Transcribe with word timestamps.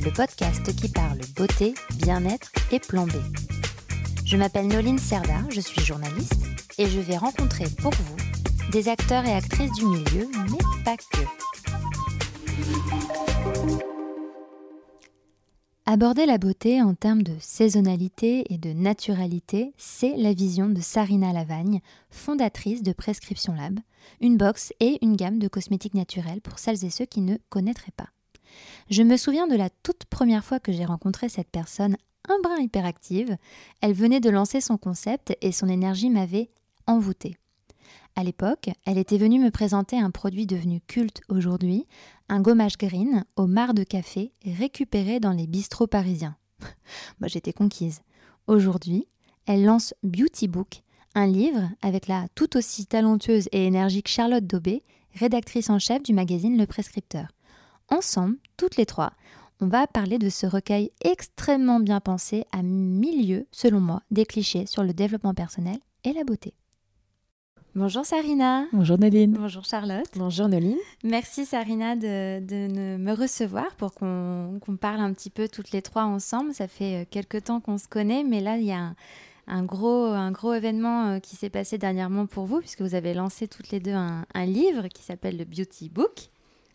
le 0.00 0.10
podcast 0.10 0.74
qui 0.74 0.88
parle 0.88 1.18
beauté, 1.36 1.74
bien-être 1.96 2.50
et 2.72 2.78
plan. 2.78 3.06
Je 4.24 4.36
m'appelle 4.36 4.68
Noline 4.68 4.98
Serda, 4.98 5.42
je 5.50 5.60
suis 5.60 5.82
journaliste 5.82 6.42
et 6.78 6.86
je 6.86 7.00
vais 7.00 7.16
rencontrer 7.16 7.66
pour 7.82 7.92
vous 7.92 8.70
des 8.70 8.88
acteurs 8.88 9.26
et 9.26 9.32
actrices 9.32 9.72
du 9.72 9.84
milieu, 9.84 10.28
mais 10.50 10.84
pas 10.84 10.96
que. 10.96 11.20
Aborder 15.84 16.24
la 16.24 16.38
beauté 16.38 16.80
en 16.80 16.94
termes 16.94 17.22
de 17.22 17.34
saisonnalité 17.40 18.52
et 18.52 18.58
de 18.58 18.72
naturalité, 18.72 19.74
c'est 19.76 20.16
la 20.16 20.32
vision 20.32 20.68
de 20.68 20.80
Sarina 20.80 21.32
Lavagne, 21.32 21.80
fondatrice 22.10 22.82
de 22.82 22.92
Prescription 22.92 23.54
Lab, 23.54 23.80
une 24.20 24.36
box 24.36 24.72
et 24.80 24.98
une 25.02 25.16
gamme 25.16 25.38
de 25.38 25.48
cosmétiques 25.48 25.94
naturels 25.94 26.40
pour 26.40 26.58
celles 26.58 26.84
et 26.84 26.90
ceux 26.90 27.06
qui 27.06 27.20
ne 27.20 27.36
connaîtraient 27.50 27.92
pas. 27.96 28.08
Je 28.90 29.02
me 29.02 29.16
souviens 29.16 29.46
de 29.46 29.56
la 29.56 29.70
toute 29.70 30.04
première 30.06 30.44
fois 30.44 30.60
que 30.60 30.72
j'ai 30.72 30.84
rencontré 30.84 31.28
cette 31.28 31.50
personne 31.50 31.96
un 32.28 32.38
brin 32.42 32.60
hyperactive. 32.60 33.36
Elle 33.80 33.92
venait 33.92 34.20
de 34.20 34.30
lancer 34.30 34.60
son 34.60 34.76
concept 34.76 35.36
et 35.40 35.52
son 35.52 35.68
énergie 35.68 36.10
m'avait 36.10 36.50
envoûtée. 36.86 37.36
À 38.16 38.24
l'époque, 38.24 38.70
elle 38.84 38.98
était 38.98 39.18
venue 39.18 39.38
me 39.38 39.50
présenter 39.50 39.98
un 39.98 40.10
produit 40.10 40.46
devenu 40.46 40.80
culte 40.80 41.20
aujourd'hui, 41.28 41.86
un 42.28 42.40
gommage 42.40 42.76
green 42.76 43.24
au 43.36 43.46
marc 43.46 43.74
de 43.74 43.84
café 43.84 44.32
récupéré 44.44 45.20
dans 45.20 45.32
les 45.32 45.46
bistrots 45.46 45.86
parisiens. 45.86 46.36
Moi, 47.20 47.28
j'étais 47.28 47.52
conquise. 47.52 48.02
Aujourd'hui, 48.46 49.06
elle 49.46 49.64
lance 49.64 49.94
Beauty 50.02 50.48
Book, 50.48 50.82
un 51.14 51.26
livre 51.26 51.70
avec 51.82 52.08
la 52.08 52.26
tout 52.34 52.56
aussi 52.56 52.86
talentueuse 52.86 53.48
et 53.52 53.66
énergique 53.66 54.08
Charlotte 54.08 54.46
Daubé, 54.46 54.82
rédactrice 55.14 55.70
en 55.70 55.78
chef 55.78 56.02
du 56.02 56.12
magazine 56.12 56.58
Le 56.58 56.66
Prescripteur. 56.66 57.28
Ensemble, 57.92 58.36
toutes 58.56 58.76
les 58.76 58.86
trois, 58.86 59.12
on 59.60 59.66
va 59.66 59.88
parler 59.88 60.18
de 60.18 60.28
ce 60.28 60.46
recueil 60.46 60.92
extrêmement 61.04 61.80
bien 61.80 61.98
pensé 61.98 62.44
à 62.52 62.62
milieu, 62.62 63.48
selon 63.50 63.80
moi, 63.80 64.02
des 64.12 64.24
clichés 64.24 64.64
sur 64.66 64.84
le 64.84 64.94
développement 64.94 65.34
personnel 65.34 65.76
et 66.04 66.12
la 66.12 66.22
beauté. 66.22 66.54
Bonjour 67.74 68.06
Sarina. 68.06 68.66
Bonjour 68.72 68.96
Naline. 68.96 69.32
Bonjour 69.32 69.64
Charlotte. 69.64 70.06
Bonjour 70.14 70.48
Noline. 70.48 70.78
Merci 71.02 71.44
Sarina 71.44 71.96
de, 71.96 72.96
me 72.96 73.12
recevoir 73.12 73.74
pour 73.74 73.92
qu'on 73.94 74.60
parle 74.80 75.00
un 75.00 75.12
petit 75.12 75.30
peu 75.30 75.48
toutes 75.48 75.72
les 75.72 75.82
trois 75.82 76.04
ensemble. 76.04 76.54
Ça 76.54 76.68
fait 76.68 77.02
euh, 77.02 77.04
quelques 77.10 77.44
temps 77.44 77.60
qu'on 77.60 77.78
se 77.78 77.88
connaît, 77.88 78.22
mais 78.22 78.40
là 78.40 78.56
il 78.56 78.64
y 78.64 78.72
a 78.72 78.94
un, 79.48 79.64
gros, 79.64 80.06
un 80.06 80.30
gros 80.30 80.54
événement 80.54 81.08
euh, 81.08 81.18
qui 81.18 81.34
s'est 81.34 81.50
passé 81.50 81.76
dernièrement 81.76 82.26
pour 82.26 82.46
vous, 82.46 82.60
puisque 82.60 82.82
vous 82.82 82.94
avez 82.94 83.14
lancé 83.14 83.48
toutes 83.48 83.70
les 83.70 83.80
deux 83.80 83.94
un, 83.94 84.24
un 84.32 84.46
livre 84.46 84.86
qui 84.88 85.02
s'appelle 85.02 85.36
le 85.36 85.44
Beauty 85.44 85.88
Book. 85.88 86.30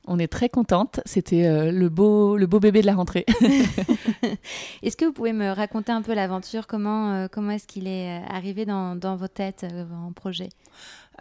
On 0.08 0.20
est 0.20 0.28
très 0.28 0.50
contente. 0.50 1.00
C'était 1.06 1.46
euh, 1.46 1.72
le, 1.72 1.90
beau, 1.90 2.38
le 2.38 2.48
beau 2.48 2.60
bébé 2.60 2.82
de 2.82 2.86
la 2.86 2.96
rentrée. 2.96 3.26
est-ce 4.84 4.98
que 4.98 5.06
vous 5.06 5.14
pouvez 5.14 5.34
me 5.34 5.52
raconter 5.52 5.92
un 5.92 6.02
peu 6.02 6.14
l'aventure? 6.14 6.68
Comment, 6.68 7.14
euh, 7.14 7.28
comment 7.32 7.52
est-ce 7.52 7.68
qu'il 7.68 7.88
est 7.88 8.20
euh, 8.20 8.26
arrivé 8.30 8.66
dans, 8.66 8.96
dans 8.96 9.16
vos 9.16 9.28
têtes 9.28 9.66
en 10.08 10.12
projet? 10.12 10.50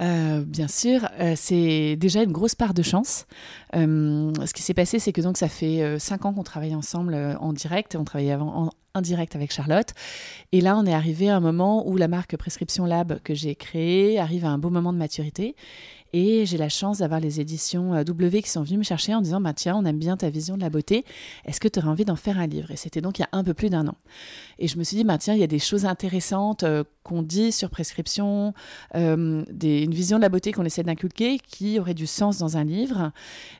Bien 0.00 0.68
sûr, 0.68 1.08
c'est 1.36 1.96
déjà 1.96 2.22
une 2.22 2.32
grosse 2.32 2.54
part 2.54 2.74
de 2.74 2.82
chance. 2.82 3.26
ce 3.72 4.52
qui 4.52 4.62
s'est 4.62 4.74
passé, 4.74 4.98
c'est 4.98 5.12
que 5.12 5.20
donc 5.20 5.36
ça 5.36 5.48
fait 5.48 5.98
cinq 5.98 6.24
ans 6.24 6.32
qu'on 6.32 6.42
travaille 6.42 6.74
ensemble 6.74 7.14
en 7.40 7.52
direct. 7.52 7.96
On 7.98 8.04
travaillait 8.04 8.32
avant 8.32 8.70
en, 8.94 9.00
direct 9.00 9.34
avec 9.34 9.52
Charlotte. 9.52 9.88
Et 10.52 10.60
là, 10.60 10.76
on 10.76 10.86
est 10.86 10.94
arrivé 10.94 11.28
à 11.28 11.36
un 11.36 11.40
moment 11.40 11.88
où 11.88 11.96
la 11.96 12.08
marque 12.08 12.36
Prescription 12.36 12.86
Lab 12.86 13.18
que 13.24 13.34
j'ai 13.34 13.56
créée 13.56 14.18
arrive 14.18 14.44
à 14.44 14.50
un 14.50 14.58
beau 14.58 14.70
moment 14.70 14.92
de 14.92 14.98
maturité. 14.98 15.56
Et 16.16 16.46
j'ai 16.46 16.58
la 16.58 16.68
chance 16.68 16.98
d'avoir 16.98 17.18
les 17.18 17.40
éditions 17.40 17.92
euh, 17.92 18.04
W 18.04 18.40
qui 18.40 18.48
sont 18.48 18.62
venues 18.62 18.78
me 18.78 18.84
chercher 18.84 19.16
en 19.16 19.20
disant 19.20 19.40
bah, 19.40 19.52
Tiens, 19.52 19.76
on 19.76 19.84
aime 19.84 19.98
bien 19.98 20.16
ta 20.16 20.30
vision 20.30 20.56
de 20.56 20.62
la 20.62 20.70
beauté. 20.70 21.04
Est-ce 21.44 21.58
que 21.58 21.66
tu 21.66 21.80
aurais 21.80 21.88
envie 21.88 22.04
d'en 22.04 22.14
faire 22.14 22.38
un 22.38 22.46
livre? 22.46 22.70
Et 22.70 22.76
c'était 22.76 23.00
donc 23.00 23.18
il 23.18 23.22
y 23.22 23.24
a 23.24 23.28
un 23.32 23.42
peu 23.42 23.52
plus 23.52 23.68
d'un 23.68 23.88
an. 23.88 23.96
Et 24.60 24.68
je 24.68 24.78
me 24.78 24.84
suis 24.84 24.96
dit 24.96 25.02
bah, 25.02 25.18
Tiens, 25.18 25.34
il 25.34 25.40
y 25.40 25.42
a 25.42 25.48
des 25.48 25.58
choses 25.58 25.86
intéressantes 25.86 26.62
euh, 26.62 26.84
qu'on 27.02 27.22
dit 27.22 27.50
sur 27.50 27.68
prescription, 27.68 28.54
euh, 28.94 29.44
des, 29.50 29.83
une 29.84 29.94
vision 29.94 30.16
de 30.16 30.22
la 30.22 30.28
beauté 30.28 30.52
qu'on 30.52 30.64
essaie 30.64 30.82
d'inculquer 30.82 31.38
qui 31.38 31.78
aurait 31.78 31.94
du 31.94 32.06
sens 32.06 32.38
dans 32.38 32.56
un 32.56 32.64
livre. 32.64 33.12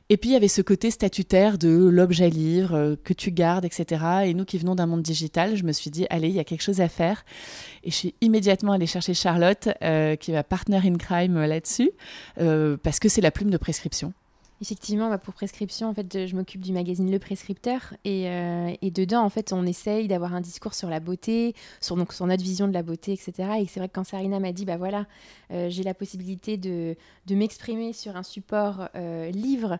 Et 0.09 0.17
puis 0.17 0.31
il 0.31 0.33
y 0.33 0.35
avait 0.35 0.47
ce 0.47 0.61
côté 0.61 0.91
statutaire 0.91 1.57
de 1.57 1.69
l'objet 1.69 2.29
livre 2.29 2.95
que 3.03 3.13
tu 3.13 3.31
gardes, 3.31 3.65
etc. 3.65 4.03
Et 4.25 4.33
nous 4.33 4.45
qui 4.45 4.57
venons 4.57 4.75
d'un 4.75 4.85
monde 4.85 5.01
digital, 5.01 5.55
je 5.55 5.63
me 5.63 5.71
suis 5.71 5.89
dit 5.89 6.05
Allez, 6.09 6.29
il 6.29 6.35
y 6.35 6.39
a 6.39 6.43
quelque 6.43 6.61
chose 6.61 6.81
à 6.81 6.89
faire. 6.89 7.25
Et 7.83 7.91
je 7.91 7.95
suis 7.95 8.15
immédiatement 8.21 8.73
allée 8.73 8.87
chercher 8.87 9.13
Charlotte, 9.13 9.69
qui 9.79 10.31
est 10.31 10.33
ma 10.33 10.43
partner 10.43 10.81
in 10.83 10.97
crime 10.97 11.45
là-dessus. 11.45 11.91
Euh, 12.39 12.77
parce 12.81 12.99
que 12.99 13.09
c'est 13.09 13.21
la 13.21 13.31
plume 13.31 13.49
de 13.49 13.57
prescription. 13.57 14.13
Effectivement, 14.61 15.09
bah, 15.09 15.17
pour 15.17 15.33
prescription, 15.33 15.89
en 15.89 15.93
fait, 15.93 16.25
je 16.27 16.35
m'occupe 16.35 16.61
du 16.61 16.71
magazine 16.71 17.11
Le 17.11 17.19
Prescripteur 17.19 17.93
et, 18.05 18.29
euh, 18.29 18.73
et, 18.81 18.89
dedans, 18.89 19.21
en 19.23 19.29
fait, 19.29 19.51
on 19.51 19.65
essaye 19.65 20.07
d'avoir 20.07 20.33
un 20.33 20.39
discours 20.39 20.73
sur 20.73 20.89
la 20.89 21.01
beauté, 21.01 21.53
sur, 21.81 21.97
donc, 21.97 22.13
sur 22.13 22.25
notre 22.25 22.41
vision 22.41 22.67
de 22.67 22.73
la 22.73 22.81
beauté, 22.81 23.11
etc. 23.11 23.49
Et 23.59 23.67
c'est 23.67 23.81
vrai 23.81 23.89
que 23.89 23.93
quand 23.93 24.05
Sarina 24.05 24.39
m'a 24.39 24.53
dit, 24.53 24.63
bah 24.63 24.77
voilà, 24.77 25.07
euh, 25.51 25.69
j'ai 25.69 25.83
la 25.83 25.93
possibilité 25.93 26.55
de, 26.55 26.95
de 27.25 27.35
m'exprimer 27.35 27.91
sur 27.91 28.15
un 28.15 28.23
support 28.23 28.89
livre 29.33 29.77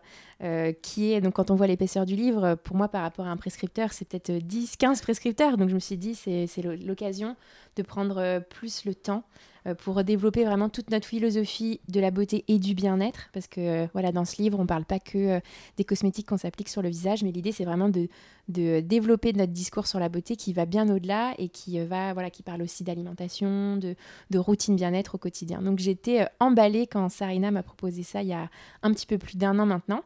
qui 0.82 1.12
est, 1.12 1.20
donc 1.20 1.34
quand 1.34 1.50
on 1.50 1.54
voit 1.54 1.66
l'épaisseur 1.66 2.04
du 2.04 2.14
livre, 2.14 2.54
pour 2.56 2.76
moi, 2.76 2.88
par 2.88 3.02
rapport 3.02 3.26
à 3.26 3.30
un 3.30 3.36
prescripteur, 3.36 3.92
c'est 3.92 4.06
peut-être 4.06 4.30
10, 4.30 4.76
15 4.76 5.00
prescripteurs. 5.00 5.56
Donc 5.56 5.70
je 5.70 5.74
me 5.74 5.80
suis 5.80 5.96
dit, 5.96 6.14
c'est 6.14 6.62
l'occasion 6.62 7.36
de 7.76 7.82
prendre 7.82 8.40
plus 8.50 8.84
le 8.84 8.94
temps 8.94 9.24
euh, 9.24 9.55
pour 9.74 10.02
développer 10.04 10.44
vraiment 10.44 10.68
toute 10.68 10.90
notre 10.90 11.06
philosophie 11.06 11.80
de 11.88 12.00
la 12.00 12.10
beauté 12.10 12.44
et 12.48 12.58
du 12.58 12.74
bien-être. 12.74 13.28
Parce 13.32 13.46
que 13.46 13.60
euh, 13.60 13.86
voilà, 13.92 14.12
dans 14.12 14.24
ce 14.24 14.40
livre, 14.40 14.58
on 14.58 14.62
ne 14.62 14.66
parle 14.66 14.84
pas 14.84 14.98
que 14.98 15.18
euh, 15.18 15.40
des 15.76 15.84
cosmétiques 15.84 16.28
qu'on 16.28 16.36
s'applique 16.36 16.68
sur 16.68 16.82
le 16.82 16.88
visage, 16.88 17.22
mais 17.22 17.32
l'idée, 17.32 17.52
c'est 17.52 17.64
vraiment 17.64 17.88
de, 17.88 18.08
développer 18.48 19.32
notre 19.32 19.52
discours 19.52 19.88
sur 19.88 19.98
la 19.98 20.08
beauté 20.08 20.36
qui 20.36 20.52
va 20.52 20.66
bien 20.66 20.88
au-delà 20.88 21.34
et 21.36 21.48
qui, 21.48 21.80
va, 21.80 22.12
voilà, 22.12 22.30
qui 22.30 22.44
parle 22.44 22.62
aussi 22.62 22.84
d'alimentation, 22.84 23.76
de, 23.76 23.96
routine 24.38 24.76
bien-être 24.76 25.16
au 25.16 25.18
quotidien. 25.18 25.60
Donc 25.62 25.80
j'étais 25.80 26.28
emballée 26.38 26.86
quand 26.86 27.08
Sarina 27.08 27.50
m'a 27.50 27.64
proposé 27.64 28.04
ça 28.04 28.22
il 28.22 28.28
y 28.28 28.32
a 28.32 28.48
un 28.84 28.92
petit 28.92 29.06
peu 29.06 29.18
plus 29.18 29.36
d'un 29.36 29.58
an 29.58 29.66
maintenant. 29.66 30.02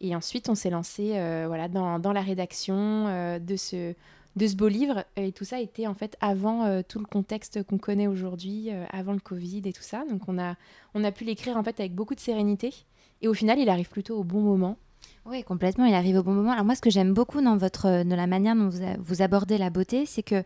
Et 0.00 0.16
ensuite, 0.16 0.48
on 0.48 0.54
s'est 0.54 0.70
lancé 0.70 1.10
voilà, 1.46 1.68
dans, 1.68 2.12
la 2.12 2.22
rédaction 2.22 3.38
de 3.38 3.56
ce 3.56 3.94
de 4.36 4.46
ce 4.46 4.56
beau 4.56 4.68
livre. 4.68 5.04
Et 5.16 5.32
tout 5.32 5.44
ça 5.44 5.60
était 5.60 5.86
en 5.86 5.94
fait 5.94 6.16
avant 6.20 6.64
euh, 6.64 6.82
tout 6.86 6.98
le 6.98 7.06
contexte 7.06 7.62
qu'on 7.62 7.78
connaît 7.78 8.06
aujourd'hui, 8.06 8.70
euh, 8.70 8.84
avant 8.90 9.12
le 9.12 9.20
Covid 9.20 9.62
et 9.64 9.72
tout 9.72 9.82
ça. 9.82 10.04
Donc 10.10 10.28
on 10.28 10.38
a, 10.38 10.56
on 10.94 11.04
a 11.04 11.12
pu 11.12 11.24
l'écrire 11.24 11.56
en 11.56 11.62
fait 11.62 11.80
avec 11.80 11.94
beaucoup 11.94 12.14
de 12.14 12.20
sérénité. 12.20 12.72
Et 13.20 13.28
au 13.28 13.34
final, 13.34 13.58
il 13.58 13.68
arrive 13.68 13.88
plutôt 13.88 14.18
au 14.18 14.24
bon 14.24 14.40
moment. 14.40 14.76
Oui, 15.24 15.44
complètement. 15.44 15.84
Il 15.84 15.94
arrive 15.94 16.16
au 16.16 16.22
bon 16.24 16.32
moment. 16.32 16.50
Alors 16.50 16.64
moi, 16.64 16.74
ce 16.74 16.80
que 16.80 16.90
j'aime 16.90 17.14
beaucoup 17.14 17.40
dans 17.40 17.56
votre, 17.56 18.02
de 18.02 18.14
la 18.14 18.26
manière 18.26 18.56
dont 18.56 18.68
vous, 18.68 18.80
vous 18.98 19.22
abordez 19.22 19.56
la 19.56 19.70
beauté, 19.70 20.04
c'est 20.04 20.24
que 20.24 20.42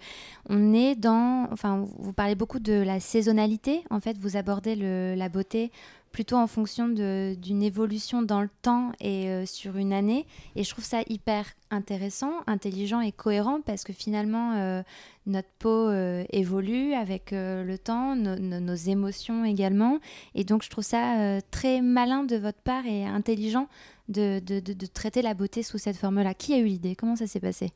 on 0.51 0.75
est 0.75 0.95
dans, 0.95 1.49
enfin, 1.51 1.87
vous 1.99 2.13
parlez 2.13 2.35
beaucoup 2.35 2.59
de 2.59 2.75
la 2.75 3.01
saisonnalité. 3.01 3.83
En 3.89 4.01
fait, 4.01 4.19
vous 4.19 4.37
abordez 4.37 4.77
la 5.17 5.29
beauté 5.31 5.71
plutôt 6.17 6.37
en 6.37 6.47
fonction 6.47 6.89
d'une 6.89 7.63
évolution 7.63 8.23
dans 8.23 8.41
le 8.41 8.49
temps 8.63 8.93
et 9.01 9.29
euh, 9.29 9.45
sur 9.45 9.77
une 9.77 9.93
année. 9.93 10.27
Et 10.57 10.65
je 10.65 10.71
trouve 10.71 10.85
ça 10.85 11.03
hyper 11.09 11.45
intéressant, 11.71 12.33
intelligent 12.47 13.03
et 13.03 13.13
cohérent 13.13 13.61
parce 13.61 13.85
que 13.85 13.93
finalement, 13.93 14.55
euh, 14.55 14.83
notre 15.27 15.51
peau 15.59 15.89
euh, 15.89 16.25
évolue 16.31 16.95
avec 16.95 17.33
le 17.33 17.77
temps, 17.77 18.17
nos 18.17 18.75
émotions 18.75 19.45
également. 19.45 19.99
Et 20.35 20.45
donc, 20.45 20.63
je 20.63 20.71
trouve 20.71 20.85
ça 20.85 21.39
très 21.51 21.83
malin 21.83 22.25
de 22.25 22.37
votre 22.37 22.61
part 22.61 22.87
et 22.87 23.05
intelligent 23.05 23.69
de, 24.09 24.41
de, 24.41 24.61
de, 24.61 24.87
traiter 24.87 25.23
la 25.23 25.35
beauté 25.35 25.63
sous 25.63 25.79
cette 25.79 25.97
forme-là. 25.97 26.35
Qui 26.35 26.55
a 26.55 26.59
eu 26.59 26.67
l'idée? 26.67 26.95
Comment 26.95 27.17
ça 27.17 27.27
s'est 27.27 27.41
passé? 27.41 27.73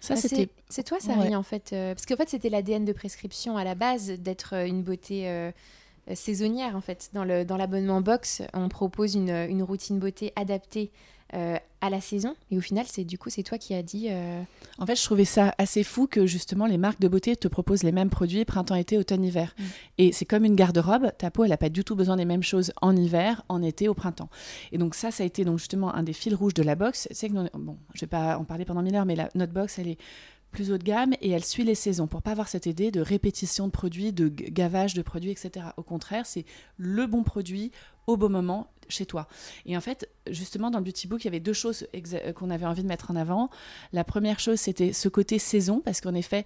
Ça, 0.00 0.14
bah, 0.14 0.20
c'était... 0.20 0.48
C'est 0.68 0.82
toi, 0.82 0.98
Sari, 1.00 1.36
en 1.36 1.42
fait. 1.42 1.70
parce 1.70 2.06
qu'en 2.06 2.16
fait, 2.16 2.28
c'était 2.28 2.48
l'ADN 2.48 2.84
de 2.84 2.92
prescription 2.92 3.56
à 3.56 3.64
la 3.64 3.74
base 3.74 4.10
d'être 4.10 4.54
une 4.54 4.82
beauté 4.82 5.28
euh, 6.10 6.14
saisonnière 6.14 6.76
en 6.76 6.80
fait. 6.80 7.10
Dans, 7.12 7.24
le, 7.24 7.44
dans 7.44 7.56
l'abonnement 7.56 8.00
box, 8.00 8.42
on 8.54 8.68
propose 8.68 9.14
une, 9.14 9.30
une 9.30 9.62
routine 9.62 9.98
beauté 9.98 10.32
adaptée 10.36 10.90
euh, 11.34 11.56
à 11.80 11.90
la 11.90 12.00
saison. 12.00 12.34
Et 12.50 12.58
au 12.58 12.60
final, 12.60 12.84
c'est 12.88 13.04
du 13.04 13.18
coup, 13.18 13.30
c'est 13.30 13.42
toi 13.42 13.58
qui 13.58 13.74
as 13.74 13.82
dit. 13.82 14.08
euh, 14.10 14.42
En 14.78 14.86
fait, 14.86 14.96
je 14.96 15.02
trouvais 15.02 15.24
ça 15.24 15.54
assez 15.58 15.82
fou 15.82 16.06
que 16.06 16.26
justement 16.26 16.66
les 16.66 16.78
marques 16.78 17.00
de 17.00 17.08
beauté 17.08 17.34
te 17.36 17.48
proposent 17.48 17.82
les 17.82 17.92
mêmes 17.92 18.10
produits 18.10 18.44
printemps, 18.44 18.74
été, 18.74 18.98
automne, 18.98 19.24
hiver. 19.24 19.54
Mm. 19.58 19.62
Et 19.98 20.12
c'est 20.12 20.24
comme 20.24 20.44
une 20.44 20.54
garde-robe, 20.56 21.10
ta 21.18 21.30
peau, 21.30 21.44
elle 21.44 21.50
n'a 21.50 21.56
pas 21.56 21.68
du 21.70 21.84
tout 21.84 21.96
besoin 21.96 22.16
des 22.16 22.24
mêmes 22.24 22.42
choses 22.42 22.72
en 22.82 22.94
hiver, 22.96 23.44
en 23.48 23.62
été, 23.62 23.88
au 23.88 23.94
printemps. 23.94 24.28
Et 24.72 24.78
donc 24.78 24.94
ça, 24.94 25.10
ça 25.10 25.22
a 25.22 25.26
été 25.26 25.44
donc 25.44 25.58
justement 25.58 25.94
un 25.94 26.02
des 26.02 26.12
fils 26.12 26.34
rouges 26.34 26.54
de 26.54 26.62
la 26.62 26.74
box. 26.74 27.08
C'est 27.10 27.28
que 27.28 27.34
nous- 27.34 27.48
bon, 27.54 27.76
je 27.94 28.00
vais 28.02 28.06
pas 28.06 28.36
en 28.38 28.44
parler 28.44 28.64
pendant 28.64 28.82
mille 28.82 28.94
heures, 28.94 29.06
mais 29.06 29.16
la, 29.16 29.28
notre 29.34 29.52
box, 29.52 29.78
elle 29.78 29.88
est 29.88 29.98
plus 30.50 30.70
haut 30.70 30.76
de 30.76 30.84
gamme 30.84 31.14
et 31.22 31.30
elle 31.30 31.44
suit 31.44 31.64
les 31.64 31.74
saisons 31.74 32.06
pour 32.06 32.20
pas 32.20 32.32
avoir 32.32 32.46
cette 32.46 32.66
idée 32.66 32.90
de 32.90 33.00
répétition 33.00 33.66
de 33.68 33.72
produits, 33.72 34.12
de 34.12 34.28
gavage 34.28 34.92
de 34.92 35.00
produits, 35.00 35.30
etc. 35.30 35.64
Au 35.78 35.82
contraire, 35.82 36.26
c'est 36.26 36.44
le 36.76 37.06
bon 37.06 37.22
produit 37.22 37.72
au 38.06 38.18
bon 38.18 38.28
moment 38.28 38.68
chez 38.92 39.06
toi. 39.06 39.26
Et 39.66 39.76
en 39.76 39.80
fait, 39.80 40.08
justement, 40.28 40.70
dans 40.70 40.78
le 40.78 40.84
Beauty 40.84 41.08
Book, 41.08 41.24
il 41.24 41.26
y 41.26 41.28
avait 41.28 41.40
deux 41.40 41.52
choses 41.52 41.86
euh, 41.94 42.32
qu'on 42.32 42.50
avait 42.50 42.66
envie 42.66 42.82
de 42.82 42.88
mettre 42.88 43.10
en 43.10 43.16
avant. 43.16 43.50
La 43.92 44.04
première 44.04 44.38
chose, 44.38 44.60
c'était 44.60 44.92
ce 44.92 45.08
côté 45.08 45.38
saison, 45.38 45.80
parce 45.84 46.00
qu'en 46.00 46.14
effet, 46.14 46.44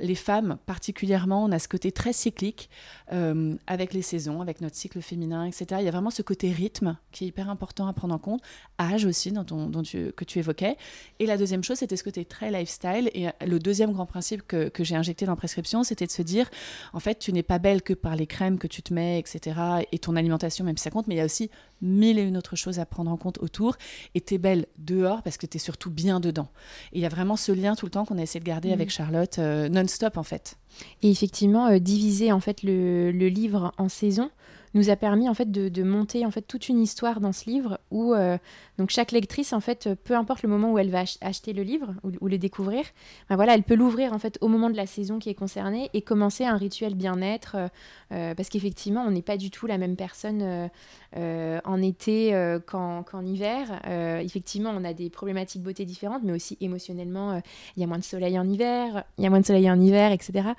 les 0.00 0.14
femmes 0.14 0.58
particulièrement, 0.66 1.44
on 1.44 1.52
a 1.52 1.58
ce 1.58 1.68
côté 1.68 1.92
très 1.92 2.12
cyclique 2.12 2.70
euh, 3.12 3.54
avec 3.66 3.92
les 3.92 4.02
saisons, 4.02 4.40
avec 4.40 4.60
notre 4.60 4.76
cycle 4.76 5.00
féminin, 5.00 5.44
etc. 5.44 5.66
Il 5.80 5.84
y 5.84 5.88
a 5.88 5.90
vraiment 5.90 6.10
ce 6.10 6.22
côté 6.22 6.50
rythme 6.52 6.96
qui 7.12 7.24
est 7.24 7.28
hyper 7.28 7.50
important 7.50 7.86
à 7.86 7.92
prendre 7.92 8.14
en 8.14 8.18
compte, 8.18 8.40
âge 8.80 9.04
aussi 9.04 9.32
dont, 9.32 9.46
on- 9.50 9.68
dont 9.68 9.82
tu, 9.82 10.12
que 10.12 10.24
tu 10.24 10.38
évoquais. 10.38 10.76
Et 11.18 11.26
la 11.26 11.36
deuxième 11.36 11.64
chose, 11.64 11.78
c'était 11.78 11.96
ce 11.96 12.04
côté 12.04 12.24
très 12.24 12.50
lifestyle. 12.50 13.10
Et 13.14 13.28
euh, 13.28 13.30
le 13.46 13.58
deuxième 13.58 13.92
grand 13.92 14.06
principe 14.06 14.42
que, 14.46 14.68
que 14.68 14.84
j'ai 14.84 14.96
injecté 14.96 15.26
dans 15.26 15.32
la 15.32 15.36
prescription, 15.36 15.82
c'était 15.84 16.06
de 16.06 16.10
se 16.12 16.22
dire, 16.22 16.48
en 16.92 17.00
fait, 17.00 17.18
tu 17.18 17.32
n'es 17.32 17.42
pas 17.42 17.58
belle 17.58 17.82
que 17.82 17.94
par 17.94 18.16
les 18.16 18.26
crèmes 18.26 18.58
que 18.58 18.66
tu 18.66 18.82
te 18.82 18.92
mets, 18.94 19.18
etc. 19.18 19.58
Et 19.92 19.98
ton 19.98 20.16
alimentation, 20.16 20.64
même 20.64 20.76
si 20.76 20.84
ça 20.84 20.90
compte, 20.90 21.06
mais 21.08 21.14
il 21.14 21.18
y 21.18 21.22
a 21.22 21.24
aussi 21.24 21.50
mille 21.80 22.18
et 22.18 22.22
une 22.22 22.36
autres 22.36 22.56
choses 22.56 22.78
à 22.80 22.86
prendre 22.86 23.10
en 23.10 23.16
compte 23.16 23.38
autour. 23.38 23.76
Et 24.14 24.20
tu 24.20 24.34
es 24.34 24.38
belle 24.38 24.66
dehors 24.78 25.22
parce 25.22 25.36
que 25.36 25.46
tu 25.46 25.56
es 25.56 25.60
surtout 25.60 25.90
bien 25.90 26.18
dedans. 26.20 26.48
Et 26.92 26.98
il 26.98 27.00
y 27.02 27.06
a 27.06 27.08
vraiment 27.08 27.36
ce 27.36 27.52
lien 27.52 27.74
tout 27.76 27.86
le 27.86 27.90
temps 27.90 28.04
qu'on 28.04 28.18
a 28.18 28.22
essayé 28.22 28.40
de 28.40 28.44
garder 28.44 28.68
Mhm. 28.68 28.74
avec 28.74 28.90
Charlotte, 28.90 29.38
euh, 29.38 29.68
non-stop 29.88 30.16
en 30.16 30.22
fait. 30.22 30.56
Et 31.02 31.10
effectivement, 31.10 31.66
euh, 31.68 31.78
diviser 31.78 32.30
en 32.32 32.40
fait 32.40 32.62
le 32.62 33.10
livre 33.10 33.72
en 33.78 33.88
saisons 33.88 34.30
nous 34.74 34.90
a 34.90 34.96
permis 34.96 35.28
en 35.28 35.34
fait 35.34 35.50
de, 35.50 35.68
de 35.68 35.82
monter 35.82 36.26
en 36.26 36.30
fait 36.30 36.42
toute 36.42 36.68
une 36.68 36.80
histoire 36.80 37.20
dans 37.20 37.32
ce 37.32 37.48
livre 37.48 37.78
où 37.90 38.14
euh, 38.14 38.38
donc 38.78 38.90
chaque 38.90 39.12
lectrice 39.12 39.52
en 39.52 39.60
fait 39.60 39.88
peu 40.04 40.14
importe 40.14 40.42
le 40.42 40.48
moment 40.48 40.72
où 40.72 40.78
elle 40.78 40.90
va 40.90 41.00
ach- 41.00 41.18
acheter 41.20 41.52
le 41.52 41.62
livre 41.62 41.94
ou, 42.02 42.28
le 42.28 42.38
découvrir, 42.38 42.84
ben 43.28 43.36
voilà 43.36 43.54
elle 43.54 43.62
peut 43.62 43.74
l'ouvrir 43.74 44.12
en 44.12 44.18
fait 44.18 44.38
au 44.40 44.48
moment 44.48 44.70
de 44.70 44.76
la 44.76 44.86
saison 44.86 45.18
qui 45.18 45.30
est 45.30 45.34
concernée 45.34 45.90
et 45.94 46.02
commencer 46.02 46.44
un 46.44 46.56
rituel 46.56 46.94
bien-être 46.94 47.56
euh, 47.56 47.68
euh, 48.12 48.34
parce 48.34 48.48
qu'effectivement 48.48 49.04
on 49.06 49.10
n'est 49.10 49.22
pas 49.22 49.36
du 49.36 49.50
tout 49.50 49.66
la 49.66 49.78
même 49.78 49.96
personne 49.96 50.70
en 51.14 51.82
été 51.82 52.32
qu'en 52.66 53.02
qu'en 53.02 53.24
hiver. 53.24 53.80
Effectivement 54.22 54.72
on 54.74 54.84
a 54.84 54.92
des 54.92 55.10
problématiques 55.10 55.62
beauté 55.62 55.84
différentes 55.84 56.22
mais 56.22 56.32
aussi 56.32 56.56
émotionnellement 56.60 57.40
il 57.76 57.80
y 57.80 57.84
a 57.84 57.86
moins 57.86 57.98
de 57.98 58.04
soleil 58.04 58.38
en 58.38 58.48
hiver, 58.48 59.04
il 59.18 59.24
y 59.24 59.26
a 59.26 59.30
moins 59.30 59.40
de 59.40 59.46
soleil 59.46 59.70
en 59.70 59.80
hiver 59.80 60.12
etc. 60.12 60.50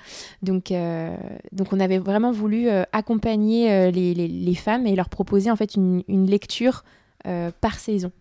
Donc, 0.44 0.74
donc 1.52 1.74
on 1.74 1.80
avait 1.80 2.00
vraiment 2.00 2.32
voulu 2.32 2.68
accompagner 2.92 3.72
euh, 3.72 3.92
les, 4.00 4.56
femmes 4.56 4.88
et 4.88 4.96
leur 4.96 5.10
proposer 5.10 5.52
en 5.52 5.56
fait 5.56 5.76
une, 5.76 6.04
lecture 6.26 6.84
euh, 7.28 7.52
par 7.62 7.80
saison. 7.80 8.12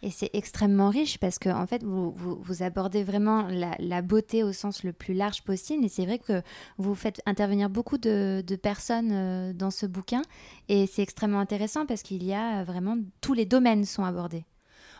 Et 0.00 0.10
c'est 0.10 0.30
extrêmement 0.32 0.90
riche 0.90 1.18
parce 1.18 1.40
que 1.40 1.48
en 1.48 1.66
fait, 1.66 1.82
vous, 1.82 2.62
abordez 2.62 3.02
vraiment 3.02 3.48
la, 3.48 3.74
la 3.80 4.00
beauté 4.00 4.44
au 4.44 4.52
sens 4.52 4.84
le 4.84 4.92
plus 4.92 5.14
large 5.14 5.42
possible. 5.42 5.84
Et 5.84 5.88
c'est 5.88 6.06
vrai 6.06 6.18
que 6.18 6.40
vous 6.76 6.94
faites 6.94 7.20
intervenir 7.26 7.68
beaucoup 7.68 7.98
de, 7.98 8.44
de 8.46 8.56
personnes 8.56 9.10
euh, 9.12 9.52
dans 9.52 9.72
ce 9.72 9.86
bouquin. 9.86 10.22
Et 10.68 10.86
c'est 10.86 11.02
extrêmement 11.02 11.40
intéressant 11.40 11.84
parce 11.84 12.02
qu'il 12.02 12.22
y 12.22 12.32
a 12.32 12.62
vraiment 12.62 12.96
tous 13.20 13.34
les 13.34 13.44
domaines 13.44 13.84
sont 13.84 14.04
abordés. 14.04 14.44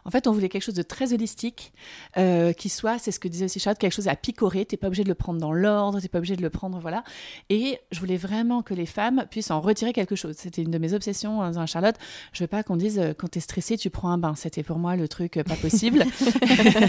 En 0.09 0.11
fait, 0.11 0.27
on 0.27 0.33
voulait 0.33 0.49
quelque 0.49 0.63
chose 0.63 0.75
de 0.75 0.83
très 0.83 1.13
holistique, 1.13 1.71
euh, 2.17 2.55
qui 2.55 2.71
soit, 2.71 2.99
c'est 2.99 3.13
ce 3.13 3.21
que 3.21 3.29
disait 3.29 3.45
aussi 3.45 3.61
Charlotte, 3.61 3.79
quelque 3.79 3.93
chose 3.93 4.09
à 4.09 4.17
picorer. 4.17 4.65
T'es 4.65 4.79
pas 4.79 4.87
obligé 4.87 5.05
de 5.05 5.09
le 5.11 5.15
prendre 5.15 5.39
dans 5.39 5.53
l'ordre, 5.53 6.01
t'es 6.01 6.09
pas 6.09 6.17
obligé 6.17 6.35
de 6.35 6.41
le 6.41 6.49
prendre, 6.49 6.79
voilà. 6.79 7.05
Et 7.51 7.79
je 7.93 8.01
voulais 8.01 8.17
vraiment 8.17 8.63
que 8.63 8.73
les 8.73 8.87
femmes 8.87 9.27
puissent 9.31 9.51
en 9.51 9.61
retirer 9.61 9.93
quelque 9.93 10.17
chose. 10.17 10.35
C'était 10.39 10.63
une 10.63 10.71
de 10.71 10.79
mes 10.79 10.95
obsessions 10.95 11.41
en 11.41 11.49
disant 11.49 11.61
à 11.61 11.67
Charlotte, 11.67 11.97
je 12.33 12.43
veux 12.43 12.47
pas 12.49 12.63
qu'on 12.63 12.77
dise 12.77 12.99
euh, 12.99 13.13
quand 13.13 13.29
t'es 13.29 13.41
stressé, 13.41 13.77
tu 13.77 13.91
prends 13.91 14.09
un 14.09 14.17
bain. 14.17 14.35
C'était 14.35 14.63
pour 14.63 14.79
moi 14.79 14.97
le 14.97 15.09
truc 15.09 15.37
euh, 15.37 15.45
pas 15.45 15.57
possible. 15.57 16.03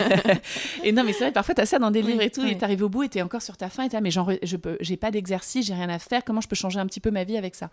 et 0.86 0.94
non, 0.94 1.04
mais 1.04 1.12
c'est 1.12 1.25
vrai, 1.25 1.33
parfois 1.33 1.56
t'as 1.56 1.66
ça 1.66 1.77
dans 1.77 1.92
des 1.92 2.01
Oui, 2.01 2.12
livres 2.13 2.21
et 2.21 2.30
tout, 2.30 2.44
oui. 2.44 2.51
et 2.51 2.57
t'arrives 2.57 2.83
au 2.83 2.89
bout 2.89 3.04
et 3.04 3.10
t'es 3.10 3.21
encore 3.21 3.42
sur 3.42 3.57
ta 3.57 3.68
faim 3.68 3.83
et 3.83 3.89
t'as, 3.89 4.00
mais 4.00 4.12
je 4.12 4.56
peux, 4.56 4.77
j'ai 4.80 4.95
pas 4.95 5.12
d'exercice, 5.12 5.66
j'ai 5.66 5.74
rien 5.74 5.89
à 5.89 6.00
faire. 6.00 6.24
Comment 6.24 6.39
je 6.39 6.48
peux 6.48 6.56
changer 6.56 6.80
un 6.80 6.86
petit 6.86 7.01
peu 7.01 7.12
ma 7.12 7.25
vie 7.25 7.36
avec 7.36 7.56
ça? 7.56 7.69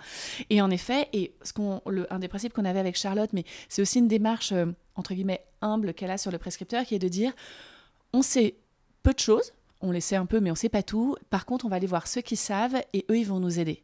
Et 0.51 0.61
en 0.61 0.71
effet, 0.73 1.09
et 1.13 1.35
ce 1.45 1.53
qu'on, 1.53 1.83
le, 1.87 2.13
un 2.13 2.19
des 2.19 2.27
principes 2.27 2.53
qu'on 2.53 2.65
avait 2.65 2.81
avec 2.81 2.97
Charlotte, 2.97 3.31
mais 3.33 3.45
c'est 3.69 3.81
aussi 3.81 4.01
une 4.01 4.09
démarche 4.09 4.51
euh, 4.51 4.67
entre 4.97 5.15
guillemets 5.15 5.45
humble 5.61 5.95
qu'elle 5.95 6.11
a 6.11 6.19
sur 6.19 6.31
le 6.31 6.39
prescripteur, 6.39 6.85
qui 6.85 6.95
est 6.95 6.99
de 6.99 7.09
dire 7.09 7.33
on 8.13 8.23
sait 8.23 8.57
peu 9.03 9.13
de 9.13 9.19
choses, 9.19 9.53
on 9.81 9.91
les 9.91 10.01
sait 10.01 10.17
un 10.17 10.27
peu, 10.27 10.41
mais 10.41 10.51
on 10.51 10.55
sait 10.55 10.69
pas 10.69 10.83
tout. 10.83 11.17
Par 11.31 11.47
contre, 11.47 11.67
on 11.67 11.69
va 11.69 11.77
aller 11.77 11.87
voir 11.87 12.07
ceux 12.07 12.23
qui 12.23 12.37
savent 12.37 12.81
et 12.93 13.05
eux, 13.11 13.19
ils 13.19 13.27
vont 13.27 13.41
nous 13.41 13.59
aider. 13.59 13.83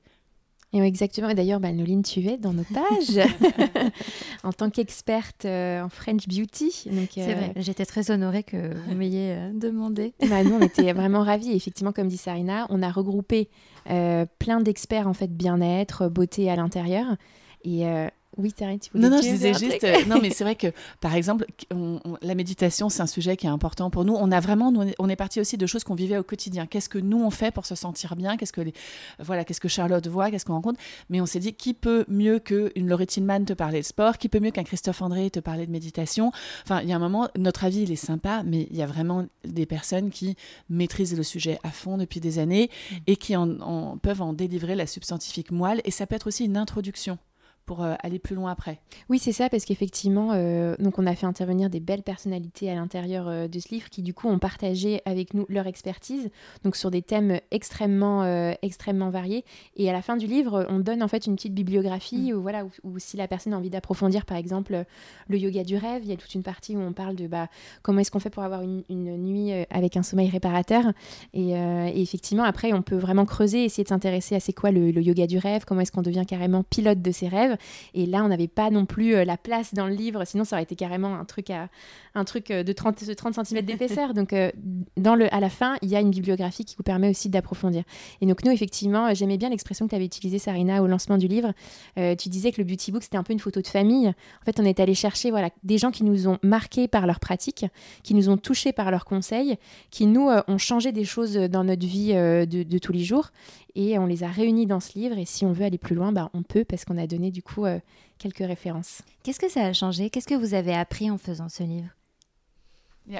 Et 0.75 0.81
oui, 0.81 0.87
exactement. 0.87 1.29
Et 1.29 1.35
d'ailleurs, 1.35 1.61
bah, 1.61 1.71
Noline, 1.71 2.03
tu 2.03 2.27
es 2.27 2.39
dans 2.39 2.55
nos 2.55 2.65
pages 2.65 3.21
en 4.43 4.53
tant 4.53 4.71
qu'experte 4.71 5.45
euh, 5.45 5.83
en 5.83 5.91
French 5.91 6.27
Beauty. 6.27 6.85
Donc, 6.91 7.11
C'est 7.13 7.33
euh, 7.33 7.35
vrai. 7.35 7.53
J'étais 7.57 7.85
très 7.85 8.11
honorée 8.11 8.43
que 8.43 8.75
vous 8.75 8.95
m'ayez 8.95 9.33
euh, 9.33 9.51
demandé. 9.53 10.15
bah, 10.31 10.43
nous, 10.43 10.55
on 10.55 10.61
était 10.61 10.93
vraiment 10.95 11.23
ravis. 11.23 11.53
Et 11.53 11.57
effectivement, 11.57 11.93
comme 11.93 12.09
dit 12.09 12.17
Sarina, 12.17 12.67
on 12.71 12.83
a 12.83 12.91
regroupé 12.91 13.51
euh, 13.91 14.25
plein 14.39 14.61
d'experts 14.61 15.09
en 15.09 15.13
fait 15.13 15.35
bien-être, 15.37 16.09
beauté 16.09 16.51
à 16.51 16.57
l'intérieur. 16.57 17.17
Et 17.65 17.87
euh, 17.87 18.09
oui, 18.39 18.53
voulais 18.59 18.79
Non, 18.95 19.11
non, 19.11 19.23
je 19.23 19.29
disais 19.29 19.53
juste. 19.55 19.85
euh, 19.85 20.05
non, 20.07 20.19
mais 20.23 20.31
c'est 20.31 20.45
vrai 20.45 20.57
que, 20.57 20.69
par 21.01 21.15
exemple, 21.15 21.45
on- 21.73 22.01
on- 22.05 22.17
la 22.23 22.35
méditation, 22.35 22.89
c'est 22.89 23.03
un 23.03 23.07
sujet 23.07 23.37
qui 23.37 23.47
est 23.47 23.51
important 23.51 23.91
pour 23.91 24.05
nous. 24.05 24.15
On 24.15 24.31
a 24.33 24.41
vraiment, 24.41 24.73
nous, 24.73 24.81
on 24.81 24.87
est- 24.87 24.95
on 24.99 25.09
est 25.09 25.17
parti 25.17 25.41
aussi 25.41 25.57
de 25.59 25.67
choses 25.67 25.85
qu'on 25.85 25.95
vivait 25.95 26.17
au 26.17 26.23
quotidien. 26.23 26.67
Qu'est-ce 26.67 26.89
que 26.89 26.99
nous 26.99 27.23
on 27.23 27.31
fait 27.31 27.51
pour 27.51 27.67
se 27.67 27.75
sentir 27.75 28.17
bien? 28.17 28.37
Qu'est-ce 28.37 28.53
que 28.53 28.61
les, 28.63 28.73
voilà, 29.19 29.45
qu'est-ce 29.45 29.61
que 29.61 29.69
Charlotte 29.69 30.07
voit? 30.07 30.31
Qu'est-ce 30.31 30.45
qu'on 30.47 30.55
rencontre? 30.55 30.81
Mais 31.11 31.21
on 31.21 31.27
s'est 31.27 31.41
dit, 31.41 31.53
qui 31.53 31.75
peut 31.75 32.05
mieux 32.09 32.39
qu'une 32.39 32.89
Laurie 32.89 33.07
Tillman 33.07 33.45
te 33.45 33.53
parler 33.53 33.81
de 33.81 33.85
sport? 33.87 34.17
Qui 34.19 34.29
peut 34.29 34.41
mieux 34.41 34.51
qu'un 34.51 34.65
Christophe 34.65 35.03
André 35.03 35.29
te 35.31 35.41
parler 35.41 35.67
de 35.67 35.71
méditation? 35.73 36.33
Enfin, 36.65 36.81
il 36.83 36.89
y 36.89 36.93
a 36.93 36.97
un 36.97 37.01
moment, 37.01 37.29
notre 37.39 37.65
avis, 37.65 37.83
il 37.83 37.93
est 37.93 37.97
sympa, 37.97 38.43
mais 38.45 38.67
il 38.71 38.77
y 38.77 38.83
a 38.83 38.87
vraiment 38.87 39.27
des 39.45 39.67
personnes 39.67 40.11
qui 40.11 40.37
maîtrisent 40.71 41.17
le 41.17 41.23
sujet 41.23 41.59
à 41.65 41.71
fond 41.71 41.99
depuis 41.99 42.21
des 42.21 42.39
années 42.39 42.71
et 43.07 43.17
qui 43.17 43.37
en, 43.37 43.61
en- 43.61 43.99
peuvent 43.99 44.23
en 44.23 44.33
délivrer 44.33 44.75
la 44.75 44.87
substantifique 44.87 45.51
moelle. 45.51 45.81
Et 45.85 45.91
ça 45.91 46.07
peut 46.07 46.15
être 46.15 46.27
aussi 46.29 46.45
une 46.47 46.57
introduction 46.57 47.19
pour 47.67 47.83
euh, 47.83 47.95
aller 48.03 48.19
plus 48.19 48.35
loin 48.35 48.51
après. 48.51 48.81
Oui, 49.09 49.19
c'est 49.19 49.33
ça, 49.33 49.49
parce 49.49 49.65
qu'effectivement, 49.65 50.31
euh, 50.33 50.75
donc 50.79 50.99
on 50.99 51.07
a 51.07 51.15
fait 51.15 51.27
intervenir 51.27 51.71
des 51.71 51.81
belles 51.81 52.03
personnalités 52.03 52.71
à 52.71 52.75
l'intérieur 52.75 53.29
euh, 53.29 53.49
de 53.49 53.59
ce 53.59 53.69
livre 53.69 53.89
qui, 53.89 54.03
du 54.03 54.15
coup, 54.15 54.29
ont 54.29 54.39
partagé 54.39 55.01
avec 55.05 55.35
nous 55.35 55.47
leur 55.49 55.67
expertise, 55.67 56.31
donc 56.65 56.77
sur 56.77 56.91
des 56.91 57.03
thèmes 57.03 57.39
extrêmement, 57.51 58.23
euh, 58.25 58.53
extrêmement 58.63 59.11
variés. 59.11 59.45
Et 59.77 59.89
à 59.89 59.93
la 59.93 60.03
fin 60.03 60.17
du 60.17 60.27
livre, 60.27 60.67
on 60.69 60.81
donne 60.81 61.03
en 61.03 61.09
fait 61.09 61.27
une 61.27 61.37
petite 61.37 61.55
bibliographie, 61.55 62.33
où, 62.33 62.43
voilà, 62.43 62.65
où, 62.65 62.71
où 62.85 62.99
si 62.99 63.17
la 63.17 63.29
personne 63.29 63.53
a 63.53 63.57
envie 63.57 63.71
d'approfondir, 63.71 64.27
par 64.27 64.37
exemple, 64.37 64.85
le 65.29 65.39
yoga 65.39 65.63
du 65.63 65.77
rêve, 65.77 66.03
il 66.05 66.11
y 66.11 66.13
a 66.13 66.17
toute 66.17 66.35
une 66.35 66.43
partie 66.43 66.77
où 66.77 66.81
on 66.81 66.93
parle 66.93 67.15
de 67.15 67.27
bah, 67.27 67.49
comment 67.83 68.01
est-ce 68.01 68.11
qu'on 68.11 68.21
fait 68.21 68.31
pour 68.31 68.43
avoir 68.43 68.63
une, 68.63 68.83
une 68.89 69.17
nuit 69.17 69.53
avec 69.71 69.97
un 69.97 70.03
sommeil 70.03 70.29
réparateur. 70.29 70.85
Et, 71.33 71.51
et 71.51 72.03
effectivement, 72.03 72.45
après, 72.45 72.73
on 72.73 72.83
peut 72.83 72.97
vraiment 72.97 73.25
creuser, 73.25 73.65
essayer 73.65 73.85
de 73.85 73.89
s'intéresser 73.89 74.35
à 74.35 74.41
c'est 74.41 74.53
quoi 74.53 74.71
le, 74.71 74.91
le 74.91 75.03
yoga 75.03 75.27
du 75.27 75.39
rêve, 75.39 75.65
comment 75.65 75.81
est-ce 75.81 75.93
qu'on 75.93 76.03
devient 76.03 76.25
carrément 76.27 76.63
pilote 76.63 77.01
de 77.01 77.11
ses 77.11 77.29
rêves. 77.29 77.52
Et 77.95 78.07
là, 78.07 78.25
on 78.25 78.29
n'avait 78.29 78.49
pas 78.49 78.71
non 78.71 78.87
plus 78.87 79.15
euh, 79.15 79.25
la 79.25 79.37
place 79.37 79.75
dans 79.75 79.87
le 79.87 79.95
livre, 79.95 80.25
sinon 80.25 80.45
ça 80.45 80.57
aurait 80.57 80.63
été 80.63 80.77
carrément 80.77 81.15
un 81.15 81.25
truc, 81.25 81.51
à, 81.51 81.69
un 82.15 82.25
truc 82.25 82.51
euh, 82.51 82.63
de 82.63 82.73
30, 82.73 83.05
de 83.05 83.15
30 83.15 83.47
cm 83.47 83.65
d'épaisseur. 83.65 84.15
donc, 84.15 84.33
euh, 84.33 84.51
dans 84.97 85.15
le, 85.15 85.33
à 85.35 85.41
la 85.41 85.51
fin, 85.51 85.77
il 85.83 85.89
y 85.89 85.97
a 85.97 86.01
une 86.01 86.11
bibliographie 86.11 86.65
qui 86.65 86.77
vous 86.77 86.83
permet 86.83 87.09
aussi 87.09 87.29
d'approfondir. 87.29 87.85
Et 88.21 88.27
donc, 88.27 88.45
nous, 88.45 88.53
effectivement, 88.53 89.13
j'aimais 89.15 89.39
bien 89.39 89.49
l'expression 89.49 89.87
que 89.87 89.91
tu 89.91 89.97
avais 89.97 90.05
utilisée, 90.05 90.39
Sarina, 90.39 90.83
au 90.83 90.87
lancement 90.87 91.19
du 91.19 91.29
livre. 91.29 91.53
Euh, 91.99 92.15
tu 92.15 92.29
disais 92.29 92.53
que 92.53 92.61
le 92.61 92.67
Beauty 92.67 92.93
Book, 92.93 93.03
c'était 93.03 93.17
un 93.17 93.23
peu 93.23 93.33
une 93.33 93.39
photo 93.39 93.61
de 93.61 93.67
famille. 93.67 94.09
En 94.09 94.45
fait, 94.45 94.61
on 94.61 94.65
est 94.65 94.81
allé 94.81 94.95
chercher 94.95 95.31
voilà, 95.31 95.51
des 95.63 95.79
gens 95.79 95.91
qui 95.91 96.05
nous 96.05 96.29
ont 96.29 96.39
marqués 96.43 96.89
par 96.89 97.07
leur 97.07 97.21
pratique, 97.21 97.67
qui 98.03 98.15
nous 98.15 98.29
ont 98.29 98.37
touchés 98.37 98.73
par 98.73 98.91
leurs 98.91 99.05
conseils, 99.05 99.57
qui 99.91 100.07
nous 100.07 100.29
euh, 100.29 100.43
ont 100.49 100.59
changé 100.59 100.93
des 100.93 101.05
choses 101.05 101.35
dans 101.35 101.65
notre 101.65 101.87
vie 101.87 102.13
euh, 102.15 102.47
de, 102.47 102.63
de 102.63 102.79
tous 102.79 102.93
les 102.93 103.05
jours. 103.05 103.31
Et 103.75 103.99
on 103.99 104.07
les 104.07 104.23
a 104.23 104.29
réunis 104.29 104.67
dans 104.67 104.81
ce 104.81 104.99
livre. 104.99 105.19
Et 105.19 105.25
si 105.25 105.47
on 105.47 105.53
veut 105.53 105.65
aller 105.65 105.79
plus 105.79 105.95
loin, 105.95 106.13
bah, 106.13 106.31
on 106.35 106.43
peut, 106.43 106.65
parce 106.65 106.85
qu'on 106.85 106.99
a 106.99 107.07
donné 107.07 107.31
du 107.31 107.43
coup 107.43 107.65
euh, 107.65 107.79
quelques 108.19 108.39
références. 108.39 109.03
Qu'est-ce 109.23 109.41
que 109.41 109.51
ça 109.51 109.65
a 109.65 109.73
changé? 109.73 110.11
Qu'est-ce 110.11 110.27
que 110.27 110.35
vous 110.35 110.55
avez 110.55 110.75
appris 110.75 111.11
en 111.11 111.19
faisant 111.19 111.49
ce 111.49 111.63
livre? 111.63 111.89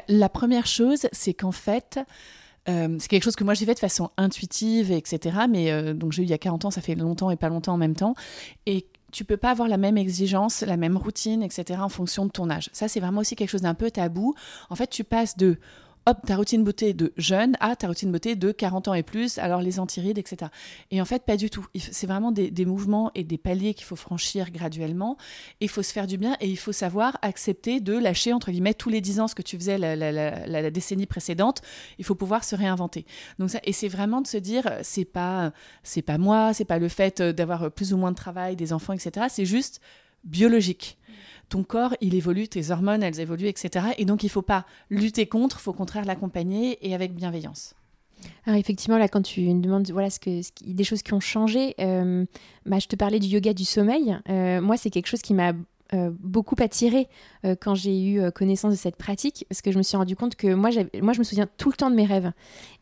La 0.09 0.29
première 0.29 0.67
chose, 0.67 1.09
c'est 1.13 1.35
qu'en 1.35 1.53
fait, 1.53 1.99
euh, 2.69 2.97
c'est 3.01 3.09
quelque 3.09 3.25
chose 3.25 3.35
que 3.35 3.43
moi 3.43 3.55
j'ai 3.55 3.67
fait 3.67 3.75
de 3.75 3.81
façon 3.81 4.11
intuitive, 4.17 4.93
etc. 4.93 5.39
Mais 5.49 5.73
euh, 5.73 5.93
donc 5.93 6.13
j'ai 6.13 6.23
eu 6.23 6.27
il 6.27 6.31
y 6.31 6.35
a 6.35 6.39
40 6.39 6.67
ans, 6.67 6.71
ça 6.71 6.81
fait 6.81 6.95
longtemps 6.95 7.31
et 7.31 7.37
pas 7.37 7.49
longtemps 7.49 7.75
en 7.75 7.79
même 7.79 7.97
temps. 7.97 8.15
Et 8.67 8.87
tu 9.11 9.25
peux 9.25 9.37
pas 9.37 9.51
avoir 9.51 9.69
la 9.69 9.77
même 9.77 9.99
exigence, 9.99 10.63
la 10.63 10.77
même 10.77 10.97
routine, 10.97 11.43
etc. 11.43 11.81
en 11.83 11.89
fonction 11.89 12.27
de 12.27 12.31
ton 12.31 12.49
âge. 12.49 12.71
Ça, 12.73 12.89
c'est 12.89 13.01
vraiment 13.01 13.21
aussi 13.21 13.37
quelque 13.37 13.51
chose 13.51 13.63
d'un 13.63 13.75
peu 13.75 13.91
tabou. 13.91 14.35
En 14.71 14.77
fait, 14.77 14.89
tu 14.89 15.05
passes 15.05 15.37
de 15.37 15.59
hop, 16.07 16.19
ta 16.27 16.37
routine 16.37 16.65
beauté 16.65 16.95
de 16.95 17.13
jeune 17.17 17.57
à 17.61 17.77
ta 17.77 17.87
routine 17.87 18.11
beauté 18.11 18.35
de 18.35 18.53
40 18.53 18.89
ans 18.89 18.95
et 18.95 19.03
plus, 19.03 19.39
alors 19.39 19.61
les 19.61 19.79
antirides, 19.79 20.19
etc. 20.19 20.51
Et 20.91 21.01
en 21.01 21.05
fait, 21.05 21.25
pas 21.25 21.37
du 21.37 21.51
tout. 21.51 21.67
C'est 21.77 22.07
vraiment 22.07 22.33
des, 22.33 22.65
mouvements 22.65 23.11
et 23.15 23.25
des 23.25 23.39
paliers 23.39 23.75
qu'il 23.75 23.85
faut 23.85 23.97
franchir 23.97 24.51
graduellement. 24.51 25.17
Il 25.61 25.69
faut 25.69 25.83
se 25.83 25.93
faire 25.93 26.07
du 26.07 26.19
bien 26.19 26.37
et 26.41 26.49
il 26.49 26.59
faut 26.59 26.73
savoir 26.73 27.19
accepter 27.23 27.81
de 27.81 27.97
lâcher, 27.97 28.33
entre 28.33 28.51
guillemets, 28.51 28.75
tous 28.75 28.89
les 28.89 29.01
10 29.01 29.21
ans 29.21 29.29
ce 29.29 29.35
que 29.35 29.43
tu 29.43 29.57
faisais 29.57 29.79
la, 29.79 30.71
décennie 30.71 31.07
précédente. 31.07 31.63
Il 31.99 32.05
faut 32.05 32.15
pouvoir 32.15 32.45
se 32.45 32.57
réinventer. 32.57 33.07
Donc 33.39 33.51
ça, 33.51 33.61
et 33.65 33.73
c'est 33.73 33.89
vraiment 33.89 34.21
de 34.21 34.27
se 34.27 34.37
dire, 34.37 34.71
c'est 34.83 35.05
pas, 35.05 35.53
c'est 35.83 36.03
pas 36.03 36.19
moi, 36.19 36.53
c'est 36.55 36.65
pas 36.65 36.79
le 36.79 36.89
fait 36.89 37.23
d'avoir 37.23 37.71
plus 37.71 37.93
ou 37.93 37.97
moins 37.97 38.11
de 38.11 38.17
travail, 38.17 38.57
des 38.57 38.73
enfants, 38.73 38.93
etc. 38.93 39.27
C'est 39.29 39.45
juste 39.45 39.81
biologique 40.25 40.99
ton 41.53 41.65
corps, 41.65 41.95
il 42.01 42.15
évolue, 42.15 42.49
tes 42.49 42.71
hormones, 42.71 43.03
elles 43.03 43.21
évoluent, 43.21 43.49
etc. 43.49 43.89
Et 43.99 44.07
donc, 44.07 44.23
il 44.23 44.27
ne 44.27 44.31
faut 44.31 44.41
pas 44.41 44.65
lutter 44.89 45.27
contre, 45.27 45.59
il 45.61 45.63
faut 45.63 45.73
au 45.73 45.75
contraire 45.75 46.07
l'accompagner 46.07 46.79
et 46.81 46.95
avec 46.95 47.15
bienveillance. 47.15 47.75
Alors 48.47 48.59
effectivement, 48.59 48.97
là, 48.97 49.07
quand 49.07 49.21
tu 49.21 49.43
me 49.43 49.61
demandes 49.61 49.91
voilà, 49.91 50.09
ce 50.09 50.19
que, 50.19 50.41
des 50.65 50.85
choses 50.85 51.03
qui 51.03 51.13
ont 51.13 51.21
changé, 51.21 51.75
euh, 51.79 52.25
bah, 52.65 52.79
je 52.79 52.87
te 52.87 52.97
parlais 52.97 53.19
du 53.19 53.27
yoga 53.27 53.53
du 53.53 53.67
sommeil. 53.67 54.17
Euh, 54.31 54.63
moi, 54.63 54.79
c'est 54.79 54.89
quelque 54.89 55.09
chose 55.09 55.21
qui 55.21 55.35
m'a 55.35 55.53
euh, 55.95 56.11
beaucoup 56.21 56.57
attiré 56.59 57.07
euh, 57.45 57.55
quand 57.61 57.75
j'ai 57.75 58.03
eu 58.03 58.21
euh, 58.21 58.31
connaissance 58.31 58.73
de 58.73 58.79
cette 58.79 58.97
pratique 58.97 59.45
parce 59.51 59.61
que 59.61 59.71
je 59.71 59.77
me 59.77 59.83
suis 59.83 59.97
rendu 59.97 60.17
compte 60.17 60.37
que 60.37 60.55
moi, 60.55 60.71
moi 61.03 61.13
je 61.13 61.19
me 61.19 61.25
souviens 61.25 61.47
tout 61.59 61.69
le 61.71 61.77
temps 61.77 61.91
de 61.91 61.95
mes 61.95 62.07
rêves. 62.07 62.33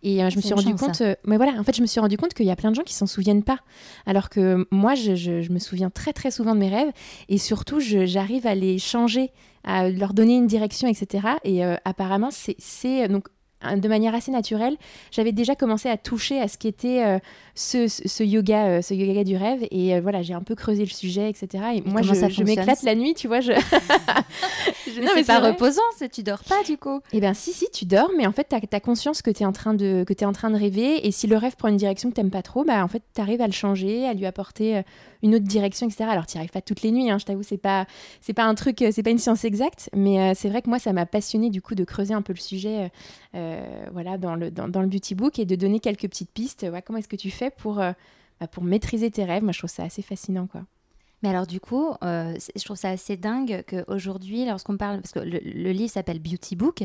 Et 0.02 0.18
je 0.30 0.36
me 0.36 0.40
suis 0.40 0.54
rendu 0.54 0.74
compte 0.76 1.02
mais 1.26 1.36
voilà 1.36 1.52
en 1.58 1.64
fait 1.64 1.74
je 1.74 1.82
me 1.82 1.86
suis 1.86 2.00
rendu 2.00 2.16
compte 2.16 2.34
qu'il 2.34 2.46
y 2.46 2.50
a 2.50 2.56
plein 2.56 2.70
de 2.70 2.76
gens 2.76 2.84
qui 2.84 2.94
s'en 2.94 3.06
souviennent 3.06 3.42
pas. 3.42 3.58
Alors 4.06 4.28
que 4.30 4.66
moi 4.70 4.94
je, 4.94 5.16
je, 5.16 5.52
me 5.52 5.58
souviens 5.58 5.90
très 5.90 6.12
très 6.12 6.30
souvent 6.30 6.54
de 6.54 6.60
mes 6.60 6.68
rêves. 6.68 6.92
Et 7.28 7.38
surtout 7.38 7.80
j'arrive 7.80 8.46
à 8.46 8.54
les 8.54 8.78
changer 8.78 9.32
à 9.64 9.90
leur 9.90 10.14
donner 10.14 10.36
une 10.36 10.46
direction 10.46 10.88
etc 10.88 11.34
et 11.44 11.62
apparemment 11.84 12.30
c'est 12.30 13.08
donc 13.08 13.28
de 13.76 13.88
manière 13.88 14.14
assez 14.14 14.30
naturelle, 14.30 14.76
j'avais 15.10 15.32
déjà 15.32 15.54
commencé 15.54 15.88
à 15.88 15.96
toucher 15.96 16.40
à 16.40 16.48
ce 16.48 16.56
qui 16.56 16.68
était 16.68 17.04
euh, 17.04 17.18
ce, 17.60 18.22
yoga, 18.22 18.66
euh, 18.66 18.82
ce 18.82 18.94
yoga 18.94 19.24
du 19.24 19.36
rêve. 19.36 19.66
Et 19.70 19.94
euh, 19.94 20.00
voilà, 20.00 20.22
j'ai 20.22 20.34
un 20.34 20.42
peu 20.42 20.54
creusé 20.54 20.84
le 20.84 20.90
sujet, 20.90 21.28
etc. 21.28 21.64
Et, 21.74 21.82
moi, 21.82 22.02
je, 22.02 22.14
je 22.14 22.42
m'éclate 22.42 22.82
la 22.82 22.94
nuit, 22.94 23.14
tu 23.14 23.28
vois. 23.28 23.40
Je... 23.40 23.52
non, 25.00 25.10
mais 25.14 25.22
c'est 25.22 25.26
pas 25.26 25.40
reposant, 25.40 25.82
tu 26.12 26.22
dors 26.22 26.42
pas 26.44 26.62
du 26.64 26.78
coup. 26.78 27.00
Eh 27.12 27.20
bien, 27.20 27.34
si, 27.34 27.52
si, 27.52 27.66
tu 27.70 27.84
dors, 27.84 28.10
mais 28.16 28.26
en 28.26 28.32
fait, 28.32 28.48
tu 28.48 28.76
as, 28.76 28.80
conscience 28.80 29.22
que 29.22 29.30
tu 29.30 29.42
es, 29.42 29.46
en 29.46 29.52
train 29.52 29.74
de, 29.74 30.04
que 30.06 30.12
es 30.12 30.24
en 30.24 30.32
train 30.32 30.50
de 30.50 30.56
rêver. 30.56 31.06
Et 31.06 31.12
si 31.12 31.26
le 31.26 31.36
rêve 31.36 31.56
prend 31.56 31.68
une 31.68 31.76
direction 31.76 32.10
que 32.10 32.20
tu 32.20 32.30
pas 32.30 32.42
trop, 32.42 32.64
bah, 32.64 32.82
en 32.84 32.88
fait, 32.88 33.02
tu 33.14 33.20
arrives 33.20 33.40
à 33.40 33.46
le 33.46 33.52
changer, 33.52 34.06
à 34.06 34.14
lui 34.14 34.26
apporter 34.26 34.82
une 35.22 35.34
autre 35.34 35.44
direction, 35.44 35.86
etc. 35.86 36.04
Alors, 36.08 36.26
tu 36.26 36.36
n'y 36.36 36.40
arrives 36.40 36.50
pas 36.50 36.62
toutes 36.62 36.82
les 36.82 36.90
nuits, 36.90 37.10
hein, 37.10 37.18
je 37.18 37.24
t'avoue, 37.24 37.42
c'est 37.42 37.58
pas, 37.58 37.86
c'est 38.20 38.32
pas 38.32 38.44
un 38.44 38.54
truc, 38.54 38.84
c'est 38.90 39.02
pas 39.02 39.10
une 39.10 39.18
science 39.18 39.44
exacte. 39.44 39.90
Mais 39.94 40.34
c'est 40.34 40.48
vrai 40.48 40.62
que 40.62 40.68
moi, 40.68 40.78
ça 40.78 40.92
m'a 40.92 41.06
passionné 41.06 41.50
du 41.50 41.60
coup 41.60 41.74
de 41.74 41.84
creuser 41.84 42.14
un 42.14 42.22
peu 42.22 42.32
le 42.32 42.40
sujet. 42.40 42.90
Euh, 43.36 43.86
voilà, 43.92 44.18
dans 44.18 44.34
le, 44.34 44.50
dans, 44.50 44.80
le 44.80 44.88
beauty 44.88 45.14
book 45.14 45.38
et 45.38 45.44
de 45.44 45.54
donner 45.54 45.78
quelques 45.78 46.08
petites 46.08 46.32
pistes. 46.32 46.66
comment 46.84 46.98
est-ce 46.98 47.06
que 47.06 47.16
tu 47.16 47.30
fais 47.30 47.49
pour, 47.50 47.80
euh, 47.80 47.92
bah, 48.40 48.46
pour 48.46 48.62
maîtriser 48.62 49.10
tes 49.10 49.24
rêves 49.24 49.42
Moi, 49.42 49.52
je 49.52 49.58
trouve 49.58 49.70
ça 49.70 49.84
assez 49.84 50.02
fascinant, 50.02 50.46
quoi. 50.46 50.62
Mais 51.22 51.28
alors 51.28 51.46
du 51.46 51.60
coup, 51.60 51.90
euh, 52.02 52.34
je 52.56 52.64
trouve 52.64 52.78
ça 52.78 52.88
assez 52.88 53.18
dingue 53.18 53.62
qu'aujourd'hui, 53.68 54.46
lorsqu'on 54.46 54.78
parle, 54.78 55.02
parce 55.02 55.12
que 55.12 55.18
le, 55.18 55.70
livre 55.70 55.90
s'appelle 55.90 56.18
Beauty 56.18 56.56
Book, 56.56 56.82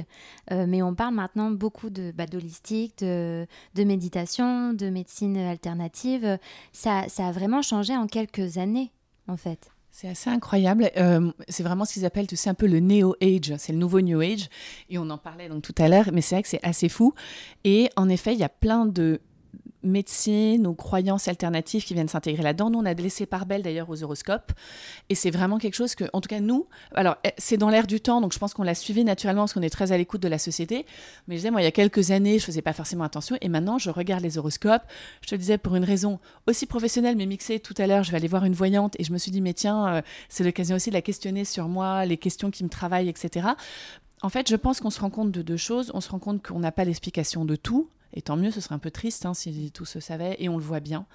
mais 0.52 0.82
on 0.82 0.94
parle 0.94 1.16
maintenant 1.16 1.52
beaucoup 1.52 1.90
de 1.90 2.12
bah, 2.12 2.26
d'holistique, 2.26 2.98
de, 2.98 3.48
de, 3.76 3.84
méditation, 3.86 4.74
de 4.74 4.90
médecine 4.90 5.38
alternative. 5.38 6.38
Ça, 6.74 7.06
ça 7.08 7.28
a 7.28 7.32
vraiment 7.32 7.62
changé 7.62 7.96
en 7.96 8.08
quelques 8.08 8.58
années, 8.58 8.92
en 9.30 9.38
fait. 9.38 9.72
C'est 9.98 10.10
assez 10.10 10.30
incroyable. 10.30 10.92
Euh, 10.98 11.32
c'est 11.48 11.64
vraiment 11.64 11.86
ce 11.86 11.94
qu'ils 11.94 12.06
appellent, 12.06 12.28
tu 12.28 12.36
sais, 12.36 12.50
un 12.50 12.54
peu 12.54 12.68
le 12.68 12.82
Neo 12.82 13.16
Age. 13.22 13.54
C'est 13.58 13.72
le 13.72 13.80
nouveau 13.80 14.02
New 14.02 14.20
Age. 14.20 14.50
Et 14.90 14.98
on 14.98 15.10
en 15.10 15.18
parlait 15.18 15.48
donc 15.48 15.62
tout 15.62 15.74
à 15.78 15.88
l'heure, 15.88 16.10
mais 16.12 16.20
c'est 16.20 16.36
vrai 16.36 16.44
que 16.44 16.50
c'est 16.50 16.60
assez 16.64 16.90
fou. 16.90 17.14
Et 17.64 17.90
en 17.96 18.10
effet, 18.10 18.34
il 18.34 18.40
y 18.40 18.44
a 18.44 18.50
plein 18.50 18.86
de 18.86 19.22
médecine 19.86 20.68
ou 20.68 20.74
croyances 20.74 21.28
alternatives 21.28 21.84
qui 21.84 21.94
viennent 21.94 22.08
s'intégrer 22.08 22.44
là-dedans. 22.44 22.70
Nous, 22.70 22.80
on 22.80 22.86
a 22.86 22.94
laissé 22.94 23.26
part 23.26 23.46
belle 23.46 23.62
d'ailleurs 23.62 23.90
aux 23.90 24.04
horoscopes. 24.04 24.52
Et 25.10 25.16
c'est 25.16 25.32
vraiment 25.32 25.58
quelque 25.58 25.76
chose 25.76 25.96
que, 25.96 26.06
en 26.14 26.22
tout 26.22 26.28
cas, 26.28 26.40
nous, 26.40 26.68
alors, 26.94 27.16
eh, 27.24 27.32
c'est 27.38 27.58
dans 27.58 27.70
l'air 27.70 27.88
du 27.88 28.02
temps, 28.02 28.22
donc 28.22 28.34
je 28.34 28.40
pense 28.40 28.54
qu'on 28.54 28.64
l'a 28.64 28.76
suivi 28.76 29.04
naturellement 29.04 29.44
parce 29.44 29.54
qu'on 29.54 29.62
est 29.62 29.70
très 29.70 29.92
à 29.92 29.98
l'écoute 29.98 30.22
de 30.22 30.28
la 30.28 30.40
société. 30.40 30.86
Mais 31.28 31.36
je 31.36 31.40
disais, 31.40 31.52
moi, 31.52 31.62
il 31.62 31.66
y 31.66 31.68
a 31.68 31.72
quelques 31.72 32.12
années, 32.12 32.40
je 32.40 32.46
faisais 32.46 32.62
pas 32.62 32.74
forcément 32.74 33.04
attention. 33.04 33.38
Et 33.42 33.50
maintenant, 33.50 33.78
je 33.78 33.90
regarde 33.90 34.24
les 34.24 34.38
horoscopes. 34.38 34.84
Je 35.22 35.28
te 35.28 35.36
disais, 35.36 35.58
pour 35.58 35.76
une 35.76 35.86
raison 35.86 36.20
aussi 36.48 36.66
professionnelle, 36.66 37.16
mais 37.16 37.26
mixée 37.26 37.60
tout 37.60 37.76
à 37.78 37.88
l'heure, 37.88 38.04
je 38.04 38.12
vais 38.12 38.18
aller 38.18 38.28
voir 38.28 38.46
une 38.46 38.54
voyante 38.54 38.96
et 39.00 39.04
je 39.04 39.14
me 39.14 39.18
suis 39.18 39.32
dit, 39.32 39.42
mais 39.42 39.54
tiens, 39.54 39.88
euh, 39.88 40.02
c'est 40.30 40.44
l'occasion 40.44 40.76
aussi 40.76 40.90
de 40.90 40.96
la 40.96 41.02
questionner 41.02 41.46
sur 41.46 41.68
moi, 41.68 42.06
les 42.06 42.18
questions 42.18 42.52
qui 42.52 42.64
me 42.64 42.70
travaillent, 42.70 43.10
etc. 43.10 43.48
En 44.22 44.30
fait, 44.30 44.50
je 44.50 44.56
pense 44.56 44.80
qu'on 44.80 44.90
se 44.90 45.00
rend 45.00 45.10
compte 45.10 45.32
de 45.32 45.42
deux 45.42 45.58
choses. 45.58 45.92
On 45.94 46.02
se 46.02 46.10
rend 46.10 46.20
compte 46.20 46.46
qu'on 46.46 46.60
n'a 46.60 46.72
pas 46.72 46.84
l'explication 46.84 47.46
de 47.46 47.56
tout. 47.56 47.90
Et 48.16 48.22
tant 48.22 48.38
mieux, 48.38 48.52
ce 48.52 48.62
serait 48.62 48.76
un 48.76 48.80
peu 48.80 48.92
triste 48.92 49.26
hein, 49.26 49.34
si 49.34 49.72
tout 49.72 49.86
se 49.86 50.00
savait, 50.00 50.36
et 50.40 50.50
on 50.50 50.58
le 50.58 50.64
voit 50.64 50.80
bien. 50.80 51.06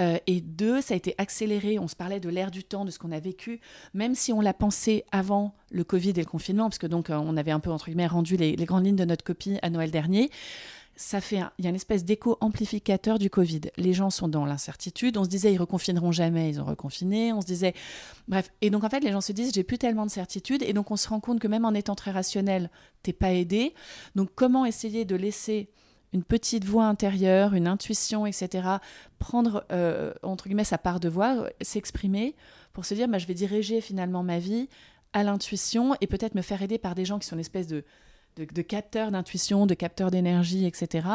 Euh, 0.00 0.18
et 0.26 0.40
deux, 0.40 0.80
ça 0.80 0.94
a 0.94 0.96
été 0.96 1.14
accéléré, 1.18 1.78
on 1.78 1.88
se 1.88 1.96
parlait 1.96 2.20
de 2.20 2.28
l'ère 2.28 2.50
du 2.50 2.64
temps, 2.64 2.84
de 2.84 2.90
ce 2.90 2.98
qu'on 2.98 3.12
a 3.12 3.20
vécu, 3.20 3.60
même 3.94 4.14
si 4.14 4.32
on 4.32 4.40
l'a 4.40 4.54
pensé 4.54 5.04
avant 5.12 5.54
le 5.70 5.84
Covid 5.84 6.10
et 6.10 6.20
le 6.20 6.24
confinement, 6.24 6.64
parce 6.64 6.78
que 6.78 6.86
donc 6.86 7.10
euh, 7.10 7.16
on 7.16 7.36
avait 7.36 7.50
un 7.50 7.60
peu, 7.60 7.70
entre 7.70 7.86
guillemets, 7.86 8.06
rendu 8.06 8.36
les, 8.36 8.54
grandes 8.56 8.86
lignes 8.86 8.96
de 8.96 9.04
notre 9.04 9.24
copie 9.24 9.58
à 9.62 9.70
Noël 9.70 9.90
dernier 9.90 10.30
ça 10.98 11.20
fait 11.20 11.42
il 11.58 11.64
y 11.64 11.66
a 11.66 11.68
une 11.68 11.76
espèce 11.76 12.06
d'écho 12.06 12.38
amplificateur 12.40 13.18
du 13.18 13.28
Covid. 13.28 13.60
Les 13.76 13.92
gens 13.92 14.08
sont 14.08 14.28
dans 14.28 14.46
l'incertitude. 14.46 15.18
On 15.18 15.24
se 15.24 15.28
disait 15.28 15.52
ils 15.52 15.58
reconfineront 15.58 16.10
jamais, 16.10 16.48
ils 16.48 16.58
ont 16.58 16.64
reconfiné. 16.64 17.34
On 17.34 17.42
se 17.42 17.46
disait 17.46 17.74
bref. 18.28 18.50
Et 18.62 18.70
donc 18.70 18.82
en 18.82 18.88
fait 18.88 19.00
les 19.00 19.12
gens 19.12 19.20
se 19.20 19.32
disent 19.32 19.52
j'ai 19.52 19.62
plus 19.62 19.76
tellement 19.76 20.06
de 20.06 20.10
certitude 20.10 20.62
et 20.62 20.72
donc 20.72 20.90
on 20.90 20.96
se 20.96 21.06
rend 21.10 21.20
compte 21.20 21.38
que 21.38 21.48
même 21.48 21.66
en 21.66 21.74
étant 21.74 21.94
très 21.94 22.12
rationnel, 22.12 22.70
t'es 23.02 23.12
pas 23.12 23.34
aidé. 23.34 23.74
Donc 24.14 24.30
comment 24.34 24.64
essayer 24.64 25.04
de 25.04 25.16
laisser 25.16 25.68
une 26.12 26.22
petite 26.22 26.64
voix 26.64 26.86
intérieure, 26.86 27.54
une 27.54 27.66
intuition, 27.66 28.26
etc., 28.26 28.68
prendre, 29.18 29.64
euh, 29.72 30.12
entre 30.22 30.46
guillemets, 30.46 30.64
sa 30.64 30.78
part 30.78 31.00
de 31.00 31.08
voix, 31.08 31.48
s'exprimer 31.60 32.34
pour 32.72 32.84
se 32.84 32.94
dire, 32.94 33.08
bah, 33.08 33.18
je 33.18 33.26
vais 33.26 33.34
diriger 33.34 33.80
finalement 33.80 34.22
ma 34.22 34.38
vie 34.38 34.68
à 35.12 35.22
l'intuition 35.22 35.94
et 36.00 36.06
peut-être 36.06 36.34
me 36.34 36.42
faire 36.42 36.62
aider 36.62 36.78
par 36.78 36.94
des 36.94 37.04
gens 37.04 37.18
qui 37.18 37.26
sont 37.26 37.36
une 37.36 37.40
espèce 37.40 37.66
de, 37.66 37.84
de, 38.36 38.62
capteurs 38.62 39.10
d'intuition, 39.10 39.66
de 39.66 39.74
capteurs 39.74 40.10
d'énergie, 40.10 40.66
etc., 40.66 41.08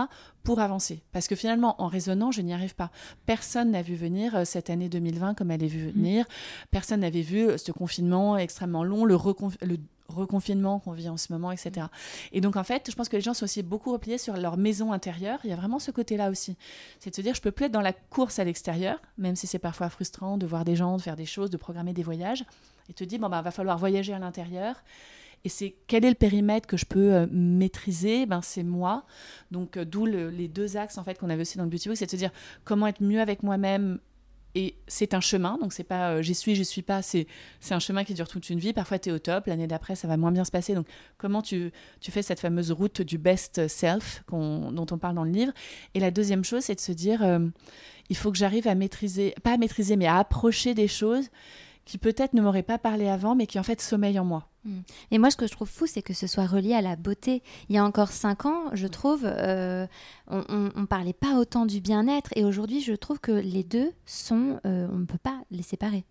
pour 0.43 0.59
avancer. 0.59 1.03
Parce 1.11 1.27
que 1.27 1.35
finalement, 1.35 1.79
en 1.81 1.87
raisonnant, 1.87 2.31
je 2.31 2.41
n'y 2.41 2.53
arrive 2.53 2.75
pas. 2.75 2.89
Personne 3.25 3.71
n'a 3.71 3.83
vu 3.83 3.95
venir 3.95 4.35
euh, 4.35 4.45
cette 4.45 4.69
année 4.69 4.89
2020 4.89 5.35
comme 5.35 5.51
elle 5.51 5.63
est 5.63 5.67
vue 5.67 5.91
venir. 5.91 6.25
Personne 6.71 7.01
n'avait 7.01 7.21
vu 7.21 7.47
euh, 7.47 7.57
ce 7.57 7.71
confinement 7.71 8.37
extrêmement 8.37 8.83
long, 8.83 9.05
le, 9.05 9.17
le 9.61 9.77
reconfinement 10.15 10.79
qu'on 10.79 10.91
vit 10.91 11.09
en 11.09 11.17
ce 11.17 11.31
moment, 11.33 11.51
etc. 11.51 11.87
Et 12.31 12.41
donc, 12.41 12.55
en 12.55 12.63
fait, 12.63 12.89
je 12.89 12.95
pense 12.95 13.09
que 13.09 13.15
les 13.15 13.21
gens 13.21 13.33
sont 13.33 13.45
aussi 13.45 13.63
beaucoup 13.63 13.91
repliés 13.91 14.17
sur 14.17 14.37
leur 14.37 14.57
maison 14.57 14.91
intérieure. 14.91 15.39
Il 15.43 15.49
y 15.49 15.53
a 15.53 15.55
vraiment 15.55 15.79
ce 15.79 15.91
côté-là 15.91 16.29
aussi. 16.29 16.57
C'est 16.99 17.09
de 17.09 17.15
se 17.15 17.21
dire, 17.21 17.35
je 17.35 17.41
peux 17.41 17.51
plus 17.51 17.65
être 17.65 17.71
dans 17.71 17.81
la 17.81 17.93
course 17.93 18.39
à 18.39 18.43
l'extérieur, 18.43 18.99
même 19.17 19.35
si 19.35 19.47
c'est 19.47 19.59
parfois 19.59 19.89
frustrant 19.89 20.37
de 20.37 20.45
voir 20.45 20.65
des 20.65 20.75
gens, 20.75 20.97
de 20.97 21.01
faire 21.01 21.15
des 21.15 21.25
choses, 21.25 21.49
de 21.49 21.57
programmer 21.57 21.93
des 21.93 22.03
voyages. 22.03 22.45
Et 22.89 22.93
te 22.93 23.03
dis, 23.03 23.17
bon, 23.17 23.29
bah, 23.29 23.41
va 23.41 23.51
falloir 23.51 23.77
voyager 23.77 24.13
à 24.13 24.19
l'intérieur. 24.19 24.75
Et 25.43 25.49
c'est 25.49 25.75
quel 25.87 26.05
est 26.05 26.09
le 26.09 26.15
périmètre 26.15 26.67
que 26.67 26.77
je 26.77 26.85
peux 26.85 27.13
euh, 27.13 27.27
maîtriser? 27.31 28.25
Ben 28.25 28.41
c'est 28.41 28.63
moi. 28.63 29.05
Donc 29.49 29.77
euh, 29.77 29.85
d'où 29.85 30.05
les 30.05 30.47
deux 30.47 30.77
axes 30.77 30.97
en 30.97 31.03
fait 31.03 31.17
qu'on 31.17 31.29
avait 31.29 31.41
aussi 31.41 31.57
dans 31.57 31.63
le 31.63 31.69
Beauty 31.69 31.89
Book, 31.89 31.97
c'est 31.97 32.05
de 32.05 32.11
se 32.11 32.15
dire 32.15 32.31
comment 32.63 32.87
être 32.87 33.01
mieux 33.01 33.19
avec 33.19 33.41
moi-même 33.41 33.99
et 34.55 34.75
c'est 34.87 35.13
un 35.13 35.21
chemin, 35.21 35.57
donc 35.61 35.73
c'est 35.73 35.83
pas 35.83 36.11
euh, 36.11 36.21
j'y 36.21 36.35
suis, 36.35 36.55
j'y 36.55 36.65
suis 36.65 36.81
pas, 36.81 37.01
c'est 37.01 37.27
un 37.69 37.79
chemin 37.79 38.03
qui 38.03 38.13
dure 38.13 38.27
toute 38.27 38.49
une 38.49 38.59
vie. 38.59 38.73
Parfois, 38.73 38.99
tu 38.99 39.09
es 39.09 39.11
au 39.11 39.19
top, 39.19 39.47
l'année 39.47 39.67
d'après, 39.67 39.95
ça 39.95 40.07
va 40.07 40.17
moins 40.17 40.31
bien 40.31 40.43
se 40.43 40.51
passer. 40.51 40.73
Donc, 40.73 40.87
comment 41.17 41.41
tu, 41.41 41.71
tu 42.01 42.11
fais 42.11 42.21
cette 42.21 42.39
fameuse 42.39 42.71
route 42.71 43.01
du 43.01 43.17
best 43.17 43.67
self 43.67 44.23
dont 44.29 44.85
on 44.91 44.97
parle 44.97 45.15
dans 45.15 45.23
le 45.23 45.31
livre? 45.31 45.53
Et 45.93 45.99
la 45.99 46.11
deuxième 46.11 46.43
chose, 46.43 46.63
c'est 46.63 46.75
de 46.75 46.81
se 46.81 46.91
dire 46.91 47.23
euh, 47.23 47.39
il 48.09 48.17
faut 48.17 48.31
que 48.31 48.37
j'arrive 48.37 48.67
à 48.67 48.75
maîtriser, 48.75 49.33
pas 49.43 49.53
à 49.53 49.57
maîtriser, 49.57 49.95
mais 49.95 50.07
à 50.07 50.17
approcher 50.17 50.73
des 50.73 50.87
choses 50.87 51.29
qui 51.91 51.97
peut-être 51.97 52.33
ne 52.33 52.41
m'auraient 52.41 52.63
pas 52.63 52.77
parlé 52.77 53.09
avant, 53.09 53.35
mais 53.35 53.47
qui 53.47 53.59
en 53.59 53.63
fait 53.63 53.81
sommeillent 53.81 54.17
en 54.17 54.23
moi. 54.23 54.47
Mm. 54.63 54.79
Et 55.11 55.17
moi, 55.17 55.29
ce 55.29 55.35
que 55.35 55.45
je 55.45 55.51
trouve 55.51 55.67
fou, 55.67 55.87
c'est 55.87 56.01
que 56.01 56.13
ce 56.13 56.25
soit 56.25 56.45
relié 56.45 56.73
à 56.73 56.81
la 56.81 56.95
beauté. 56.95 57.43
Il 57.67 57.75
y 57.75 57.77
a 57.77 57.83
encore 57.83 58.13
cinq 58.13 58.45
ans, 58.45 58.69
je 58.71 58.87
trouve, 58.87 59.23
euh, 59.25 59.85
on, 60.27 60.69
ne 60.73 60.85
parlait 60.85 61.11
pas 61.11 61.35
autant 61.35 61.65
du 61.65 61.81
bien-être. 61.81 62.29
Et 62.37 62.45
aujourd'hui, 62.45 62.79
je 62.79 62.93
trouve 62.93 63.19
que 63.19 63.33
les 63.33 63.65
deux 63.65 63.91
sont, 64.05 64.61
euh, 64.65 64.87
on 64.89 64.99
ne 64.99 65.05
peut 65.05 65.17
pas 65.21 65.41
les 65.51 65.63
séparer. 65.63 66.05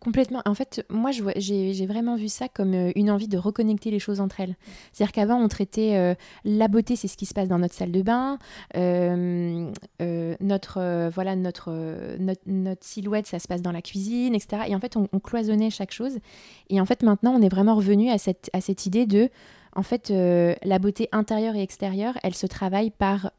Complètement. 0.00 0.42
En 0.44 0.54
fait, 0.54 0.84
moi, 0.90 1.10
j'ai 1.10 1.86
vraiment 1.86 2.16
vu 2.16 2.28
ça 2.28 2.48
comme 2.48 2.74
euh, 2.74 2.92
une 2.96 3.10
envie 3.10 3.28
de 3.28 3.38
reconnecter 3.38 3.90
les 3.90 3.98
choses 3.98 4.20
entre 4.20 4.40
elles. 4.40 4.54
C'est-à-dire 4.92 5.12
qu'avant, 5.12 5.36
on 5.36 5.48
traitait 5.48 5.96
euh, 5.96 6.14
la 6.44 6.68
beauté, 6.68 6.96
c'est 6.96 7.08
ce 7.08 7.16
qui 7.16 7.24
se 7.24 7.32
passe 7.32 7.48
dans 7.48 7.58
notre 7.58 7.74
salle 7.74 7.92
de 7.92 8.02
bain, 8.02 8.38
euh, 8.76 9.70
notre, 10.40 11.08
voilà, 11.08 11.34
notre, 11.34 11.72
notre, 12.18 12.84
silhouette, 12.84 13.26
ça 13.26 13.38
se 13.38 13.48
passe 13.48 13.62
dans 13.62 13.72
la 13.72 13.82
cuisine, 13.82 14.34
etc. 14.34 14.64
Et 14.68 14.76
en 14.76 14.80
fait, 14.80 14.96
on, 14.96 15.06
cloisonnait 15.18 15.70
chaque 15.70 15.92
chose. 15.92 16.18
Et 16.68 16.80
en 16.80 16.86
fait, 16.86 17.02
maintenant, 17.02 17.34
on 17.34 17.42
est 17.42 17.48
vraiment 17.48 17.74
revenu 17.74 18.10
à 18.10 18.18
cette, 18.18 18.50
à 18.52 18.60
cette 18.60 18.86
idée 18.86 19.06
de, 19.06 19.30
en 19.74 19.82
fait, 19.82 20.10
la 20.10 20.78
beauté 20.78 21.08
intérieure 21.10 21.56
et 21.56 21.62
extérieure, 21.62 22.14
elle 22.22 22.34
se 22.34 22.46
travaille 22.46 22.90
par 22.90 23.32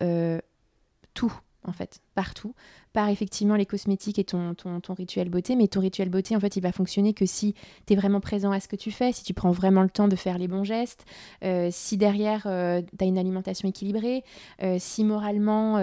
tout 1.14 1.34
en 1.68 1.74
fait, 1.74 2.00
partout, 2.16 2.54
par 2.94 3.10
effectivement 3.10 3.56
les 3.56 3.66
cosmétiques 3.66 4.20
et 4.20 4.24
ton, 4.24 4.56
ton, 4.56 4.94
rituel 4.94 5.30
beauté. 5.30 5.56
Mais 5.56 5.68
ton 5.68 5.82
rituel 5.82 6.10
beauté, 6.10 6.36
en 6.36 6.40
fait, 6.40 6.56
il 6.56 6.62
va 6.62 6.72
fonctionner 6.72 7.14
que 7.14 7.26
si 7.26 7.54
tu 7.86 7.94
es 7.94 7.96
vraiment 7.96 8.20
présent 8.20 8.52
à 8.52 8.60
ce 8.60 8.68
que 8.68 8.76
tu 8.76 8.92
fais, 8.92 9.12
si 9.12 9.24
tu 9.24 9.34
prends 9.34 9.52
vraiment 9.52 9.84
le 9.84 9.90
temps 9.90 10.08
de 10.08 10.16
faire 10.16 10.38
les 10.38 10.48
bons 10.48 10.64
gestes, 10.64 11.06
euh, 11.44 11.70
si 11.72 11.98
derrière, 11.98 12.44
euh, 12.48 12.82
tu 12.98 13.04
as 13.04 13.08
une 13.08 13.18
alimentation 13.18 13.68
équilibrée, 13.68 14.24
euh, 14.64 14.78
si 14.80 15.04
moralement, 15.04 15.78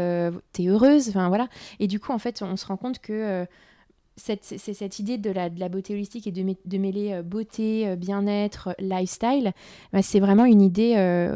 tu 0.53 0.63
es 0.63 0.69
heureuse, 0.69 1.09
enfin 1.09 1.29
voilà. 1.29 1.49
Et 1.81 1.87
du 1.87 2.01
coup, 2.01 2.13
en 2.13 2.19
fait, 2.19 2.43
on 2.43 2.57
se 2.57 2.67
rend 2.67 2.77
compte 2.77 2.99
que 2.99 3.47
cette, 4.17 4.45
c'est 4.45 4.75
cette 4.75 4.99
idée 4.99 5.19
de 5.19 5.31
la, 5.31 5.51
de 5.51 5.59
la, 5.59 5.69
beauté 5.69 5.95
holistique 5.95 6.27
et 6.27 6.33
de, 6.33 6.55
de 6.65 6.79
mêler 6.79 7.21
beauté, 7.23 7.97
bien-être, 7.97 8.75
lifestyle, 8.79 9.53
bah, 9.93 10.03
c'est 10.03 10.21
vraiment 10.21 10.45
une 10.45 10.63
idée, 10.63 10.95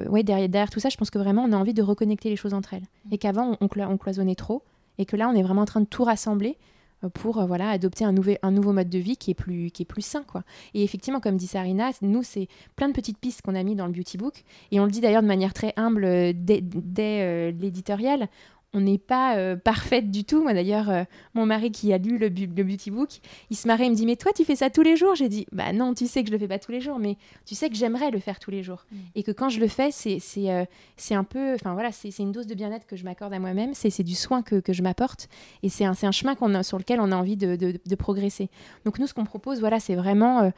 ouais, 0.08 0.22
derrière, 0.22 0.48
derrière, 0.48 0.70
tout 0.70 0.80
ça, 0.80 0.88
je 0.88 0.96
pense 0.96 1.10
que 1.10 1.18
vraiment 1.18 1.44
on 1.44 1.52
a 1.52 1.56
envie 1.56 1.74
de 1.74 1.82
reconnecter 1.82 2.30
les 2.30 2.36
choses 2.36 2.54
entre 2.54 2.74
elles. 2.74 2.82
Mmh. 2.82 3.14
Et 3.14 3.18
qu'avant, 3.18 3.56
on, 3.60 3.68
on, 3.68 3.96
cloisonnait 3.96 4.34
trop, 4.34 4.62
et 4.98 5.06
que 5.06 5.16
là, 5.16 5.28
on 5.28 5.34
est 5.34 5.42
vraiment 5.42 5.62
en 5.62 5.66
train 5.66 5.80
de 5.80 5.86
tout 5.86 6.04
rassembler 6.04 6.56
euh, 7.04 7.08
pour 7.08 7.38
euh, 7.38 7.46
voilà 7.46 7.70
adopter 7.70 8.04
un, 8.04 8.12
nouvel, 8.12 8.38
un 8.42 8.50
nouveau 8.50 8.72
mode 8.72 8.88
de 8.88 8.98
vie 8.98 9.16
qui 9.16 9.30
est 9.30 9.34
plus 9.34 9.70
qui 9.70 9.82
est 9.82 9.86
plus 9.86 10.02
sain 10.02 10.24
quoi. 10.24 10.42
Et 10.74 10.82
effectivement 10.82 11.20
comme 11.20 11.36
dit 11.36 11.46
Sarina, 11.46 11.90
nous 12.02 12.22
c'est 12.22 12.48
plein 12.74 12.88
de 12.88 12.92
petites 12.92 13.18
pistes 13.18 13.42
qu'on 13.42 13.54
a 13.54 13.62
mis 13.62 13.76
dans 13.76 13.86
le 13.86 13.92
beauty 13.92 14.18
book 14.18 14.42
et 14.72 14.80
on 14.80 14.84
le 14.84 14.90
dit 14.90 15.00
d'ailleurs 15.00 15.22
de 15.22 15.28
manière 15.28 15.54
très 15.54 15.72
humble 15.76 16.04
euh, 16.04 16.32
dès, 16.34 16.60
dès 16.60 17.52
l'éditorial 17.52 18.28
on 18.74 18.80
n'est 18.80 18.98
pas 18.98 19.36
euh, 19.36 19.56
parfaite 19.56 20.10
du 20.10 20.24
tout. 20.24 20.42
Moi 20.42 20.52
d'ailleurs, 20.52 20.90
euh, 20.90 21.04
mon 21.34 21.46
mari 21.46 21.70
qui 21.70 21.92
a 21.92 21.98
lu 21.98 22.18
le, 22.18 22.28
beauty 22.28 22.90
book, 22.90 23.20
il 23.50 23.56
se 23.56 23.66
marrait, 23.66 23.86
il 23.86 23.90
me 23.90 23.96
dit 23.96 24.04
mais 24.04 24.16
toi 24.16 24.32
tu 24.32 24.44
fais 24.44 24.56
ça 24.56 24.68
tous 24.68 24.82
les 24.82 24.96
jours? 24.96 25.14
J'ai 25.14 25.28
dit 25.28 25.46
bah 25.52 25.72
non, 25.72 25.94
tu 25.94 26.06
sais 26.06 26.22
que 26.22 26.28
je 26.28 26.32
le 26.32 26.38
fais 26.38 26.48
pas 26.48 26.58
tous 26.58 26.72
les 26.72 26.80
jours, 26.80 26.98
mais 26.98 27.16
tu 27.46 27.54
sais 27.54 27.70
que 27.70 27.76
j'aimerais 27.76 28.10
le 28.10 28.18
faire 28.18 28.38
tous 28.38 28.50
les 28.50 28.62
jours 28.62 28.84
mm. 28.90 28.96
et 29.14 29.22
que 29.22 29.32
quand 29.32 29.48
je 29.48 29.60
le 29.60 29.68
fais, 29.68 29.90
c'est 29.90 30.18
c'est 30.18 30.50
euh, 30.50 30.64
un 31.10 31.24
peu, 31.24 31.54
enfin 31.54 31.72
voilà, 31.72 31.92
c'est 31.92 32.16
une 32.18 32.32
dose 32.32 32.46
de 32.46 32.54
bien-être 32.54 32.86
que 32.86 32.96
je 32.96 33.04
m'accorde 33.04 33.32
à 33.32 33.38
moi-même, 33.38 33.72
c'est 33.74 34.02
du 34.02 34.14
soin 34.14 34.42
que, 34.42 34.56
que 34.56 34.72
je 34.72 34.82
m'apporte 34.82 35.28
et 35.62 35.68
c'est 35.68 35.84
un, 35.84 35.94
un 36.02 36.12
chemin 36.12 36.34
qu'on 36.34 36.62
sur 36.62 36.78
lequel 36.78 37.00
on 37.00 37.12
a 37.12 37.16
envie 37.16 37.36
de, 37.36 37.56
de, 37.56 37.94
progresser. 37.94 38.48
Donc 38.84 38.98
nous 38.98 39.06
ce 39.06 39.14
qu'on 39.14 39.24
propose, 39.24 39.60
voilà, 39.60 39.80
c'est 39.80 39.94
vraiment 39.94 40.52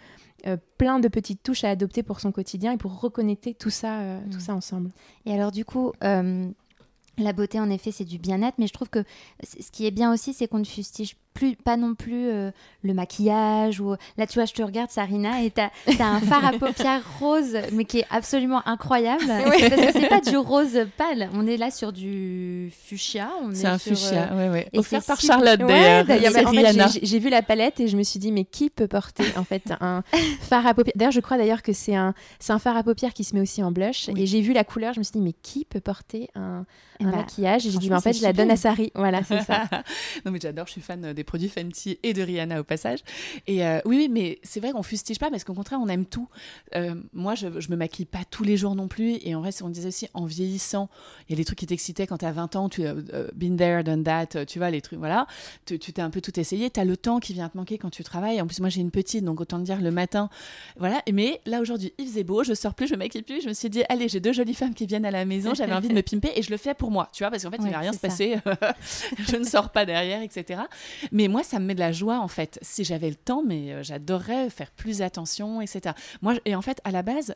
plein 0.79 1.01
de 1.01 1.09
petites 1.09 1.43
touches 1.43 1.65
à 1.65 1.71
adopter 1.71 2.03
pour 2.03 2.21
son 2.21 2.33
quotidien 2.33 2.73
et 2.73 2.77
pour 2.77 3.01
reconnecter 3.01 3.55
tout 3.55 3.71
ça, 3.71 4.19
tout 4.31 4.39
mm. 4.39 4.41
ça 4.41 4.55
ensemble. 4.55 4.91
Et 5.27 5.33
alors 5.33 5.53
du 5.53 5.65
coup, 5.65 5.93
la 7.23 7.33
beauté, 7.33 7.61
en 7.61 7.71
effet, 7.71 7.93
c'est 7.93 8.05
du 8.05 8.19
bien-être, 8.19 8.57
mais 8.59 8.67
je 8.67 8.73
trouve 8.73 8.89
que 8.89 9.05
ce 9.45 9.71
qui 9.71 9.87
est 9.87 9.91
bien 9.91 10.13
aussi, 10.13 10.33
c'est 10.33 10.49
qu'on 10.49 10.59
ne 10.59 10.65
fustige 10.65 11.17
plus, 11.35 11.57
pas 11.57 11.77
non 11.77 11.95
plus 11.95 12.29
euh, 12.29 12.51
le 12.83 12.95
maquillage. 12.95 13.81
ou 13.81 13.95
Là, 14.17 14.27
tu 14.27 14.35
vois, 14.35 14.45
je 14.45 14.53
te 14.53 14.63
regarde, 14.63 14.91
Sarina, 14.91 15.43
et 15.43 15.51
tu 15.51 15.61
as, 15.61 15.71
un 16.07 16.21
fard 16.21 16.45
à 16.45 16.53
paupières 16.53 17.03
rose, 17.21 17.57
mais 17.73 17.85
qui 17.85 18.01
est 18.01 18.07
absolument 18.11 18.67
incroyable. 18.67 19.25
Parce 19.27 19.59
que 19.59 19.93
c'est 19.93 20.09
pas 20.09 20.21
du 20.21 20.37
rose 20.37 20.79
pâle, 20.97 21.31
on 21.35 21.47
est 21.47 21.57
là 21.57 21.71
sur 21.71 21.93
du 21.93 22.73
fuchsia. 22.87 23.31
C'est 23.53 23.67
un 23.67 23.79
fuchsia, 23.79 24.31
oui, 24.35 24.45
oui. 24.73 24.79
Offert 24.79 25.05
par 25.05 25.21
Charlotte, 25.21 25.61
d'ailleurs. 25.61 26.07
j'ai 27.03 27.19
vu 27.19 27.31
la 27.31 27.43
palette 27.43 27.81
et 27.81 27.89
je 27.89 27.97
me 27.97 28.03
suis 28.03 28.19
dit, 28.19 28.33
mais 28.33 28.45
qui 28.45 28.71
peut 28.71 28.89
porter 28.89 29.25
en 29.37 29.45
fait 29.45 29.73
un 29.81 30.03
fard 30.41 30.67
à 30.67 30.75
paupières? 30.75 30.95
D'ailleurs, 30.97 31.13
je 31.13 31.21
crois 31.21 31.37
d'ailleurs 31.37 31.63
que 31.63 31.73
c'est 31.73 31.95
un, 31.95 32.15
un 32.49 32.59
fard 32.59 32.77
à 32.77 32.83
paupières 32.83 33.15
qui 33.15 33.25
se 33.25 33.35
met 33.35 33.41
aussi 33.41 33.63
en 33.63 33.71
blush. 33.71 34.09
Et 34.17 34.27
j'ai 34.27 34.41
vu 34.41 34.53
la 34.53 34.65
couleur, 34.65 34.95
je 34.95 34.99
me 34.99 35.05
suis 35.05 35.13
dit, 35.13 35.21
mais 35.21 35.33
qui 35.33 35.65
peut 35.65 35.81
porter 35.81 36.29
un, 36.35 36.65
un 37.01 37.11
bah, 37.11 37.19
maquillage? 37.19 37.67
Et 37.67 37.71
j'ai 37.71 37.79
dit, 37.79 37.89
mais 37.89 37.97
en 37.97 38.01
fait, 38.01 38.13
je 38.13 38.23
la 38.23 38.33
donne 38.33 38.51
à 38.51 38.57
Sari. 38.57 38.91
Voilà, 38.95 39.23
c'est 39.25 39.43
ça. 39.43 39.65
non, 40.25 40.33
mais 40.33 40.39
j'adore, 40.41 40.67
je 40.67 40.73
suis 40.73 40.81
fan 40.81 41.13
des 41.13 41.20
produits 41.25 41.49
Fenty 41.49 41.99
et 42.03 42.13
de 42.13 42.23
Rihanna 42.23 42.61
au 42.61 42.65
passage. 42.65 43.01
Et 43.47 43.65
euh, 43.65 43.81
oui, 43.85 44.09
mais 44.11 44.39
c'est 44.43 44.61
vrai 44.61 44.73
qu'on 44.73 44.83
fustige 44.83 45.19
pas 45.19 45.31
parce 45.31 45.45
qu'au 45.45 45.55
contraire, 45.55 45.81
on 45.83 45.89
aime 45.89 46.07
tout. 46.07 46.29
Euh, 46.75 46.95
moi, 47.13 47.35
je, 47.35 47.61
je 47.61 47.71
me 47.71 47.77
maquille 47.77 48.07
pas 48.07 48.25
tous 48.31 48.45
les 48.45 48.57
jours 48.57 48.75
non 48.75 48.89
plus. 48.89 49.19
Et 49.23 49.35
en 49.35 49.41
vrai, 49.41 49.51
on 49.63 49.69
disait 49.69 49.89
aussi, 49.89 50.09
en 50.15 50.25
vieillissant, 50.25 50.89
il 51.29 51.33
y 51.33 51.35
a 51.35 51.37
des 51.37 51.45
trucs 51.45 51.59
qui 51.59 51.67
t'excitaient 51.67 52.07
quand 52.07 52.19
tu 52.19 52.25
as 52.25 52.33
20 52.33 52.57
ans, 52.57 52.69
tu 52.69 52.87
as 52.87 52.95
euh, 52.95 53.29
been 53.35 53.57
there, 53.57 53.83
done 53.85 54.05
that, 54.05 54.47
tu 54.47 54.59
vois, 54.59 54.71
les 54.71 54.81
trucs, 54.81 54.99
voilà. 54.99 55.27
Tu 55.67 55.79
t'es 55.79 56.03
un 56.03 56.11
peu 56.11 56.21
tout 56.21 56.39
essayé. 56.39 56.71
Tu 56.71 56.81
as 56.81 56.85
le 56.85 56.97
temps 56.97 57.21
qui 57.21 57.33
vient 57.33 57.49
te 57.49 57.57
manquer 57.57 57.79
quand 57.79 57.91
tu 57.91 58.05
travailles. 58.05 58.41
En 58.41 58.47
plus, 58.47 58.61
moi, 58.61 58.69
j'ai 58.69 58.81
une 58.81 58.91
petite, 58.91 59.25
donc 59.25 59.41
autant 59.41 59.59
dire 59.59 59.81
le 59.81 59.91
matin. 59.91 60.31
Voilà. 60.79 61.03
Mais 61.13 61.41
là, 61.47 61.61
aujourd'hui, 61.61 61.93
il 61.99 62.07
faisait 62.07 62.25
beau, 62.25 62.45
je 62.45 62.55
sors 62.55 62.75
plus, 62.75 62.87
je 62.87 62.95
me 62.95 62.99
maquille 62.99 63.23
plus. 63.23 63.43
Je 63.43 63.49
me 63.49 63.53
suis 63.53 63.71
dit, 63.71 63.83
allez, 63.89 64.09
j'ai 64.09 64.21
deux 64.21 64.33
jolies 64.33 64.55
femmes 64.55 64.75
qui 64.75 64.87
viennent 64.87 65.05
à 65.05 65.11
la 65.11 65.25
maison. 65.25 65.55
J'avais 65.55 65.73
envie 65.73 65.89
de 65.89 65.95
me 65.95 66.03
pimper 66.03 66.33
et 66.37 66.43
je 66.43 66.51
le 66.51 66.57
fais 66.57 66.75
pour 66.75 66.91
moi, 66.91 67.09
tu 67.13 67.23
vois, 67.23 67.31
parce 67.31 67.43
qu'en 67.43 67.51
fait, 67.51 67.59
il 67.61 67.71
va 67.71 67.79
rien 67.79 67.93
se 67.93 67.99
passer. 67.99 68.37
je 69.19 69.37
ne 69.37 69.45
sors 69.45 69.71
pas 69.71 69.85
derrière, 69.85 70.23
etc. 70.23 70.61
Mais 71.13 71.29
moi, 71.29 71.43
ça 71.43 71.59
me 71.59 71.67
met 71.67 71.75
de 71.75 71.81
la 71.81 71.93
joie 71.93 72.21
en 72.21 72.29
fait. 72.29 72.59
Si 72.63 72.85
j'avais 72.85 73.09
le 73.09 73.17
temps, 73.17 73.43
mais 73.45 73.73
euh, 73.73 73.83
j'adorerais 73.83 74.51
faire 74.51 74.71
plus 74.71 75.03
attention, 75.03 75.61
etc. 75.61 75.95
Moi, 76.23 76.35
et 76.45 76.55
en 76.55 76.63
fait, 76.63 76.81
à 76.85 76.91
la 76.91 77.03
base, 77.03 77.35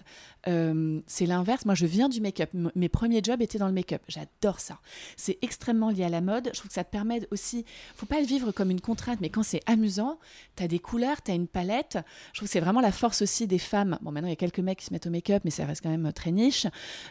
euh, 0.48 1.00
c'est 1.06 1.26
l'inverse. 1.26 1.64
Moi, 1.64 1.74
je 1.74 1.86
viens 1.86 2.08
du 2.08 2.20
make-up. 2.20 2.50
mes 2.74 2.88
premiers 2.88 3.22
jobs 3.22 3.40
étaient 3.42 3.58
dans 3.58 3.66
le 3.66 3.72
make-up. 3.72 4.02
J'adore 4.08 4.60
ça. 4.60 4.78
C'est 5.16 5.38
extrêmement 5.42 5.90
lié 5.90 6.04
à 6.04 6.08
la 6.08 6.20
mode. 6.20 6.50
Je 6.52 6.58
trouve 6.58 6.68
que 6.68 6.74
ça 6.74 6.84
te 6.84 6.90
permet 6.90 7.26
aussi. 7.30 7.64
Faut 7.96 8.06
pas 8.06 8.20
le 8.20 8.26
vivre 8.26 8.52
comme 8.52 8.70
une 8.70 8.80
contrainte, 8.80 9.20
mais 9.20 9.30
quand 9.30 9.42
c'est 9.42 9.62
amusant, 9.66 10.18
tu 10.56 10.62
as 10.62 10.68
des 10.68 10.78
couleurs, 10.78 11.22
tu 11.22 11.30
as 11.30 11.34
une 11.34 11.48
palette. 11.48 11.98
Je 12.32 12.38
trouve 12.38 12.48
que 12.48 12.52
c'est 12.52 12.60
vraiment 12.60 12.80
la 12.80 12.92
force 12.92 13.22
aussi 13.22 13.46
des 13.46 13.58
femmes. 13.58 13.98
Bon, 14.02 14.10
maintenant, 14.10 14.28
il 14.28 14.32
y 14.32 14.34
a 14.34 14.36
quelques 14.36 14.60
mecs 14.60 14.78
qui 14.78 14.86
se 14.86 14.92
mettent 14.92 15.06
au 15.06 15.10
make-up, 15.10 15.42
mais 15.44 15.50
ça 15.50 15.66
reste 15.66 15.82
quand 15.82 15.90
même 15.90 16.12
très 16.12 16.30
niche. 16.30 16.66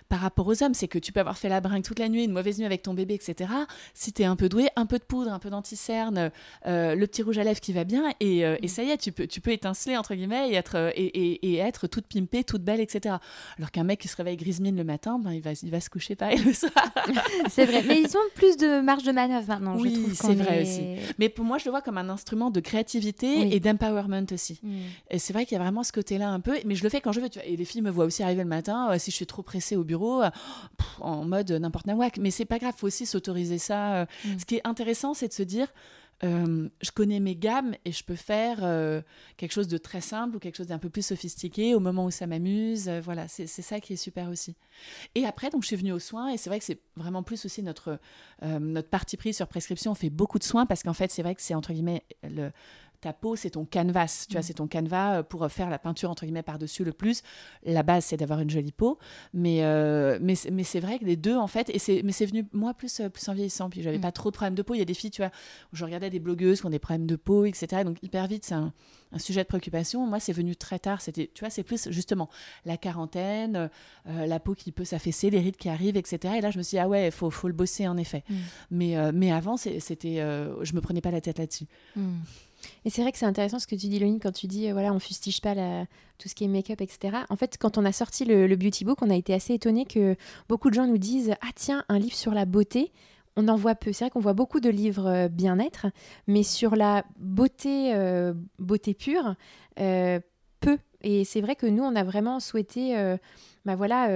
Par 0.10 0.20
rapport 0.20 0.48
aux 0.48 0.64
hommes, 0.64 0.74
c'est 0.74 0.88
que 0.88 1.00
tu 1.00 1.12
peux 1.12 1.20
avoir 1.20 1.38
fait 1.38 1.50
la 1.50 1.62
bringue 1.62 1.84
toute 1.84 2.00
la 2.00 2.10
nuit, 2.10 2.24
une 2.24 2.32
mauvaise 2.32 2.58
nuit 2.58 2.66
avec 2.66 2.84
ton 2.84 2.94
bébé, 2.94 3.16
etc. 3.16 3.52
Si 3.94 4.14
tu 4.14 4.22
es 4.22 4.26
un 4.26 4.36
peu 4.36 4.50
doué, 4.50 4.70
un 4.76 4.86
peu 4.86 5.00
de 5.00 5.04
poudre, 5.04 5.32
un 5.32 5.40
peu 5.40 5.50
d'anti-cerne, 5.50 6.32
euh, 6.66 6.96
le 6.96 7.08
petit 7.08 7.24
rouge 7.24 7.38
à 7.38 7.44
lèvres 7.44 7.60
qui 7.60 7.74
va 7.74 7.84
bien, 7.84 8.12
et, 8.20 8.46
euh, 8.46 8.56
et, 8.62 8.68
ça 8.68 8.84
y 8.84 8.90
est, 8.90 8.98
tu 8.98 9.12
peux, 9.12 9.28
tu 9.28 9.42
peux 9.42 9.52
étinceler, 9.52 9.98
entre 9.98 10.16
guillemets, 10.16 10.50
et 10.50 10.56
être, 10.56 10.92
et, 10.96 11.06
et, 11.06 11.54
et 11.54 11.58
être 11.58 11.88
toute 11.88 12.06
pimpée, 12.08 12.44
toute 12.44 12.64
belle, 12.64 12.80
etc. 12.80 13.16
Alors 13.58 13.72
qu'un 13.72 13.84
mec 13.84 14.00
qui 14.00 14.08
se 14.08 14.16
réveille 14.16 14.38
grismine 14.38 14.76
le 14.76 14.84
matin, 14.84 15.20
ben, 15.20 15.32
il, 15.32 15.42
va, 15.42 15.52
il 15.62 15.72
va 15.72 15.80
se 15.80 15.90
coucher 15.90 16.16
pareil 16.16 16.40
le 16.44 16.54
soir. 16.54 16.72
c'est 17.50 17.66
vrai, 17.66 17.84
mais 17.88 18.02
ils 18.02 18.18
ont 18.18 18.30
plus 18.36 18.58
de 18.58 18.82
marge 18.82 19.04
de 19.04 19.12
manœuvre 19.12 19.48
maintenant, 19.48 19.78
oui, 19.78 19.94
je 19.96 20.18
trouve. 20.18 20.32
c'est 20.32 20.36
vrai 20.36 20.62
aussi. 20.62 20.82
Mais 21.20 21.30
pour 21.30 21.46
moi, 21.46 21.58
je 21.58 21.66
le 21.66 21.72
vois 21.72 21.82
comme 21.82 21.98
un 21.98 22.10
instrument 22.10 22.52
de 22.52 22.60
créativité 22.60 23.56
et 23.56 23.60
d'empowerment 23.60 24.26
aussi. 24.32 24.60
Mm. 24.64 24.78
Et 25.12 25.20
c'est 25.20 25.34
vrai 25.34 25.46
qu'il 25.46 25.58
y 25.58 25.60
a 25.60 25.64
vraiment 25.64 25.84
ce 25.84 25.92
côté-là 25.92 26.30
un 26.30 26.40
peu, 26.40 26.58
mais 26.66 26.76
je 26.76 26.84
le 26.84 26.90
fais 26.90 27.02
quand 27.02 27.12
je 27.12 27.20
veux. 27.20 27.30
Tu 27.30 27.40
vois. 27.40 27.48
Et 27.48 27.56
les 27.56 27.66
filles 27.66 27.82
me 27.82 27.92
voient 27.92 28.06
aussi 28.06 28.24
arriver 28.24 28.44
le 28.44 28.50
matin, 28.50 28.92
euh, 28.92 29.00
si 29.00 29.12
je 29.12 29.16
suis 29.16 29.26
trop 29.26 29.42
pressée 29.42 29.76
au 29.76 29.84
bureau, 29.84 30.22
en 31.00 31.26
mode 31.26 31.52
n'importe 31.52 31.88
nawak. 31.88 32.18
Mais 32.18 32.32
c'est 32.32 32.46
pas 32.46 32.60
grave, 32.60 32.74
faut 32.78 32.88
aussi 32.88 33.06
s'autoriser 33.06 33.58
ça. 33.58 34.04
Mm. 34.04 34.40
Ce 34.40 34.46
qui 34.46 34.56
est 34.56 34.68
intéressant, 34.68 35.14
c'est 35.14 35.28
de 35.28 35.34
se 35.34 35.44
dire, 35.44 35.68
euh, 36.24 36.70
je 36.82 36.92
connais 36.92 37.20
mes 37.20 37.36
gammes 37.36 37.76
et 37.86 37.92
je 37.92 38.04
peux 38.04 38.16
faire 38.16 38.60
euh, 38.62 39.02
quelque 39.36 39.52
chose 39.52 39.68
de 39.68 39.78
très 39.78 40.02
simple 40.02 40.36
ou 40.36 40.40
quelque 40.40 40.56
chose 40.56 40.68
d'un 40.68 40.80
peu 40.80 40.90
plus 40.90 41.06
sophistiqué 41.06 41.76
au 41.76 41.80
moment 41.80 42.06
où 42.06 42.12
ça 42.12 42.28
m'amuse. 42.28 42.88
Euh, 42.88 43.02
voilà, 43.02 43.28
c'est 43.28 43.48
ça 43.48 43.80
qui 43.80 43.94
est 43.94 43.98
super 43.98 44.30
aussi. 44.30 44.56
Et 45.16 45.26
après, 45.26 45.50
donc, 45.50 45.64
je 45.64 45.68
suis 45.68 45.76
venue 45.76 45.92
aux 45.92 46.00
soins 46.00 46.30
et 46.30 46.38
c'est 46.38 46.50
vrai 46.50 46.60
que 46.60 46.66
c'est 46.66 46.80
vraiment 46.96 47.24
plus 47.24 47.46
aussi 47.46 47.62
notre, 47.62 48.00
notre 48.42 48.90
parti 48.90 49.18
pris 49.18 49.34
sur 49.34 49.48
prescription. 49.48 49.92
On 49.92 49.96
fait 49.96 50.10
beaucoup 50.10 50.40
de 50.40 50.44
soins 50.44 50.66
parce 50.66 50.84
qu'en 50.84 50.94
fait, 50.94 51.12
c'est 51.12 51.24
vrai 51.24 51.36
que 51.36 51.42
c'est 51.42 51.56
entre 51.56 51.74
guillemets 51.74 52.04
le, 52.24 52.52
ta 53.04 53.12
peau, 53.12 53.36
c'est 53.36 53.52
ton 53.52 53.66
canvas, 53.66 54.26
tu 54.28 54.34
vois, 54.34 54.40
mm. 54.40 54.44
c'est 54.44 54.54
ton 54.54 54.68
canevas 54.68 55.20
euh, 55.20 55.24
pour 55.24 55.46
faire 55.52 55.70
la 55.70 55.78
peinture, 55.78 56.10
entre 56.10 56.24
guillemets, 56.24 56.42
par-dessus 56.42 56.86
le 56.86 56.94
plus. 56.94 57.22
La 57.66 57.84
base, 57.84 58.06
c'est 58.06 58.18
d'avoir 58.18 58.40
une 58.40 58.50
jolie 58.50 58.72
peau. 58.72 58.98
Mais, 59.34 59.64
euh, 59.64 60.18
mais, 60.22 60.36
mais 60.52 60.64
c'est 60.64 60.80
vrai 60.80 61.00
que 61.00 61.06
les 61.06 61.18
deux, 61.18 61.36
en 61.36 61.48
fait, 61.48 61.70
et 61.70 61.80
c'est, 61.80 62.02
mais 62.04 62.14
c'est 62.14 62.26
venu, 62.26 62.46
moi, 62.54 62.74
plus, 62.74 63.02
euh, 63.02 63.10
plus 63.10 63.28
en 63.28 63.34
vieillissant, 63.34 63.70
puis 63.70 63.84
j'avais 63.84 63.98
mm. 63.98 64.02
pas 64.02 64.14
trop 64.14 64.32
de 64.32 64.36
problèmes 64.36 64.56
de 64.56 64.62
peau. 64.62 64.74
Il 64.74 64.80
y 64.80 64.82
a 64.82 64.86
des 64.86 64.94
filles, 64.94 65.12
tu 65.12 65.22
vois, 65.22 65.32
où 65.74 65.76
je 65.76 65.84
regardais 65.84 66.10
des 66.10 66.20
blogueuses 66.20 66.62
qui 66.62 66.66
ont 66.66 66.70
des 66.70 66.80
problèmes 66.80 67.06
de 67.06 67.18
peau, 67.18 67.44
etc. 67.46 67.84
Donc, 67.84 67.98
hyper 68.02 68.26
vite, 68.28 68.46
c'est 68.46 68.56
un, 68.56 68.74
sujet 69.18 69.44
de 69.44 69.48
préoccupation. 69.48 70.08
Moi, 70.08 70.20
c'est 70.20 70.34
venu 70.34 70.56
très 70.56 70.80
tard. 70.80 71.00
C'était, 71.02 71.30
tu 71.32 71.42
vois, 71.42 71.52
c'est 71.52 71.62
plus, 71.62 71.90
justement, 71.92 72.30
la 72.66 72.78
quarantaine, 72.78 73.70
la 74.06 74.40
peau 74.40 74.56
qui 74.56 74.72
peut 74.72 74.86
s'affaisser, 74.86 75.30
les 75.30 75.40
rides 75.40 75.56
qui 75.56 75.70
arrivent, 75.70 75.98
etc. 75.98 76.36
Et 76.38 76.42
là, 76.42 76.50
je 76.50 76.58
me 76.58 76.64
suis 76.64 76.78
dit, 76.78 76.80
ah 76.80 76.88
ouais, 76.88 77.10
il 77.10 77.12
faut, 77.12 77.30
faut 77.30 77.48
le 77.48 77.54
bosser, 77.54 77.88
en 77.88 77.98
effet. 77.98 78.24
Mm. 78.28 78.36
Mais, 78.72 79.12
mais 79.12 79.32
avant, 79.32 79.56
c'était, 79.56 80.16
je 80.16 80.74
me 80.74 80.82
prenais 80.82 81.02
pas 81.02 81.12
la 81.12 81.22
tête 81.22 81.38
là-dessus. 81.38 81.66
Et 82.86 82.90
c'est 82.90 83.02
vrai 83.02 83.12
que 83.12 83.18
c'est 83.18 83.26
intéressant 83.26 83.60
ce 83.60 83.68
que 83.68 83.76
tu 83.76 83.88
dis, 83.88 84.00
Léonie, 84.00 84.20
quand 84.20 84.32
tu 84.32 84.48
dis, 84.48 84.70
euh, 84.70 84.74
voilà, 84.74 84.94
on 84.94 85.00
fustige 85.00 85.42
pas 85.42 85.56
tout 86.18 86.30
ce 86.30 86.36
qui 86.36 86.44
est 86.44 86.48
make-up, 86.48 86.82
etc. 86.82 87.18
En 87.30 87.36
fait, 87.36 87.58
quand 87.60 87.78
on 87.78 87.86
a 87.86 87.92
sorti 87.92 88.26
le, 88.26 88.56
Beauty 88.56 88.86
Book, 88.86 89.02
on 89.02 89.10
a 89.10 89.16
été 89.16 89.34
assez 89.34 89.54
étonnés 89.54 89.86
que 89.86 90.16
beaucoup 90.50 90.70
de 90.70 90.76
gens 90.76 90.88
nous 90.88 90.98
disent, 90.98 91.34
ah 91.42 91.52
tiens, 91.56 91.84
un 91.90 92.00
livre 92.00 92.16
sur 92.16 92.34
la 92.34 92.46
beauté. 92.46 92.92
On 93.36 93.48
en 93.48 93.56
voit 93.56 93.74
peu. 93.74 93.92
C'est 93.94 94.06
vrai 94.06 94.10
qu'on 94.12 94.20
voit 94.20 94.34
beaucoup 94.34 94.60
de 94.60 94.70
livres 94.70 95.08
euh, 95.08 95.28
bien-être, 95.28 95.88
mais 96.28 96.44
sur 96.44 96.76
la 96.76 97.04
beauté, 97.18 97.96
euh, 97.96 98.34
beauté 98.60 98.94
pure, 98.94 99.36
peu. 99.76 100.78
Et 101.02 101.26
c'est 101.26 101.42
vrai 101.42 101.56
que 101.56 101.66
nous, 101.66 101.84
on 101.84 101.96
a 101.96 102.04
vraiment 102.04 102.40
souhaité, 102.40 102.96
bah 103.66 103.76
voilà, 103.76 104.08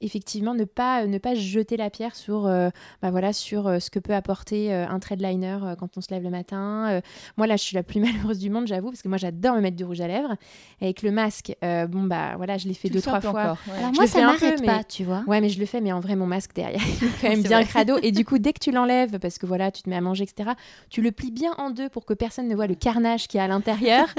effectivement 0.00 0.54
ne 0.54 0.64
pas 0.64 1.06
ne 1.06 1.18
pas 1.18 1.34
jeter 1.34 1.76
la 1.76 1.90
pierre 1.90 2.14
sur 2.14 2.46
euh, 2.46 2.70
bah 3.02 3.10
voilà 3.10 3.32
sur 3.32 3.66
euh, 3.66 3.78
ce 3.78 3.90
que 3.90 3.98
peut 3.98 4.14
apporter 4.14 4.72
euh, 4.72 4.86
un 4.88 4.98
trait 4.98 5.16
de 5.16 5.22
liner 5.22 5.58
quand 5.78 5.96
on 5.96 6.00
se 6.00 6.12
lève 6.12 6.22
le 6.22 6.30
matin 6.30 7.00
moi 7.36 7.46
là 7.46 7.56
je 7.56 7.62
suis 7.62 7.74
la 7.74 7.82
plus 7.82 8.00
malheureuse 8.06 8.38
du 8.38 8.50
monde 8.50 8.66
j'avoue 8.66 8.88
parce 8.90 9.02
que 9.02 9.08
moi 9.08 9.18
j'adore 9.18 9.56
me 9.56 9.60
mettre 9.60 9.76
du 9.76 9.84
rouge 9.84 10.00
à 10.00 10.08
lèvres. 10.08 10.36
Avec 10.80 11.02
le 11.02 11.10
masque 11.10 11.54
bon 11.62 12.04
bah 12.04 12.34
voilà 12.36 12.58
je 12.58 12.68
l'ai 12.68 12.74
fait 12.74 12.88
deux 12.88 13.00
trois 13.00 13.20
fois. 13.20 13.40
alors 13.40 13.92
moi 13.94 14.06
ça 14.06 14.20
m'arrête 14.22 14.64
pas 14.64 14.84
tu 14.84 15.04
vois. 15.04 15.24
Ouais 15.26 15.40
mais 15.40 15.48
je 15.48 15.58
le 15.58 15.66
fais 15.66 15.80
mais 15.80 15.92
en 15.92 16.00
vrai 16.00 16.16
mon 16.16 16.26
masque 16.26 16.54
derrière 16.54 16.80
il 17.02 17.08
est 17.08 17.10
quand 17.20 17.28
même 17.28 17.42
bien 17.42 17.64
crado. 17.64 17.98
Et 18.02 18.12
du 18.12 18.24
coup 18.24 18.38
dès 18.38 18.52
que 18.52 18.60
tu 18.60 18.70
l'enlèves 18.70 19.18
parce 19.18 19.38
que 19.38 19.46
voilà 19.46 19.70
tu 19.70 19.82
te 19.82 19.90
mets 19.90 19.96
à 19.96 20.00
manger 20.00 20.24
etc 20.24 20.50
tu 20.90 21.02
le 21.02 21.12
plies 21.12 21.30
bien 21.30 21.52
en 21.58 21.70
deux 21.70 21.88
pour 21.88 22.04
que 22.04 22.14
personne 22.14 22.48
ne 22.48 22.54
voit 22.54 22.66
le 22.66 22.74
carnage 22.74 23.28
qui 23.28 23.38
est 23.38 23.40
à 23.40 23.48
l'intérieur. 23.48 24.06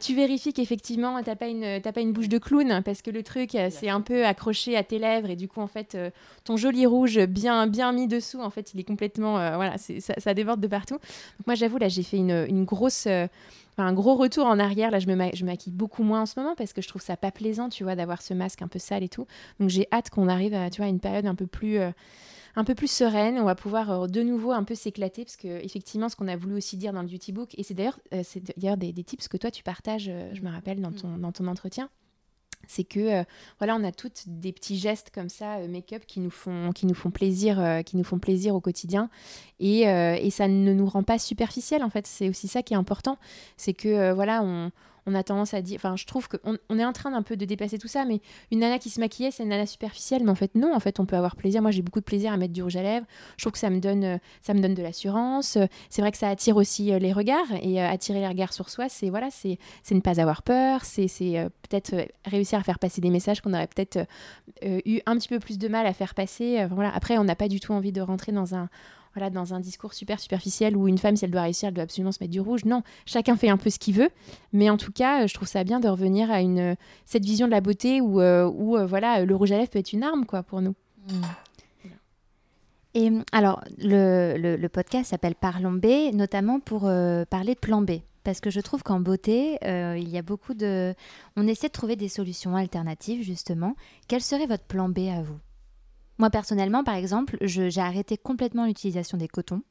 Tu 0.00 0.14
vérifies 0.14 0.52
qu'effectivement 0.52 1.22
t'as 1.22 1.36
pas 1.36 1.46
une 1.46 1.80
pas 1.80 2.00
une 2.00 2.12
bouche 2.12 2.28
de 2.28 2.38
clown 2.38 2.82
parce 2.84 3.02
que 3.02 3.10
le 3.10 3.22
truc 3.22 3.56
c'est 3.70 3.88
un 3.88 4.00
peu 4.00 4.24
accroché 4.26 4.76
à 4.76 4.82
tes 4.82 4.98
lèvres 4.98 5.23
lèvres 5.24 5.32
et 5.32 5.36
du 5.36 5.48
coup 5.48 5.60
en 5.60 5.66
fait 5.66 5.94
euh, 5.94 6.10
ton 6.44 6.56
joli 6.56 6.86
rouge 6.86 7.18
bien 7.26 7.66
bien 7.66 7.92
mis 7.92 8.06
dessous 8.06 8.40
en 8.40 8.50
fait 8.50 8.74
il 8.74 8.80
est 8.80 8.84
complètement 8.84 9.38
euh, 9.38 9.56
voilà 9.56 9.78
c'est 9.78 10.00
ça, 10.00 10.14
ça, 10.18 10.34
déborde 10.34 10.60
de 10.60 10.66
partout. 10.66 10.94
Donc 10.94 11.46
moi 11.46 11.54
j'avoue 11.54 11.78
là 11.78 11.88
j'ai 11.88 12.02
fait 12.02 12.16
une, 12.16 12.46
une 12.48 12.64
grosse 12.64 13.06
euh, 13.06 13.26
un 13.76 13.92
gros 13.92 14.14
retour 14.14 14.46
en 14.46 14.60
arrière. 14.60 14.92
Là, 14.92 15.00
je 15.00 15.08
me, 15.08 15.30
je 15.34 15.44
maquille 15.44 15.72
beaucoup 15.72 16.04
moins 16.04 16.22
en 16.22 16.26
ce 16.26 16.38
moment 16.38 16.54
parce 16.54 16.72
que 16.72 16.80
je 16.80 16.86
trouve 16.86 17.02
ça 17.02 17.16
pas 17.16 17.32
plaisant, 17.32 17.68
tu 17.68 17.82
vois, 17.82 17.96
d'avoir 17.96 18.22
ce 18.22 18.32
masque 18.32 18.62
un 18.62 18.68
peu 18.68 18.78
sale 18.78 19.02
et 19.02 19.08
tout. 19.08 19.26
Donc, 19.58 19.68
j'ai 19.68 19.88
hâte 19.90 20.10
qu'on 20.10 20.28
arrive 20.28 20.54
à, 20.54 20.70
tu 20.70 20.80
vois, 20.80 20.88
une 20.88 21.00
période 21.00 21.26
un 21.26 21.34
peu 21.34 21.48
plus, 21.48 21.78
un 21.78 22.64
peu 22.64 22.76
plus 22.76 22.88
sereine. 22.88 23.36
On 23.36 23.42
va 23.42 23.56
pouvoir 23.56 24.06
de 24.06 24.22
nouveau 24.22 24.52
un 24.52 24.62
peu 24.62 24.76
s'éclater 24.76 25.24
parce 25.24 25.34
que, 25.34 25.48
effectivement, 25.48 26.08
ce 26.08 26.14
qu'on 26.14 26.28
a 26.28 26.36
voulu 26.36 26.54
aussi 26.54 26.76
dire 26.76 26.92
dans 26.92 27.02
le 27.02 27.08
beauty 27.08 27.32
book, 27.32 27.50
et 27.58 27.64
c'est 27.64 27.74
d'ailleurs, 27.74 27.98
c'est 28.22 28.44
d'ailleurs 28.56 28.76
des, 28.76 28.92
des, 28.92 29.02
tips 29.02 29.26
que 29.26 29.38
toi 29.38 29.50
tu 29.50 29.64
partages, 29.64 30.08
je 30.32 30.40
me 30.42 30.52
rappelle, 30.52 30.80
dans 30.80 30.92
ton, 30.92 31.18
dans 31.18 31.32
ton 31.32 31.48
entretien 31.48 31.90
c'est 32.68 32.84
que 32.84 33.00
euh, 33.00 33.24
voilà, 33.58 33.76
on 33.76 33.84
a 33.84 33.92
toutes 33.92 34.24
des 34.26 34.52
petits 34.52 34.78
gestes 34.78 35.10
comme 35.14 35.28
ça, 35.28 35.56
euh, 35.56 35.68
make-up, 35.68 36.02
qui 36.06 36.20
nous 36.20 36.30
font 36.30 36.72
qui 36.72 36.86
nous 36.86 36.94
font 36.94 37.10
plaisir, 37.10 37.60
euh, 37.60 37.82
qui 37.82 37.96
nous 37.96 38.04
font 38.04 38.18
plaisir 38.18 38.54
au 38.54 38.60
quotidien, 38.60 39.10
et, 39.60 39.82
et, 39.82 40.30
ça 40.30 40.48
ne 40.48 40.72
nous 40.72 40.86
rend 40.86 41.02
pas 41.02 41.18
superficiel 41.18 41.82
en 41.82 41.90
fait. 41.90 42.06
C'est 42.06 42.28
aussi 42.28 42.48
ça 42.48 42.62
qui 42.62 42.74
est 42.74 42.76
important, 42.76 43.18
c'est 43.56 43.72
que 43.74 44.12
voilà, 44.12 44.42
on, 44.42 44.70
on 45.06 45.14
a 45.14 45.22
tendance 45.22 45.54
à 45.54 45.62
dire, 45.62 45.76
enfin, 45.76 45.96
je 45.96 46.06
trouve 46.06 46.28
qu'on 46.28 46.56
on 46.68 46.78
est 46.78 46.84
en 46.84 46.92
train 46.92 47.10
d'un 47.10 47.22
peu 47.22 47.36
de 47.36 47.44
dépasser 47.44 47.78
tout 47.78 47.88
ça, 47.88 48.04
mais 48.04 48.20
une 48.50 48.60
nana 48.60 48.78
qui 48.78 48.90
se 48.90 49.00
maquillait, 49.00 49.30
c'est 49.30 49.42
une 49.42 49.50
nana 49.50 49.66
superficielle, 49.66 50.24
mais 50.24 50.30
en 50.30 50.34
fait, 50.34 50.54
non, 50.54 50.74
en 50.74 50.80
fait, 50.80 51.00
on 51.00 51.06
peut 51.06 51.16
avoir 51.16 51.36
plaisir. 51.36 51.62
Moi, 51.62 51.70
j'ai 51.70 51.82
beaucoup 51.82 52.00
de 52.00 52.04
plaisir 52.04 52.32
à 52.32 52.36
mettre 52.36 52.52
du 52.52 52.62
rouge 52.62 52.76
à 52.76 52.82
lèvres. 52.82 53.06
Je 53.36 53.44
trouve 53.44 53.52
que 53.52 53.58
ça 53.58 53.70
me 53.70 53.80
donne, 53.80 54.18
ça 54.40 54.54
me 54.54 54.60
donne 54.60 54.74
de 54.74 54.82
l'assurance. 54.82 55.58
C'est 55.90 56.02
vrai 56.02 56.12
que 56.12 56.18
ça 56.18 56.28
attire 56.28 56.56
aussi 56.56 56.92
euh, 56.92 56.98
les 56.98 57.12
regards, 57.12 57.52
et 57.62 57.82
euh, 57.82 57.88
attirer 57.88 58.20
les 58.20 58.28
regards 58.28 58.52
sur 58.52 58.70
soi, 58.70 58.88
c'est 58.88 59.10
voilà, 59.10 59.28
c'est 59.30 59.58
ne 59.90 60.00
pas 60.00 60.20
avoir 60.20 60.42
peur, 60.42 60.84
c'est 60.84 61.08
euh, 61.20 61.48
peut-être 61.68 61.94
réussir 62.24 62.58
à 62.58 62.62
faire 62.62 62.78
passer 62.78 63.00
des 63.00 63.10
messages 63.10 63.40
qu'on 63.40 63.54
aurait 63.54 63.66
peut-être 63.66 64.06
eu 64.62 65.00
un 65.06 65.16
petit 65.16 65.28
peu 65.28 65.38
plus 65.38 65.58
de 65.58 65.68
mal 65.68 65.86
à 65.86 65.92
faire 65.92 66.14
passer. 66.14 66.58
Après, 66.58 67.18
on 67.18 67.24
n'a 67.24 67.36
pas 67.36 67.48
du 67.48 67.60
tout 67.60 67.72
envie 67.72 67.92
de 67.92 68.00
rentrer 68.00 68.32
dans 68.32 68.54
un 68.54 68.68
voilà, 69.14 69.30
dans 69.30 69.54
un 69.54 69.60
discours 69.60 69.94
super 69.94 70.18
superficiel 70.18 70.76
où 70.76 70.88
une 70.88 70.98
femme, 70.98 71.16
si 71.16 71.24
elle 71.24 71.30
doit 71.30 71.42
réussir, 71.42 71.68
elle 71.68 71.74
doit 71.74 71.84
absolument 71.84 72.12
se 72.12 72.18
mettre 72.20 72.32
du 72.32 72.40
rouge. 72.40 72.64
Non, 72.64 72.82
chacun 73.06 73.36
fait 73.36 73.48
un 73.48 73.56
peu 73.56 73.70
ce 73.70 73.78
qu'il 73.78 73.94
veut. 73.94 74.10
Mais 74.52 74.70
en 74.70 74.76
tout 74.76 74.92
cas, 74.92 75.26
je 75.26 75.34
trouve 75.34 75.48
ça 75.48 75.62
bien 75.64 75.80
de 75.80 75.88
revenir 75.88 76.30
à 76.30 76.40
une, 76.40 76.76
cette 77.06 77.24
vision 77.24 77.46
de 77.46 77.52
la 77.52 77.60
beauté 77.60 78.00
où, 78.00 78.20
euh, 78.20 78.44
où 78.46 78.76
euh, 78.76 78.86
voilà, 78.86 79.24
le 79.24 79.34
rouge 79.36 79.52
à 79.52 79.58
lèvres 79.58 79.70
peut 79.70 79.78
être 79.78 79.92
une 79.92 80.02
arme 80.02 80.26
quoi, 80.26 80.42
pour 80.42 80.60
nous. 80.60 80.74
Mm. 81.08 81.22
Et 82.96 83.10
alors, 83.32 83.62
le, 83.78 84.66
podcast 84.68 85.10
s'appelle 85.10 85.34
Parlons 85.34 85.72
B, 85.72 86.12
notamment 86.12 86.60
pour 86.60 86.86
euh, 86.86 87.24
parler 87.24 87.54
de 87.54 87.58
plan 87.60 87.82
B. 87.82 88.00
Parce 88.22 88.40
que 88.40 88.50
je 88.50 88.60
trouve 88.60 88.82
qu'en 88.82 89.00
beauté, 89.00 89.58
il 89.62 90.08
y 90.08 90.16
a 90.16 90.22
beaucoup 90.22 90.54
de... 90.54 90.94
On 91.36 91.46
essaie 91.46 91.66
de 91.66 91.72
trouver 91.72 91.94
des 91.94 92.08
solutions 92.08 92.56
alternatives, 92.56 93.22
justement. 93.22 93.76
Quel 94.08 94.22
serait 94.22 94.46
votre 94.46 94.64
plan 94.64 94.88
B 94.88 95.00
à 95.10 95.20
vous? 95.20 95.38
Moi, 96.18 96.30
personnellement, 96.30 96.84
par 96.84 96.94
exemple, 96.94 97.36
j'ai 97.42 97.80
arrêté 97.80 98.16
complètement 98.16 98.66
l'utilisation 98.66 99.18
des 99.18 99.28
cotons. 99.28 99.62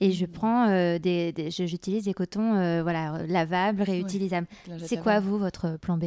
Et 0.00 0.10
je 0.10 0.24
mmh. 0.24 0.28
prends 0.28 0.68
euh, 0.68 0.98
des, 0.98 1.32
j'utilise 1.50 2.04
des 2.04 2.14
cotons 2.14 2.54
euh, 2.54 2.82
voilà, 2.82 3.24
lavables, 3.26 3.82
réutilisables. 3.82 4.46
C'est 4.82 5.00
quoi, 5.00 5.20
vous, 5.20 5.38
votre 5.38 5.76
plan 5.78 5.96
B? 5.96 6.06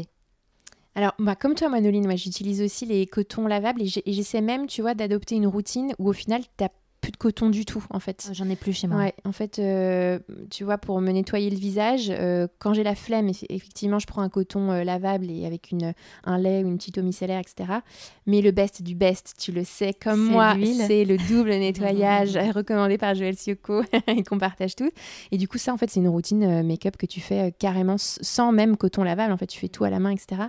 Alors, 0.95 1.13
bah, 1.19 1.35
comme 1.35 1.53
toi, 1.53 1.69
Manoline, 1.69 2.05
moi, 2.05 2.15
j'utilise 2.15 2.61
aussi 2.61 2.85
les 2.85 3.05
cotons 3.05 3.47
lavables 3.47 3.81
et 3.83 4.11
j'essaie 4.13 4.41
même, 4.41 4.67
tu 4.67 4.81
vois, 4.81 4.93
d'adopter 4.93 5.35
une 5.35 5.47
routine 5.47 5.93
où 5.99 6.09
au 6.09 6.13
final, 6.13 6.41
tu 6.57 6.63
as 6.63 6.71
plus 7.07 7.13
de 7.13 7.17
coton 7.17 7.49
du 7.49 7.63
tout 7.63 7.85
en 7.89 8.01
fait. 8.01 8.27
Oh, 8.29 8.33
j'en 8.33 8.49
ai 8.49 8.57
plus 8.57 8.73
chez 8.73 8.87
moi. 8.87 8.97
Ouais, 8.97 9.13
en 9.23 9.31
fait, 9.31 9.59
euh, 9.59 10.19
tu 10.49 10.65
vois, 10.65 10.77
pour 10.77 10.99
me 10.99 11.09
nettoyer 11.11 11.49
le 11.49 11.55
visage, 11.55 12.09
euh, 12.09 12.47
quand 12.59 12.73
j'ai 12.73 12.83
la 12.83 12.95
flemme, 12.95 13.31
effectivement, 13.49 13.97
je 13.97 14.05
prends 14.05 14.21
un 14.21 14.27
coton 14.27 14.71
euh, 14.71 14.83
lavable 14.83 15.31
et 15.31 15.45
avec 15.45 15.71
une, 15.71 15.93
un 16.25 16.37
lait 16.37 16.65
ou 16.65 16.67
une 16.67 16.77
petite 16.77 16.97
eau 16.97 17.03
micellaire, 17.03 17.39
etc. 17.39 17.79
Mais 18.25 18.41
le 18.41 18.51
best 18.51 18.81
du 18.81 18.93
best, 18.93 19.35
tu 19.39 19.53
le 19.53 19.63
sais, 19.63 19.93
comme 19.93 20.21
moi, 20.21 20.55
c'est 20.85 21.05
le 21.05 21.17
double 21.17 21.49
nettoyage 21.59 22.37
recommandé 22.53 22.97
par 22.97 23.15
Joël 23.15 23.37
Sioko 23.37 23.83
et 24.07 24.23
qu'on 24.23 24.37
partage 24.37 24.75
tous. 24.75 24.91
Et 25.31 25.37
du 25.37 25.47
coup, 25.47 25.57
ça, 25.57 25.73
en 25.73 25.77
fait, 25.77 25.89
c'est 25.89 26.01
une 26.01 26.09
routine 26.09 26.61
make-up 26.61 26.97
que 26.97 27.05
tu 27.05 27.21
fais 27.21 27.53
carrément 27.57 27.95
sans 27.97 28.51
même 28.51 28.75
coton 28.75 29.03
lavable. 29.03 29.31
En 29.31 29.37
fait, 29.37 29.47
tu 29.47 29.59
fais 29.59 29.69
tout 29.69 29.85
à 29.85 29.89
la 29.89 29.99
main, 29.99 30.09
etc. 30.09 30.41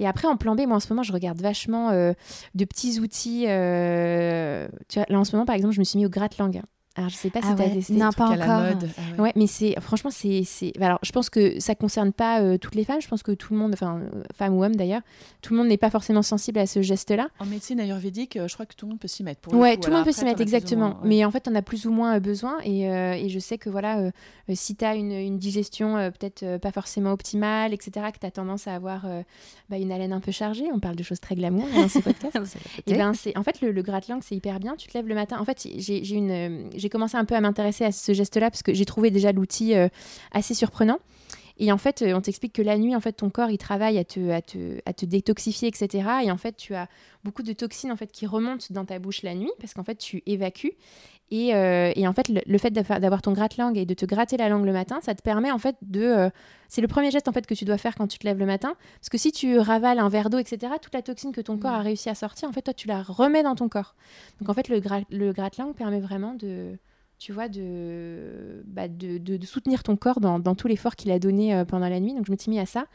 Et 0.00 0.06
après, 0.06 0.26
en 0.26 0.36
plan 0.36 0.56
B, 0.56 0.62
moi 0.66 0.76
en 0.76 0.80
ce 0.80 0.90
moment, 0.92 1.02
je 1.02 1.12
regarde 1.12 1.40
vachement 1.40 1.90
euh, 1.90 2.14
de 2.54 2.64
petits 2.64 2.98
outils. 2.98 3.44
Euh, 3.46 4.66
là 5.08 5.18
en 5.18 5.24
ce 5.24 5.36
moment, 5.36 5.44
par 5.44 5.54
exemple, 5.54 5.74
je 5.74 5.78
me 5.78 5.84
suis 5.84 5.98
mis 5.98 6.06
au 6.06 6.08
gratte-langue. 6.08 6.62
Alors, 6.96 7.08
je 7.08 7.14
sais 7.14 7.30
pas 7.30 7.40
si 7.40 7.46
ah 7.48 7.54
tu 7.54 7.62
as 7.62 7.70
testé. 7.70 7.92
Non, 7.92 8.10
pas 8.10 8.26
encore. 8.26 8.62
Mode. 8.62 8.90
Ah 8.98 9.22
ouais. 9.22 9.32
mais 9.36 9.46
c'est 9.46 9.78
franchement, 9.80 10.10
c'est. 10.10 10.42
Alors, 10.80 10.98
je 11.02 11.12
pense 11.12 11.30
que 11.30 11.60
ça 11.60 11.76
concerne 11.76 12.12
pas 12.12 12.40
euh, 12.40 12.58
toutes 12.58 12.74
les 12.74 12.84
femmes. 12.84 13.00
Je 13.00 13.06
pense 13.06 13.22
que 13.22 13.30
tout 13.30 13.54
le 13.54 13.60
monde, 13.60 13.70
enfin, 13.74 14.00
euh, 14.00 14.22
femme 14.34 14.54
ou 14.54 14.64
homme 14.64 14.74
d'ailleurs, 14.74 15.02
tout 15.40 15.54
le 15.54 15.58
monde 15.58 15.68
n'est 15.68 15.76
pas 15.76 15.90
forcément 15.90 16.22
sensible 16.22 16.58
à 16.58 16.66
ce 16.66 16.82
geste-là. 16.82 17.28
En 17.38 17.46
médecine 17.46 17.78
ayurvédique, 17.78 18.36
euh, 18.36 18.48
je 18.48 18.54
crois 18.54 18.66
que 18.66 18.74
tout 18.74 18.86
le 18.86 18.90
monde 18.90 18.98
peut 18.98 19.06
s'y 19.06 19.22
mettre. 19.22 19.40
Pour 19.40 19.54
ouais, 19.54 19.76
tout 19.76 19.88
le 19.88 19.96
monde 19.96 20.04
peut 20.04 20.12
s'y 20.12 20.24
mettre, 20.24 20.40
exactement. 20.40 20.98
Mais 21.04 21.24
en 21.24 21.30
fait, 21.30 21.46
on 21.48 21.54
a 21.54 21.62
plus 21.62 21.86
ou 21.86 21.92
moins 21.92 22.18
besoin. 22.18 22.58
Et, 22.64 22.82
et, 22.82 23.28
je 23.28 23.38
sais 23.38 23.56
que 23.56 23.70
voilà, 23.70 24.10
si 24.52 24.74
tu 24.74 24.84
as 24.84 24.96
une, 24.96 25.12
une 25.12 25.38
digestion 25.38 25.94
peut-être 26.18 26.56
pas 26.58 26.72
forcément 26.72 27.12
optimale, 27.12 27.72
etc., 27.72 28.06
que 28.12 28.18
tu 28.18 28.26
as 28.26 28.32
tendance 28.32 28.66
à 28.66 28.74
avoir 28.74 29.06
bah, 29.68 29.78
une 29.78 29.92
haleine 29.92 30.12
un 30.12 30.20
peu 30.20 30.32
chargée, 30.32 30.64
on 30.72 30.80
parle 30.80 30.96
de 30.96 31.04
choses 31.04 31.20
très 31.20 31.36
glamour 31.36 31.68
dans 31.72 31.88
ce 31.88 31.98
podcast. 32.00 32.56
et 32.86 32.94
ben, 32.94 33.14
c'est 33.14 33.38
en 33.38 33.44
fait, 33.44 33.60
le, 33.60 33.70
le 33.70 33.82
gratte-langue, 33.82 34.22
c'est 34.24 34.34
hyper 34.34 34.58
bien. 34.58 34.74
Tu 34.74 34.88
te 34.88 34.98
lèves 34.98 35.06
le 35.06 35.14
matin. 35.14 35.38
En 35.38 35.44
fait, 35.44 35.68
j'ai 35.76 36.14
une 36.14 36.68
j'ai 36.80 36.88
commencé 36.88 37.16
un 37.16 37.24
peu 37.24 37.34
à 37.34 37.40
m'intéresser 37.40 37.84
à 37.84 37.92
ce 37.92 38.12
geste-là 38.12 38.50
parce 38.50 38.62
que 38.62 38.74
j'ai 38.74 38.84
trouvé 38.84 39.10
déjà 39.10 39.32
l'outil 39.32 39.74
euh, 39.74 39.88
assez 40.32 40.54
surprenant. 40.54 40.98
Et 41.62 41.70
en 41.70 41.76
fait, 41.76 42.00
euh, 42.00 42.14
on 42.14 42.22
t'explique 42.22 42.54
que 42.54 42.62
la 42.62 42.78
nuit, 42.78 42.96
en 42.96 43.00
fait, 43.00 43.12
ton 43.12 43.28
corps, 43.28 43.50
il 43.50 43.58
travaille 43.58 43.98
à 43.98 44.04
te, 44.04 44.30
à 44.30 44.40
te, 44.40 44.80
à 44.86 44.94
te 44.94 45.04
détoxifier, 45.04 45.68
etc. 45.68 46.08
Et 46.24 46.30
en 46.30 46.38
fait, 46.38 46.56
tu 46.56 46.74
as 46.74 46.88
beaucoup 47.22 47.42
de 47.42 47.52
toxines 47.52 47.92
en 47.92 47.96
fait 47.96 48.10
qui 48.10 48.26
remontent 48.26 48.64
dans 48.70 48.86
ta 48.86 48.98
bouche 48.98 49.22
la 49.22 49.34
nuit 49.34 49.52
parce 49.60 49.74
qu'en 49.74 49.84
fait, 49.84 49.96
tu 49.96 50.22
évacues. 50.24 50.72
Et, 51.30 51.54
euh, 51.54 51.92
et 51.94 52.08
en 52.08 52.14
fait, 52.14 52.28
le, 52.28 52.58
fait 52.58 52.70
d'avoir 52.70 53.20
ton 53.20 53.32
gratte-langue 53.32 53.76
et 53.76 53.84
de 53.84 53.92
te 53.92 54.06
gratter 54.06 54.38
la 54.38 54.48
langue 54.48 54.64
le 54.64 54.72
matin, 54.72 55.00
ça 55.02 55.14
te 55.14 55.22
permet 55.22 55.52
en 55.52 55.58
fait 55.58 55.76
de... 55.82 56.28
c'est 56.68 56.80
le 56.80 56.88
premier 56.88 57.12
geste 57.12 57.28
en 57.28 57.32
fait 57.32 57.46
que 57.46 57.54
tu 57.54 57.64
dois 57.64 57.78
faire 57.78 57.94
quand 57.94 58.08
tu 58.08 58.18
te 58.18 58.26
lèves 58.26 58.38
le 58.38 58.46
matin. 58.46 58.74
Parce 58.98 59.10
que 59.10 59.18
si 59.18 59.30
tu 59.30 59.58
ravales 59.58 59.98
un 59.98 60.08
verre 60.08 60.30
d'eau, 60.30 60.38
etc., 60.38 60.72
toute 60.80 60.94
la 60.94 61.02
toxine 61.02 61.30
que 61.30 61.42
ton 61.42 61.58
corps 61.58 61.74
a 61.74 61.80
mmh. 61.80 61.84
réussi 61.84 62.08
à 62.08 62.14
sortir, 62.14 62.48
en 62.48 62.52
fait, 62.52 62.62
toi, 62.62 62.74
tu 62.74 62.88
la 62.88 63.02
remets 63.02 63.42
dans 63.42 63.54
ton 63.54 63.68
corps. 63.68 63.94
Donc 64.40 64.48
en 64.48 64.54
fait, 64.54 64.68
le, 64.68 64.80
le 65.10 65.32
gratte-langue 65.32 65.76
permet 65.76 66.00
vraiment 66.00 66.34
de 66.34 66.78
tu 67.20 67.32
vois, 67.32 67.50
de, 67.50 68.62
bah 68.66 68.88
de, 68.88 69.18
de, 69.18 69.46
soutenir 69.46 69.82
ton 69.82 69.94
corps 69.94 70.20
dans, 70.20 70.38
dans 70.38 70.54
tout 70.54 70.68
l'effort 70.68 70.96
qu'il 70.96 71.10
a 71.10 71.18
donné 71.18 71.54
euh, 71.54 71.66
pendant 71.66 71.88
la 71.88 72.00
nuit. 72.00 72.14
Donc 72.14 72.26
je 72.26 72.32
me 72.32 72.36
suis 72.38 72.50
mis 72.50 72.58
à 72.58 72.64
ça. 72.64 72.86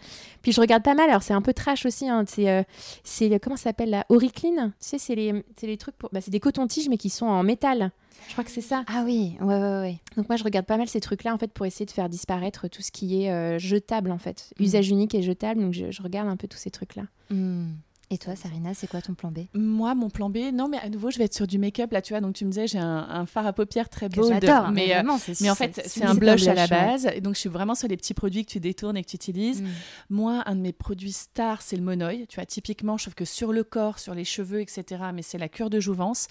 Puis 0.41 0.51
je 0.51 0.59
regarde 0.59 0.83
pas 0.83 0.95
mal. 0.95 1.09
Alors 1.09 1.21
c'est 1.21 1.35
un 1.35 1.43
peu 1.43 1.53
trash 1.53 1.85
aussi. 1.85 2.09
Hein, 2.09 2.25
c'est, 2.27 2.49
euh, 2.49 2.63
c'est 3.03 3.39
comment 3.39 3.55
ça 3.55 3.65
s'appelle 3.65 3.91
la 3.91 4.03
Oricline. 4.09 4.73
Tu 4.81 4.87
sais, 4.87 4.97
c'est 4.97 5.13
les, 5.13 5.45
c'est 5.55 5.67
les 5.67 5.77
trucs 5.77 5.95
pour. 5.95 6.09
Bah, 6.11 6.21
c'est 6.21 6.31
des 6.31 6.39
cotons-tiges 6.39 6.89
mais 6.89 6.97
qui 6.97 7.11
sont 7.11 7.27
en 7.27 7.43
métal. 7.43 7.91
Je 8.27 8.31
crois 8.31 8.43
que 8.43 8.49
c'est 8.49 8.61
ça. 8.61 8.83
Ah 8.87 9.03
oui, 9.05 9.37
ouais, 9.39 9.45
ouais, 9.45 9.79
ouais. 9.79 9.99
Donc 10.17 10.27
moi, 10.29 10.37
je 10.37 10.43
regarde 10.43 10.65
pas 10.65 10.77
mal 10.77 10.87
ces 10.87 11.01
trucs-là, 11.01 11.33
en 11.33 11.37
fait, 11.37 11.51
pour 11.51 11.65
essayer 11.65 11.85
de 11.85 11.91
faire 11.91 12.09
disparaître 12.09 12.67
tout 12.67 12.81
ce 12.81 12.91
qui 12.91 13.23
est 13.23 13.31
euh, 13.31 13.59
jetable, 13.59 14.09
en 14.09 14.17
fait. 14.17 14.51
Mmh. 14.57 14.63
Usage 14.63 14.89
unique 14.89 15.13
et 15.13 15.21
jetable. 15.21 15.61
Donc 15.61 15.73
je, 15.73 15.91
je, 15.91 16.01
regarde 16.01 16.27
un 16.27 16.37
peu 16.37 16.47
tous 16.47 16.57
ces 16.57 16.71
trucs-là. 16.71 17.03
Mmh. 17.29 17.67
Et 18.11 18.19
toi, 18.19 18.35
Sarina, 18.35 18.75
c'est 18.75 18.85
quoi 18.85 19.01
ton 19.01 19.15
plan 19.15 19.31
B? 19.31 19.39
Moi, 19.55 19.95
mon 19.95 20.11
plan 20.11 20.29
B, 20.29 20.37
non, 20.53 20.67
mais 20.67 20.77
à 20.77 20.89
nouveau, 20.89 21.09
je 21.09 21.17
vais 21.17 21.23
être 21.25 21.33
sur 21.33 21.47
du 21.47 21.57
make-up. 21.57 21.91
Là, 21.91 22.03
tu 22.03 22.13
vois, 22.13 22.21
donc 22.21 22.35
tu 22.35 22.45
me 22.45 22.51
disais, 22.51 22.67
j'ai 22.67 22.77
un, 22.77 23.07
un, 23.09 23.25
fard 23.25 23.47
à 23.47 23.53
paupières 23.53 23.89
très 23.89 24.09
beau. 24.09 24.29
J'adore, 24.29 24.69
mais, 24.71 24.95
euh, 24.95 25.01
mais, 25.41 25.49
en 25.49 25.55
fait, 25.55 25.81
c'est 25.87 26.03
un 26.03 26.13
blush, 26.13 26.45
à 26.47 26.53
la 26.53 26.67
base. 26.67 27.09
Et 27.15 27.21
donc, 27.21 27.33
je 27.33 27.39
suis 27.39 27.49
vraiment 27.49 27.73
sur 27.73 27.87
les 27.87 27.97
petits 27.97 28.13
produits 28.13 28.45
que 28.45 28.51
tu 28.51 28.59
détournes 28.59 28.95
et 28.95 29.03
que 29.03 29.09
tu 29.09 29.15
utilises. 29.15 29.63
Mm. 29.63 29.67
Moi, 30.11 30.43
un 30.45 30.55
de 30.55 30.61
mes 30.61 30.73
produits 30.73 31.13
stars, 31.13 31.63
c'est 31.63 31.77
le 31.77 31.81
monoï. 31.81 32.27
Tu 32.27 32.35
vois, 32.35 32.45
typiquement, 32.45 32.97
je 32.97 33.05
trouve 33.05 33.15
que 33.15 33.25
sur 33.25 33.51
le 33.51 33.63
corps, 33.63 33.97
sur 33.97 34.13
les 34.13 34.25
cheveux, 34.25 34.61
etc., 34.61 35.05
mais 35.11 35.23
c'est 35.23 35.39
la 35.39 35.49
cure 35.49 35.71
de 35.71 35.79
jouvence. 35.79 36.27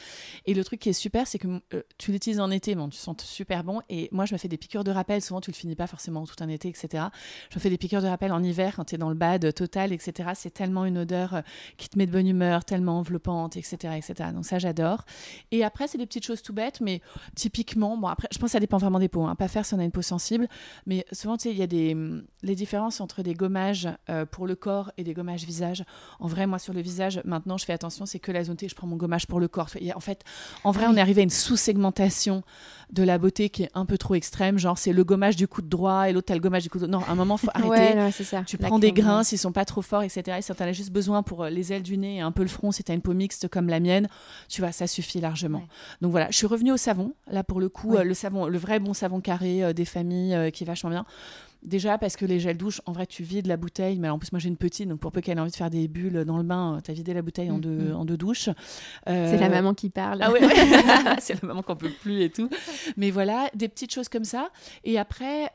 Et 0.47 0.55
le 0.55 0.63
truc 0.63 0.79
qui 0.79 0.91
est 0.91 0.93
super, 0.93 1.27
c'est 1.27 1.39
que 1.39 1.49
euh, 1.75 1.83
tu 1.99 2.13
l'utilises 2.13 2.41
en 2.41 2.53
été, 2.53 2.75
tu 2.75 2.97
sens 2.97 3.17
super 3.25 3.65
bon. 3.65 3.81
Et 3.89 4.09
moi, 4.13 4.27
je 4.27 4.35
me 4.35 4.39
fais 4.39 4.49
des 4.49 4.59
piqûres 4.59 4.85
de 4.85 4.93
rappel. 4.93 5.21
Souvent, 5.23 5.41
tu 5.41 5.51
le 5.51 5.57
finis 5.57 5.75
pas 5.75 5.89
forcément 5.89 6.25
tout 6.25 6.37
un 6.39 6.49
été, 6.49 6.69
etc. 6.69 7.05
Je 7.51 7.57
me 7.57 7.61
fais 7.61 7.71
des 7.71 7.79
piqûres 7.79 8.03
de 8.03 8.07
rappel 8.07 8.31
en 8.31 8.43
hiver 8.45 8.75
quand 8.77 8.85
tu 8.85 8.95
es 8.95 8.99
dans 8.99 9.09
le 9.09 9.17
bad 9.17 9.53
total, 9.55 9.93
etc. 9.93 10.31
C'est 10.35 10.55
tellement 10.55 10.85
une 10.85 10.99
odeur 10.99 11.35
euh, 11.35 11.41
qui 11.77 11.89
te 11.89 11.99
met 11.99 12.07
de 12.07 12.13
bonne 12.13 12.27
humeur 12.27 12.65
tellement 12.65 12.99
enveloppante, 12.99 13.57
etc., 13.57 13.77
etc. 13.97 14.31
Donc 14.33 14.45
ça, 14.45 14.59
j'adore. 14.59 15.05
Et 15.51 15.65
après, 15.65 15.89
c'est 15.89 15.99
des 15.99 16.07
petites 16.07 16.25
choses 16.25 16.43
tout 16.43 16.53
bêtes, 16.53 16.81
mais 16.81 17.01
typiquement, 17.35 17.97
bon, 17.97 18.09
après, 18.09 18.29
je 18.33 18.39
pense 18.39 18.49
que 18.49 18.53
ça 18.53 18.61
dépend 18.61 18.79
vraiment 18.79 18.99
des 18.99 19.09
peaux. 19.09 19.27
Hein. 19.27 19.35
Pas 19.35 19.49
faire 19.49 19.65
si 19.65 19.75
on 19.75 19.79
a 19.79 19.85
une 19.85 19.93
peau 19.93 20.03
sensible, 20.03 20.49
mais 20.87 21.05
souvent, 21.13 21.37
tu 21.37 21.45
sais, 21.45 21.51
il 21.51 21.59
y 21.59 21.63
a 21.63 21.67
des 21.67 21.97
les 22.45 22.55
différences 22.55 23.01
entre 23.01 23.23
des 23.23 23.35
gommages 23.35 23.89
euh, 24.11 24.27
pour 24.27 24.47
le 24.47 24.55
corps 24.55 24.93
et 24.97 25.05
des 25.05 25.15
gommages 25.15 25.45
visage. 25.45 25.85
En 26.21 26.29
vrai, 26.29 26.47
moi, 26.47 26.59
sur 26.59 26.73
le 26.73 26.81
visage, 26.81 27.21
maintenant, 27.25 27.57
je 27.57 27.65
fais 27.65 27.73
attention, 27.73 28.07
c'est 28.07 28.19
que 28.19 28.31
la 28.33 28.45
zone 28.45 28.57
T, 28.57 28.69
je 28.69 28.75
prends 28.75 28.87
mon 28.87 28.97
gommage 28.97 29.27
pour 29.27 29.41
le 29.41 29.49
corps. 29.49 29.71
En 29.95 30.01
fait, 30.01 30.23
en 30.63 30.71
vrai, 30.71 30.87
on 30.87 30.97
est 30.97 31.01
arrivé 31.01 31.23
à 31.23 31.25
une 31.25 31.31
sous-segmentation 31.31 32.43
de 32.91 33.03
la 33.03 33.19
beauté 33.19 33.49
qui 33.49 33.65
est 33.65 33.71
un 33.75 33.87
peu 33.87 33.99
trop 33.99 34.15
extrême. 34.15 34.59
Genre, 34.59 34.79
c'est 34.79 34.93
le 34.93 35.05
gommage 35.05 35.37
du 35.37 35.49
coude 35.49 35.69
droit 35.69 36.09
et 36.09 36.13
l'autre, 36.13 36.27
t'as 36.27 36.35
le 36.35 36.41
gommage 36.41 36.63
du 36.63 36.71
coude. 36.71 36.83
Non, 36.85 37.01
à 37.01 37.11
un 37.11 37.15
moment, 37.15 37.37
faut 37.37 37.49
arrêter. 37.55 37.99
Ouais, 37.99 38.13
ça. 38.13 38.43
Tu 38.47 38.59
prends 38.59 38.79
des 38.79 38.93
grains 38.93 39.25
s'ils 39.25 39.39
sont 39.39 39.53
pas 39.53 39.65
trop 39.65 39.83
forts, 39.83 40.03
etc. 40.03 40.39
Et 40.39 40.55
t'en 40.55 40.65
as 40.65 40.73
juste 40.73 40.93
besoin 40.93 41.23
pour 41.23 41.45
euh, 41.45 41.51
les 41.55 41.73
ailes 41.73 41.83
du 41.83 41.97
nez 41.97 42.17
et 42.17 42.21
un 42.21 42.33
peu 42.33 42.43
le 42.43 42.49
front, 42.49 42.73
si 42.73 42.85
t'as 42.85 42.95
une 42.95 43.01
peau 43.01 43.15
mixte 43.15 43.49
comme 43.49 43.69
la 43.69 43.81
mienne, 43.81 44.09
tu 44.49 44.61
vois, 44.61 44.73
ça 44.73 44.87
suffit 44.87 45.21
largement. 45.21 45.63
Donc 46.01 46.11
voilà, 46.11 46.29
je 46.31 46.37
suis 46.37 46.47
revenue 46.47 46.73
au 46.73 46.77
savon. 46.77 47.15
Là, 47.31 47.45
pour 47.45 47.61
le 47.61 47.69
coup, 47.69 47.97
euh, 47.97 48.05
le 48.05 48.15
savon, 48.15 48.47
le 48.47 48.59
vrai 48.59 48.81
bon 48.81 48.95
savon 48.95 49.21
carré 49.21 49.63
euh, 49.63 49.73
des 49.73 49.85
familles 49.85 50.51
qui 50.53 50.65
est 50.65 50.67
vachement 50.67 50.91
bien. 50.91 51.07
Déjà 51.63 51.97
parce 51.97 52.17
que 52.17 52.27
les 52.27 52.41
gels 52.41 52.59
douche, 52.59 52.83
en 52.85 52.93
vrai, 52.93 53.07
tu 53.07 53.23
vides 53.23 53.47
la 53.47 53.57
bouteille, 53.57 53.99
mais 53.99 54.11
en 54.11 54.19
plus, 54.19 54.33
moi 54.33 54.39
j'ai 54.39 54.51
une 54.51 54.59
petite, 54.59 54.87
donc 54.87 55.01
pour 55.01 55.13
peu 55.13 55.23
qu'elle 55.23 55.39
ait 55.39 55.41
envie 55.41 55.51
de 55.51 55.57
faire 55.57 55.71
des 55.71 55.89
bulles 55.89 56.27
dans 56.27 56.37
le 56.37 56.43
bain, 56.43 56.79
tu 56.85 56.91
as 56.91 56.95
vidé 56.95 57.15
la 57.15 57.23
bouteille 57.23 57.51
en, 57.51 57.57
deux, 57.57 57.95
en 57.95 58.05
deux 58.05 58.19
douches. 58.19 58.51
C'est 59.07 59.39
la 59.39 59.49
maman 59.49 59.73
qui 59.73 59.89
parle. 59.89 60.19
Ah 60.21 60.31
ouais, 60.31 60.41
c'est 61.21 61.41
la 61.41 61.49
maman 61.49 61.63
qu'on 61.63 61.77
peut 61.77 61.93
plus 62.03 62.21
et 62.21 62.29
tout. 62.29 62.51
Mais 62.99 63.11
voilà, 63.11 63.49
des 63.55 63.69
petites 63.69 63.95
choses 63.95 64.11
comme 64.11 64.27
ça. 64.27 64.51
Et 64.85 64.99
après, 64.99 65.51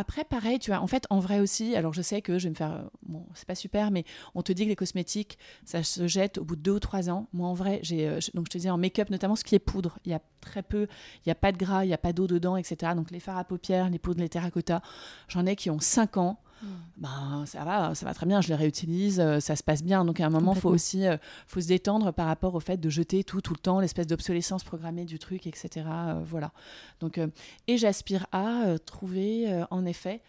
après 0.00 0.24
pareil, 0.24 0.58
tu 0.58 0.70
vois, 0.70 0.80
en 0.80 0.86
fait, 0.86 1.06
en 1.10 1.20
vrai 1.20 1.40
aussi, 1.40 1.76
alors 1.76 1.92
je 1.92 2.02
sais 2.02 2.22
que 2.22 2.38
je 2.38 2.44
vais 2.44 2.50
me 2.50 2.54
faire. 2.54 2.90
Bon, 3.06 3.26
c'est 3.34 3.46
pas 3.46 3.54
super, 3.54 3.90
mais 3.90 4.04
on 4.34 4.42
te 4.42 4.52
dit 4.52 4.64
que 4.64 4.70
les 4.70 4.76
cosmétiques, 4.76 5.38
ça 5.64 5.82
se 5.82 6.06
jette 6.06 6.38
au 6.38 6.44
bout 6.44 6.56
de 6.56 6.62
deux 6.62 6.72
ou 6.72 6.80
trois 6.80 7.10
ans. 7.10 7.28
Moi, 7.32 7.46
en 7.46 7.54
vrai, 7.54 7.80
j'ai. 7.82 8.08
Donc 8.34 8.46
je 8.46 8.50
te 8.50 8.58
dis 8.58 8.70
en 8.70 8.78
make-up, 8.78 9.10
notamment 9.10 9.36
ce 9.36 9.44
qui 9.44 9.54
est 9.54 9.60
poudre, 9.60 9.98
il 10.04 10.10
y 10.10 10.14
a 10.14 10.20
très 10.40 10.62
peu, 10.62 10.86
il 11.18 11.28
n'y 11.28 11.32
a 11.32 11.34
pas 11.34 11.52
de 11.52 11.58
gras, 11.58 11.84
il 11.84 11.88
n'y 11.88 11.94
a 11.94 11.98
pas 11.98 12.12
d'eau 12.12 12.26
dedans, 12.26 12.56
etc. 12.56 12.92
Donc 12.96 13.10
les 13.10 13.20
fards 13.20 13.38
à 13.38 13.44
paupières, 13.44 13.90
les 13.90 13.98
poudres, 13.98 14.20
les 14.20 14.28
terracotta, 14.28 14.80
j'en 15.28 15.46
ai 15.46 15.54
qui 15.56 15.70
ont 15.70 15.80
5 15.80 16.16
ans. 16.16 16.40
Ben, 16.98 17.44
ça 17.46 17.64
va, 17.64 17.94
ça 17.94 18.04
va 18.04 18.14
très 18.14 18.26
bien, 18.26 18.40
je 18.40 18.48
les 18.48 18.54
réutilise, 18.54 19.20
euh, 19.20 19.40
ça 19.40 19.56
se 19.56 19.62
passe 19.62 19.82
bien. 19.82 20.04
Donc 20.04 20.20
à 20.20 20.26
un 20.26 20.30
moment, 20.30 20.52
il 20.54 20.60
faut 20.60 20.68
aussi 20.68 21.06
euh, 21.06 21.16
faut 21.46 21.60
se 21.60 21.68
détendre 21.68 22.12
par 22.12 22.26
rapport 22.26 22.54
au 22.54 22.60
fait 22.60 22.76
de 22.76 22.90
jeter 22.90 23.24
tout 23.24 23.40
tout 23.40 23.54
le 23.54 23.58
temps, 23.58 23.80
l'espèce 23.80 24.06
d'obsolescence 24.06 24.64
programmée 24.64 25.04
du 25.04 25.18
truc, 25.18 25.46
etc. 25.46 25.86
Euh, 25.88 26.20
voilà. 26.24 26.52
Donc, 27.00 27.20
et 27.66 27.78
j'aspire 27.78 28.26
à 28.32 28.78
trouver, 28.84 29.64
en 29.70 29.86
effet, 29.86 30.20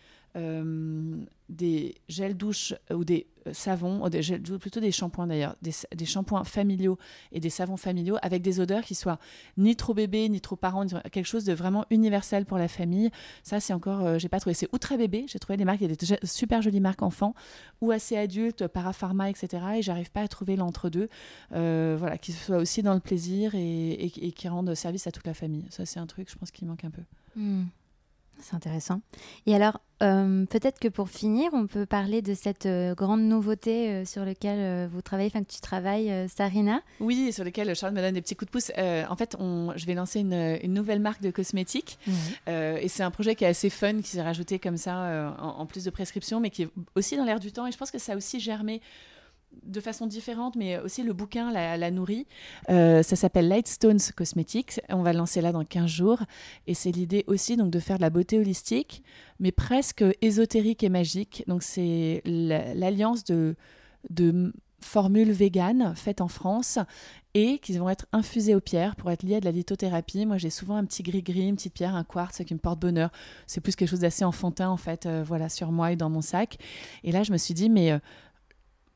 des 1.52 1.96
gels 2.08 2.36
douche 2.36 2.74
ou 2.92 3.04
des 3.04 3.28
euh, 3.48 3.54
savons, 3.54 4.08
des 4.10 4.22
gels, 4.22 4.42
plutôt 4.42 4.80
des 4.80 4.92
shampoings 4.92 5.28
d'ailleurs, 5.28 5.56
des, 5.62 6.06
shampoings 6.06 6.44
familiaux 6.44 6.98
et 7.32 7.40
des 7.40 7.50
savons 7.50 7.78
familiaux 7.78 8.18
avec 8.22 8.42
des 8.42 8.60
odeurs 8.60 8.84
qui 8.84 8.94
soient 8.94 9.20
ni 9.58 9.76
trop 9.76 9.94
bébé, 9.94 10.30
ni 10.30 10.42
trop 10.42 10.56
parents, 10.56 10.86
quelque 11.12 11.26
chose 11.26 11.44
de 11.44 11.54
vraiment 11.54 11.86
universel 11.90 12.46
pour 12.46 12.58
la 12.58 12.68
famille. 12.68 13.10
Ça, 13.44 13.60
c'est 13.60 13.74
encore, 13.74 14.06
euh, 14.06 14.20
j'ai 14.20 14.30
pas 14.30 14.40
trouvé. 14.40 14.54
C'est 14.54 14.70
Outre 14.74 14.96
Bébé, 14.96 15.26
j'ai 15.28 15.40
trouvé 15.40 15.58
des 15.58 15.66
marques, 15.66 15.82
il 15.82 15.90
y 15.90 15.92
a 15.92 15.96
des 15.96 16.28
super 16.28 16.62
jolies 16.62 16.80
marques 16.80 17.02
enfants 17.02 17.34
ou 17.82 17.92
assez 17.92 18.16
adultes, 18.16 18.68
Parapharma, 18.68 19.30
etc. 19.30 19.64
Et 19.78 19.82
j'arrive 19.82 20.12
pas 20.12 20.22
à 20.22 20.28
trouver 20.28 20.56
l'entre-deux, 20.56 21.10
euh, 21.54 21.96
voilà, 21.98 22.18
qui 22.18 22.32
soit 22.34 22.58
aussi 22.58 22.84
dans 22.84 22.94
le 22.94 23.00
plaisir 23.00 23.54
et, 23.56 24.12
qui 24.36 24.48
rendent 24.48 24.76
service 24.76 25.08
à 25.08 25.12
toute 25.12 25.26
la 25.26 25.34
famille. 25.34 25.66
Ça, 25.70 25.86
c'est 25.86 26.00
un 26.00 26.08
truc, 26.08 26.30
je 26.30 26.38
pense, 26.38 26.52
qui 26.52 26.66
manque 26.66 26.84
un 26.84 26.92
peu. 26.92 27.02
Hmm. 27.36 27.66
C'est 28.42 28.56
intéressant. 28.56 29.02
Et 29.46 29.56
alors, 29.56 29.80
euh, 30.02 30.46
peut-être 30.46 30.80
que 30.80 30.88
pour 30.88 31.10
finir, 31.10 31.52
on 31.54 31.68
peut 31.68 31.86
parler 31.86 32.22
de 32.22 32.34
cette 32.34 32.66
euh, 32.66 32.96
grande 32.96 33.22
nouveauté 33.22 33.90
euh, 33.90 34.06
sur 34.06 34.26
laquelle 34.26 34.88
vous 34.88 35.02
travaillez, 35.02 35.30
enfin 35.32 35.44
que 35.44 35.52
tu 35.52 35.62
travailles, 35.62 36.28
Sarina. 36.28 36.82
Oui, 37.00 37.32
sur 37.32 37.44
laquelle 37.44 37.76
Charles 37.76 37.94
me 37.94 38.02
donne 38.02 38.16
des 38.16 38.22
petits 38.22 38.36
coups 38.36 38.48
de 38.48 38.52
pouce. 38.52 38.72
en 38.78 39.16
fait, 39.16 39.36
on, 39.40 39.74
je 39.76 39.86
vais 39.86 39.94
lancer 39.94 40.20
une, 40.20 40.60
une, 40.62 40.74
nouvelle 40.74 41.00
marque 41.00 41.22
de 41.22 41.32
cosmétiques. 41.32 42.00
et 42.48 42.88
c'est 42.88 43.04
un 43.04 43.12
projet 43.12 43.36
qui 43.36 43.44
est 43.44 43.48
assez 43.48 43.70
fun, 43.70 44.02
qui 44.02 44.10
s'est 44.10 44.22
rajouté 44.22 44.60
comme 44.60 44.78
ça, 44.78 45.36
en, 45.40 45.62
en, 45.62 45.66
plus 45.66 45.84
de 45.84 45.90
prescriptions, 45.90 46.40
mais 46.40 46.50
qui 46.50 46.64
est 46.64 46.70
aussi 46.96 47.18
dans 47.18 47.26
l'air 47.26 47.40
du 47.40 47.52
temps. 47.52 47.68
Et 47.68 47.72
je 47.72 47.78
pense 47.78 47.92
que 47.92 48.00
ça 48.00 48.14
a 48.14 48.16
aussi 48.16 48.40
germé 48.40 48.82
de 49.64 49.80
façon 49.80 50.08
différente, 50.08 50.56
mais 50.56 50.80
aussi 50.80 51.04
le 51.04 51.14
bouquin 51.14 51.52
la, 51.52 51.92
nourrit. 51.92 52.28
Euh, 52.70 53.04
ça 53.04 53.16
s'appelle 53.16 53.48
Lightstones 53.48 54.00
Cosmetics. 54.16 54.82
On 54.90 55.04
va 55.04 55.14
le 55.14 55.20
lancer 55.20 55.42
là 55.42 55.52
dans 55.52 55.64
15 55.64 55.88
jours. 55.88 56.20
Et 56.68 56.74
c'est 56.74 56.92
l'idée 56.92 57.24
aussi 57.28 57.58
donc, 57.58 57.72
de 57.72 57.80
faire 57.80 57.98
de 57.98 58.02
la 58.02 58.10
beauté 58.10 58.40
holistique, 58.40 59.04
mais 59.40 59.52
presque 59.52 60.04
ésotérique 60.22 60.84
et 60.84 60.90
magique. 60.90 61.44
Donc 61.48 61.64
c'est 61.64 62.22
l'alliance 62.26 63.24
de, 63.24 63.56
de 64.10 64.52
formules 64.84 65.32
véganes 65.32 65.94
faites 65.96 66.22
en 66.22 66.28
France 66.28 66.80
et 67.34 67.60
qui 67.60 67.78
vont 67.78 67.90
être 67.90 68.08
infusées 68.12 68.56
aux 68.56 68.62
pierres 68.62 68.96
pour 68.96 69.10
être 69.12 69.24
liées 69.24 69.36
à 69.36 69.40
de 69.40 69.46
la 69.46 69.52
lithothérapie. 69.52 70.26
Moi, 70.26 70.38
j'ai 70.38 70.50
souvent 70.50 70.76
un 70.76 70.84
petit 70.84 71.02
gris-gris, 71.02 71.48
une 71.48 71.56
petite 71.56 71.74
pierre, 71.74 71.96
un 71.96 72.04
quartz 72.04 72.44
qui 72.44 72.54
me 72.54 72.60
porte 72.60 72.80
bonheur. 72.80 73.10
C'est 73.48 73.62
plus 73.62 73.76
quelque 73.76 73.90
chose 73.90 74.02
d'assez 74.02 74.26
enfantin, 74.26 74.70
en 74.70 74.78
fait, 74.78 75.06
euh, 75.06 75.24
voilà, 75.26 75.48
sur 75.48 75.72
moi 75.72 75.94
et 75.94 75.96
dans 75.96 76.10
mon 76.10 76.22
sac. 76.22 76.58
Et 77.04 77.12
là, 77.12 77.24
je 77.24 77.32
me 77.32 77.38
suis 77.38 77.54
dit, 77.54 77.70
mais 77.70 77.92
euh, 77.92 78.00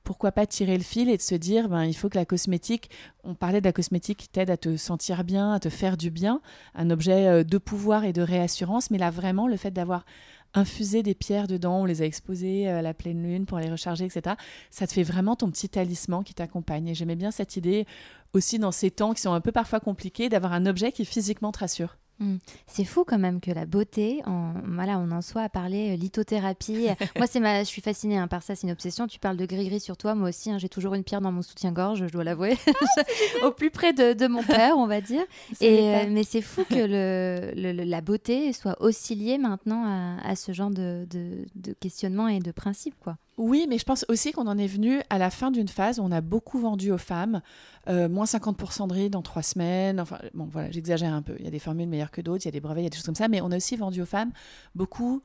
pourquoi 0.06 0.32
pas 0.32 0.46
tirer 0.46 0.78
le 0.78 0.84
fil 0.84 1.10
et 1.10 1.18
de 1.18 1.22
se 1.22 1.36
dire, 1.36 1.68
ben, 1.68 1.84
il 1.84 1.94
faut 1.94 2.08
que 2.08 2.18
la 2.18 2.26
cosmétique, 2.26 2.90
on 3.26 3.36
parlait 3.36 3.60
de 3.60 3.66
la 3.66 3.74
cosmétique 3.74 4.20
qui 4.20 4.30
t'aide 4.30 4.50
à 4.50 4.56
te 4.56 4.78
sentir 4.78 5.26
bien, 5.26 5.52
à 5.52 5.60
te 5.60 5.70
faire 5.70 5.98
du 5.98 6.12
bien, 6.12 6.40
un 6.76 6.90
objet 6.92 7.28
euh, 7.28 7.44
de 7.44 7.58
pouvoir 7.58 8.06
et 8.06 8.14
de 8.14 8.22
réassurance, 8.22 8.92
mais 8.92 8.98
là 8.98 9.12
vraiment, 9.12 9.48
le 9.48 9.58
fait 9.58 9.72
d'avoir 9.72 10.06
infusé 10.54 11.04
des 11.04 11.16
pierres 11.16 11.48
dedans, 11.48 11.82
on 11.82 11.86
les 11.86 12.02
a 12.02 12.06
exposées 12.06 12.70
euh, 12.70 12.80
à 12.80 12.82
la 12.82 12.94
pleine 12.94 13.22
lune 13.24 13.46
pour 13.46 13.58
les 13.60 13.70
recharger, 13.70 14.06
etc. 14.06 14.36
Ça 14.70 14.88
te 14.88 14.94
fait 14.94 15.04
vraiment 15.04 15.36
ton 15.36 15.50
petit 15.50 15.68
talisman 15.68 16.24
qui 16.24 16.34
t'accompagne. 16.34 16.88
Et 16.88 16.96
j'aimais 16.96 17.16
bien 17.16 17.32
cette 17.32 17.58
idée 17.58 17.86
aussi 18.34 18.60
dans 18.60 18.72
ces 18.72 18.92
temps 18.92 19.14
qui 19.14 19.22
sont 19.22 19.34
un 19.34 19.42
peu 19.42 19.52
parfois 19.52 19.80
compliqués, 19.80 20.30
d'avoir 20.30 20.54
un 20.54 20.66
objet 20.66 20.92
qui 20.92 21.04
physiquement 21.04 21.52
te 21.52 21.60
rassure. 21.60 21.98
Hmm. 22.20 22.38
C'est 22.66 22.86
fou 22.86 23.04
quand 23.04 23.20
même 23.20 23.42
que 23.42 23.52
la 23.52 23.66
beauté, 23.66 24.22
en, 24.26 24.54
voilà, 24.66 25.00
on 25.00 25.12
en 25.12 25.22
soit 25.22 25.42
à 25.42 25.50
parler 25.50 25.92
euh, 25.92 25.96
lithothérapie. 25.98 26.88
moi, 27.18 27.28
c'est 27.28 27.42
ma, 27.42 27.60
je 27.60 27.68
suis 27.68 27.82
fascinée 27.82 28.18
hein, 28.18 28.28
par 28.28 28.42
ça, 28.42 28.56
c'est 28.56 28.68
une 28.68 28.72
obsession. 28.72 29.08
Tu 29.08 29.20
parles 29.20 29.36
de 29.36 29.46
gris-gris 29.46 29.82
sur 29.82 29.98
toi, 29.98 30.16
moi 30.16 30.30
aussi. 30.30 30.50
Hein, 30.50 30.58
j'ai 30.58 30.70
toujours 30.70 30.94
une 30.94 31.04
pierre 31.04 31.20
dans 31.20 31.34
mon 31.34 31.42
soutien-gorge, 31.42 32.08
je 32.08 32.12
dois 32.12 32.24
l'avouer, 32.24 32.58
au 33.44 33.52
plus 33.52 33.70
près 33.70 33.92
de, 33.92 34.28
mon 34.28 34.44
père, 34.44 34.78
on 34.78 34.88
va 34.88 35.02
dire. 35.02 35.24
Et 35.62 35.96
euh, 35.96 36.06
mais 36.10 36.24
c'est 36.24 36.42
fou 36.42 36.64
que 36.64 36.76
le, 36.76 37.84
la 37.84 38.02
beauté 38.02 38.54
soit 38.54 38.82
aussi 38.82 39.16
liée 39.16 39.38
maintenant 39.38 40.18
à, 40.24 40.36
ce 40.36 40.54
genre 40.54 40.70
de, 40.70 41.06
de, 41.10 41.74
questionnement 41.74 42.28
et 42.28 42.40
de 42.40 42.52
principe, 42.52 42.96
quoi. 43.00 43.18
Oui, 43.38 43.66
mais 43.68 43.78
je 43.78 43.84
pense 43.84 44.06
aussi 44.08 44.32
qu'on 44.32 44.48
en 44.48 44.58
est 44.58 44.68
venu 44.68 45.02
à 45.10 45.18
la 45.18 45.30
fin 45.30 45.52
d'une 45.52 45.68
phase 45.68 46.00
où 46.00 46.04
on 46.04 46.12
a 46.12 46.22
beaucoup 46.22 46.60
vendu 46.60 46.92
aux 46.92 46.98
femmes, 46.98 47.42
euh, 47.90 48.08
moins 48.08 48.26
50% 48.26 48.88
de 48.88 48.94
rides 48.94 49.16
en 49.16 49.22
trois 49.22 49.42
semaines. 49.42 50.00
Enfin, 50.00 50.20
bon, 50.34 50.48
voilà, 50.50 50.72
j'exagère 50.72 51.14
un 51.14 51.22
peu. 51.22 51.36
Il 51.40 51.46
y 51.46 51.48
a 51.48 51.52
des 51.52 51.60
formules 51.60 51.90
meilleures 51.90 52.12
que 52.12 52.22
d'autres, 52.22 52.46
il 52.46 52.48
y 52.48 52.50
a 52.50 52.52
des 52.52 52.62
brevets, 52.62 52.82
il 52.82 52.86
y 52.86 52.88
a 52.88 52.90
des 52.90 52.96
choses 52.96 53.06
comme 53.06 53.16
ça, 53.16 53.28
mais 53.28 53.42
on 53.42 53.52
a 53.52 53.58
aussi 53.58 53.76
vendu 53.76 54.02
aux 54.02 54.06
femmes 54.06 54.32
beaucoup 54.74 55.22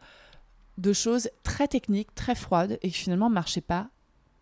de 0.79 0.92
choses 0.92 1.31
très 1.44 1.68
techniques, 1.68 2.12
très 2.14 2.35
froides 2.35 2.79
et 2.83 2.90
qui 2.90 2.99
finalement 2.99 3.29
ne 3.29 3.35
marchaient 3.35 3.61
pas 3.61 3.88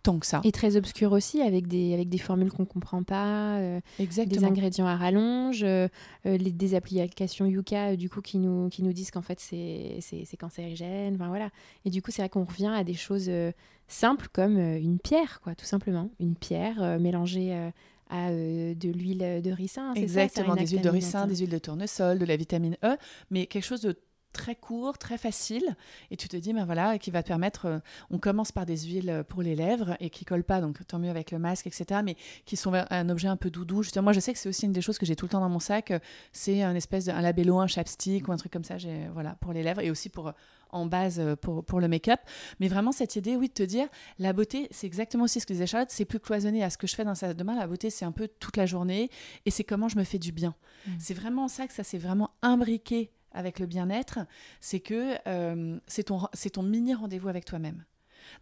tant 0.09 0.19
que 0.19 0.27
ça. 0.27 0.41
Et 0.45 0.53
très 0.53 0.77
obscur 0.77 1.13
aussi, 1.13 1.43
avec 1.43 1.67
des, 1.67 1.93
avec 1.93 2.09
des 2.09 2.17
formules 2.17 2.51
qu'on 2.51 2.63
ne 2.63 2.69
comprend 2.69 3.03
pas, 3.03 3.59
euh, 3.59 3.81
des 3.99 4.45
ingrédients 4.45 4.87
à 4.87 4.97
rallonge, 4.97 5.63
euh, 5.63 5.89
les, 6.25 6.51
des 6.51 6.75
applications 6.75 7.45
Yuka 7.45 7.95
du 7.97 8.09
coup, 8.09 8.23
qui, 8.23 8.39
nous, 8.39 8.71
qui 8.71 8.83
nous 8.83 8.95
disent 8.95 9.11
qu'en 9.11 9.23
fait 9.23 9.39
c'est 9.39 10.37
cancérigène. 10.39 11.17
Enfin, 11.17 11.29
voilà. 11.29 11.51
Et 11.85 11.91
du 11.91 12.01
coup, 12.01 12.11
c'est 12.11 12.23
vrai 12.23 12.31
qu'on 12.31 12.45
revient 12.45 12.73
à 12.75 12.85
des 12.85 12.95
choses 12.95 13.31
simples 13.87 14.29
comme 14.33 14.59
une 14.59 14.99
pierre, 14.99 15.41
quoi, 15.43 15.55
tout 15.55 15.67
simplement. 15.67 16.11
Une 16.21 16.37
pierre 16.37 16.99
mélangée 16.99 17.53
à 18.09 18.31
de 18.31 18.91
l'huile 18.91 19.43
de 19.43 19.51
ricin. 19.51 19.93
Exactement, 19.95 20.57
des 20.57 20.69
huiles 20.69 20.81
de 20.81 20.89
ricin, 20.89 21.27
des 21.27 21.37
huiles 21.37 21.51
de 21.51 21.59
tournesol, 21.59 22.19
de 22.19 22.25
la 22.25 22.37
vitamine 22.37 22.79
E, 22.83 22.97
mais 23.31 23.47
quelque 23.47 23.65
chose 23.65 23.83
de 23.83 23.99
très 24.39 24.55
court, 24.55 24.97
très 24.97 25.19
facile, 25.19 25.77
et 26.11 26.17
tu 26.17 26.29
te 26.29 26.37
dis, 26.37 26.53
ben 26.53 26.65
voilà, 26.65 26.97
qui 26.99 27.11
va 27.11 27.23
te 27.23 27.29
permettre, 27.29 27.67
euh, 27.67 27.79
on 28.11 28.19
commence 28.19 28.53
par 28.53 28.65
des 28.65 28.79
huiles 28.79 29.25
pour 29.29 29.43
les 29.43 29.57
lèvres, 29.57 29.97
et 30.01 30.09
qui 30.09 30.25
collent 30.25 30.45
pas, 30.45 30.61
donc 30.61 30.87
tant 30.87 30.99
mieux 30.99 31.11
avec 31.11 31.33
le 31.33 31.39
masque, 31.39 31.67
etc., 31.67 32.01
mais 32.05 32.17
qui 32.47 32.57
sont 32.57 32.73
un 32.73 33.09
objet 33.11 33.29
un 33.29 33.37
peu 33.37 33.51
doudou. 33.51 33.83
Justement, 33.83 34.05
moi, 34.05 34.13
je 34.13 34.21
sais 34.21 34.33
que 34.33 34.39
c'est 34.39 34.49
aussi 34.49 34.65
une 34.67 34.73
des 34.73 34.81
choses 34.81 34.97
que 34.97 35.05
j'ai 35.05 35.17
tout 35.17 35.27
le 35.27 35.31
temps 35.31 35.41
dans 35.41 35.49
mon 35.49 35.61
sac, 35.61 35.91
euh, 35.91 35.99
c'est 36.33 36.63
un 36.63 36.75
espèce 36.77 37.07
de, 37.07 37.11
un 37.11 37.21
labello, 37.21 37.59
un 37.59 37.67
chapstick, 37.67 38.29
ou 38.29 38.33
un 38.33 38.37
truc 38.37 38.53
comme 38.53 38.65
ça, 38.65 38.77
voilà, 39.13 39.37
pour 39.41 39.53
les 39.53 39.63
lèvres, 39.63 39.81
et 39.81 39.91
aussi 39.91 40.09
pour 40.09 40.33
en 40.71 40.87
base 40.87 41.19
euh, 41.19 41.37
pour, 41.37 41.65
pour 41.65 41.81
le 41.81 41.89
make-up. 41.89 42.21
Mais 42.61 42.69
vraiment, 42.69 42.93
cette 42.93 43.17
idée, 43.17 43.37
oui, 43.37 43.49
de 43.49 43.53
te 43.53 43.63
dire, 43.63 43.89
la 44.19 44.33
beauté, 44.33 44.69
c'est 44.71 44.87
exactement 44.87 45.25
aussi 45.25 45.41
ce 45.41 45.47
que 45.47 45.53
disait 45.53 45.67
Charlotte, 45.67 45.91
c'est 45.91 46.05
plus 46.05 46.21
cloisonné 46.21 46.63
à 46.63 46.71
ce 46.71 46.79
que 46.79 46.87
je 46.87 46.95
fais 46.95 47.05
dans 47.05 47.15
sa 47.15 47.35
demain. 47.35 47.57
La 47.57 47.67
beauté, 47.67 47.91
c'est 47.91 48.05
un 48.05 48.13
peu 48.13 48.29
toute 48.29 48.57
la 48.57 48.67
journée 48.67 49.11
et 49.47 49.51
c'est 49.51 49.65
comment 49.65 49.89
je 49.89 49.99
me 49.99 50.05
fais 50.05 50.19
du 50.19 50.33
bien. 50.33 50.55
Mmh. 50.87 50.91
C'est 50.99 51.15
vraiment 51.15 51.49
ça 51.49 51.67
que 51.67 51.73
ça 51.73 51.85
s'est 51.85 51.99
vraiment 51.99 52.31
imbriqué 52.43 53.11
avec 53.33 53.59
le 53.59 53.67
bien-être, 53.67 54.21
c'est 54.61 54.81
que 54.81 55.17
euh, 55.27 55.79
c'est 55.87 56.05
ton, 56.05 56.21
ton 56.53 56.63
mini 56.63 56.95
rendez-vous 56.95 57.29
avec 57.29 57.45
toi-même. 57.45 57.85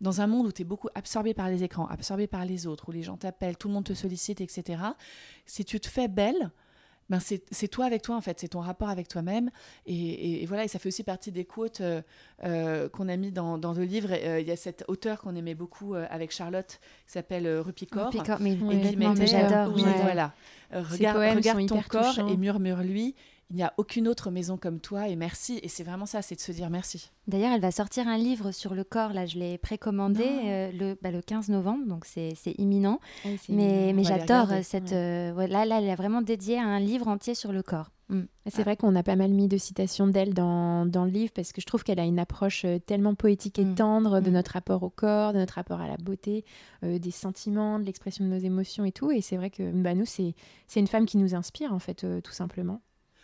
Dans 0.00 0.20
un 0.20 0.26
monde 0.26 0.46
où 0.46 0.52
tu 0.52 0.62
es 0.62 0.64
beaucoup 0.64 0.88
absorbé 0.94 1.34
par 1.34 1.48
les 1.48 1.62
écrans, 1.62 1.86
absorbé 1.86 2.26
par 2.26 2.44
les 2.44 2.66
autres, 2.66 2.88
où 2.88 2.92
les 2.92 3.02
gens 3.02 3.16
t'appellent, 3.16 3.56
tout 3.56 3.68
le 3.68 3.74
monde 3.74 3.84
te 3.84 3.94
sollicite, 3.94 4.40
etc., 4.40 4.82
si 5.44 5.64
tu 5.64 5.80
te 5.80 5.88
fais 5.88 6.08
belle, 6.08 6.50
ben 7.08 7.20
c'est 7.20 7.68
toi 7.68 7.84
avec 7.84 8.02
toi 8.02 8.16
en 8.16 8.20
fait, 8.20 8.40
c'est 8.40 8.48
ton 8.48 8.58
rapport 8.58 8.88
avec 8.88 9.06
toi-même. 9.06 9.50
Et, 9.86 10.44
voilà, 10.46 10.64
et 10.64 10.68
ça 10.68 10.80
fait 10.80 10.88
aussi 10.88 11.04
partie 11.04 11.30
des 11.30 11.44
quotes 11.44 11.80
euh, 11.80 12.02
euh, 12.42 12.88
qu'on 12.88 13.08
a 13.08 13.16
mis 13.16 13.30
dans, 13.30 13.58
dans 13.58 13.74
le 13.74 13.84
livre. 13.84 14.12
Il 14.12 14.46
y 14.46 14.50
a 14.50 14.56
cet 14.56 14.84
auteur 14.88 15.20
qu'on 15.20 15.36
aimait 15.36 15.54
beaucoup 15.54 15.94
avec 15.94 16.32
Charlotte, 16.32 16.80
qui 17.06 17.12
s'appelle 17.12 17.46
Rupicor. 17.60 18.10
Rupicor, 18.10 18.38
mais, 18.40 18.56
mais 18.56 19.26
j'adore. 19.26 19.72
Oui, 19.72 19.84
voilà. 20.02 20.34
regarde, 20.72 21.36
regarde 21.36 21.66
ton 21.66 21.82
corps 21.82 22.18
et 22.18 22.36
murmure-lui 22.36 23.14
il 23.50 23.56
n'y 23.56 23.62
a 23.62 23.72
aucune 23.76 24.08
autre 24.08 24.30
maison 24.30 24.56
comme 24.56 24.80
toi 24.80 25.08
et 25.08 25.14
merci. 25.14 25.60
Et 25.62 25.68
c'est 25.68 25.84
vraiment 25.84 26.06
ça, 26.06 26.20
c'est 26.20 26.34
de 26.34 26.40
se 26.40 26.50
dire 26.50 26.68
merci. 26.68 27.10
D'ailleurs, 27.28 27.52
elle 27.52 27.60
va 27.60 27.70
sortir 27.70 28.08
un 28.08 28.18
livre 28.18 28.50
sur 28.50 28.74
le 28.74 28.82
corps. 28.82 29.12
Là, 29.12 29.26
je 29.26 29.38
l'ai 29.38 29.56
précommandé 29.56 30.24
euh, 30.24 30.72
le, 30.72 30.98
bah, 31.00 31.12
le 31.12 31.22
15 31.22 31.48
novembre, 31.50 31.86
donc 31.86 32.06
c'est 32.06 32.34
imminent. 32.58 33.00
Ah 33.24 33.28
mais, 33.48 33.92
mais 33.94 34.02
j'adore 34.02 34.48
cette. 34.62 34.92
Euh, 34.92 35.46
là, 35.46 35.64
là, 35.64 35.80
elle 35.80 35.90
a 35.90 35.94
vraiment 35.94 36.22
dédié 36.22 36.58
un 36.58 36.80
livre 36.80 37.06
entier 37.06 37.34
sur 37.34 37.52
le 37.52 37.62
corps. 37.62 37.90
Mm. 38.08 38.22
C'est 38.46 38.62
vrai 38.62 38.76
qu'on 38.76 38.94
a 38.94 39.02
pas 39.02 39.16
mal 39.16 39.30
mis 39.30 39.48
de 39.48 39.58
citations 39.58 40.06
d'elle 40.06 40.34
dans, 40.34 40.86
dans, 40.86 41.04
le 41.04 41.10
livre 41.10 41.32
parce 41.34 41.52
que 41.52 41.60
je 41.60 41.66
trouve 41.66 41.82
qu'elle 41.82 41.98
a 41.98 42.04
une 42.04 42.20
approche 42.20 42.64
euh, 42.64 42.78
tellement 42.78 43.16
poétique 43.16 43.58
et 43.58 43.64
mm. 43.64 43.74
tendre 43.76 44.20
de 44.20 44.30
mm. 44.30 44.32
notre 44.32 44.52
rapport 44.52 44.82
au 44.82 44.90
corps, 44.90 45.32
de 45.32 45.38
notre 45.38 45.54
rapport 45.54 45.80
à 45.80 45.88
la 45.88 45.96
beauté, 45.96 46.44
des 46.82 47.10
sentiments, 47.12 47.78
de 47.78 47.84
l'expression 47.84 48.24
de 48.24 48.30
nos 48.30 48.38
émotions 48.38 48.84
et 48.84 48.92
tout. 48.92 49.12
Et 49.12 49.20
c'est 49.20 49.36
vrai 49.36 49.50
que 49.50 49.70
bah, 49.70 49.94
nous, 49.94 50.06
c'est 50.06 50.34
une 50.74 50.86
femme 50.88 51.06
qui 51.06 51.16
nous 51.16 51.36
inspire 51.36 51.72
en 51.72 51.78
fait, 51.78 52.04
tout 52.22 52.32
simplement. 52.32 52.80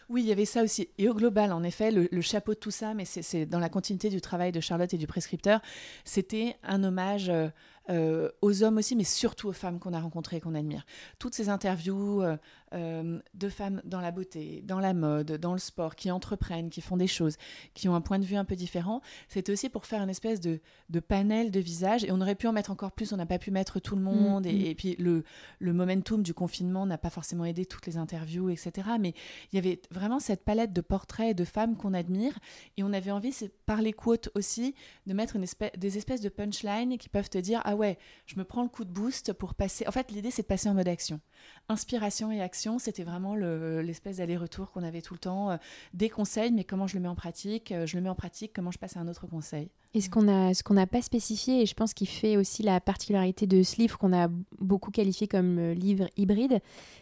Oui, 0.08 0.22
il 0.22 0.28
y 0.28 0.32
avait 0.32 0.44
ça 0.44 0.62
aussi. 0.62 0.88
Et 0.98 1.08
au 1.08 1.14
global, 1.14 1.52
en 1.52 1.62
effet, 1.62 1.90
le, 1.90 2.20
chapeau 2.20 2.54
de 2.54 2.58
tout 2.58 2.70
ça, 2.70 2.94
mais 2.94 3.04
c'est 3.04 3.46
dans 3.46 3.58
la 3.58 3.68
continuité 3.68 4.08
du 4.08 4.20
travail 4.20 4.52
de 4.52 4.60
Charlotte 4.60 4.92
et 4.92 4.98
du 4.98 5.06
prescripteur, 5.06 5.60
c'était 6.04 6.56
un 6.62 6.84
hommage 6.84 7.28
euh, 7.28 7.48
euh, 7.92 8.31
aux 8.40 8.62
hommes 8.62 8.78
aussi, 8.78 8.96
mais 8.96 9.05
surtout 9.05 9.48
aux 9.48 9.52
femmes 9.52 9.78
qu'on 9.78 9.92
a 9.92 10.00
rencontrées 10.00 10.37
et 10.37 10.40
qu'on 10.40 10.55
admire. 10.55 10.87
Toutes 11.18 11.35
ces 11.35 11.50
interviews 11.50 12.22
euh, 12.22 12.38
euh, 12.72 13.18
de 13.35 13.48
femmes 13.50 13.83
dans 13.85 14.00
la 14.00 14.11
beauté, 14.11 14.62
dans 14.64 14.81
la 14.81 14.94
mode, 14.94 15.33
dans 15.33 15.52
le 15.52 15.59
sport, 15.59 15.94
qui 15.94 16.11
entreprennent, 16.11 16.70
qui 16.70 16.81
font 16.81 16.96
des 16.96 17.07
choses, 17.07 17.37
qui 17.74 17.90
ont 17.90 17.94
un 17.94 18.00
point 18.00 18.18
de 18.18 18.24
vue 18.24 18.37
un 18.37 18.46
peu 18.46 18.57
différent, 18.57 19.02
c'était 19.28 19.52
aussi 19.52 19.68
pour 19.68 19.85
faire 19.85 20.02
une 20.02 20.09
espèce 20.09 20.40
de, 20.40 20.61
panel 21.07 21.50
de 21.50 21.61
visages. 21.61 22.02
Et 22.05 22.12
on 22.12 22.20
aurait 22.22 22.35
pu 22.35 22.46
en 22.46 22.52
mettre 22.52 22.70
encore 22.70 22.92
plus, 22.92 23.12
on 23.12 23.16
n'a 23.16 23.26
pas 23.26 23.38
pu 23.38 23.50
mettre 23.50 23.78
tout 23.78 23.94
le 23.94 24.02
monde. 24.02 24.46
Et, 24.46 24.52
mm, 24.52 24.70
mm. 24.70 24.74
puis 24.74 24.96
le, 24.98 25.24
le 25.59 25.72
momentum 25.74 26.22
du 26.22 26.33
confinement 26.33 26.87
n'a 26.87 26.98
pas 26.98 27.11
forcément 27.11 27.44
aidé 27.44 27.66
toutes 27.66 27.87
les 27.87 27.98
interviews, 27.98 28.48
etc. 28.48 28.88
Mais 28.98 29.12
il 29.52 29.57
y 29.57 29.59
avait 29.59 29.83
vraiment 29.90 30.18
cette 30.18 30.44
palette 30.44 30.72
de 30.72 30.81
portraits 30.81 31.37
de 31.37 31.44
femmes 31.44 31.76
qu'on 31.76 31.92
admire. 31.92 32.38
Et 32.78 32.85
on 32.85 32.92
avait 32.94 33.11
envie, 33.11 33.35
par 33.66 33.83
les 33.83 33.92
quotes 33.92 34.31
aussi, 34.35 34.74
de 35.07 35.12
mettre 35.12 35.37
une 35.37 35.42
espèce, 35.42 35.72
des 35.76 35.98
espèces 35.98 36.22
de 36.22 36.31
punchlines 36.31 36.96
qui 36.96 37.11
peuvent 37.11 37.28
te 37.28 37.38
dire 37.38 37.61
ah 37.64 37.76
ouais, 37.76 37.81
je 38.26 38.36
me 38.36 38.44
prends 38.44 38.62
le 38.62 38.68
coup 38.68 38.84
de 38.84 38.90
boost 38.90 39.32
pour 39.32 39.54
passer. 39.54 39.86
En 39.86 39.92
fait, 39.92 40.10
l'idée, 40.10 40.30
c'est 40.30 40.42
de 40.42 40.46
passer 40.46 40.68
en 40.68 40.74
mode 40.74 40.88
action. 40.88 41.20
Inspiration 41.68 42.30
et 42.32 42.40
action, 42.40 42.78
c'était 42.78 43.04
vraiment 43.04 43.34
l'espèce 43.34 44.18
d'aller-retour 44.18 44.70
qu'on 44.70 44.82
avait 44.82 45.02
tout 45.02 45.14
le 45.14 45.20
temps. 45.20 45.50
Euh, 45.50 45.56
des 45.94 46.08
conseils, 46.08 46.52
mais 46.52 46.64
comment 46.64 46.86
je 46.86 46.96
le 46.96 47.02
mets 47.02 47.08
en 47.08 47.14
pratique 47.14 47.72
euh, 47.72 47.86
Je 47.86 47.96
le 47.96 48.02
mets 48.02 48.08
en 48.08 48.14
pratique, 48.14 48.52
comment 48.54 48.70
je 48.70 48.78
passe 48.78 48.96
à 48.96 49.00
un 49.00 49.08
autre 49.08 49.26
conseil 49.26 49.70
et 49.94 50.00
ce 50.00 50.08
qu'on 50.08 50.26
a, 50.26 50.54
ce 50.54 50.62
qu'on 50.62 50.72
n'a 50.72 50.86
pas 50.86 51.02
spécifié, 51.02 51.60
et 51.60 51.66
je 51.66 51.74
pense 51.74 51.92
qu'il 51.92 52.08
fait 52.08 52.38
aussi 52.38 52.62
la 52.62 52.80
particularité 52.80 53.46
de 53.46 53.62
ce 53.62 53.76
livre 53.76 53.98
qu'on 53.98 54.14
a 54.14 54.28
beaucoup 54.58 54.90
qualifié 54.90 55.28
comme 55.28 55.58
euh, 55.58 55.74
livre 55.74 56.08
hybride, 56.16 56.60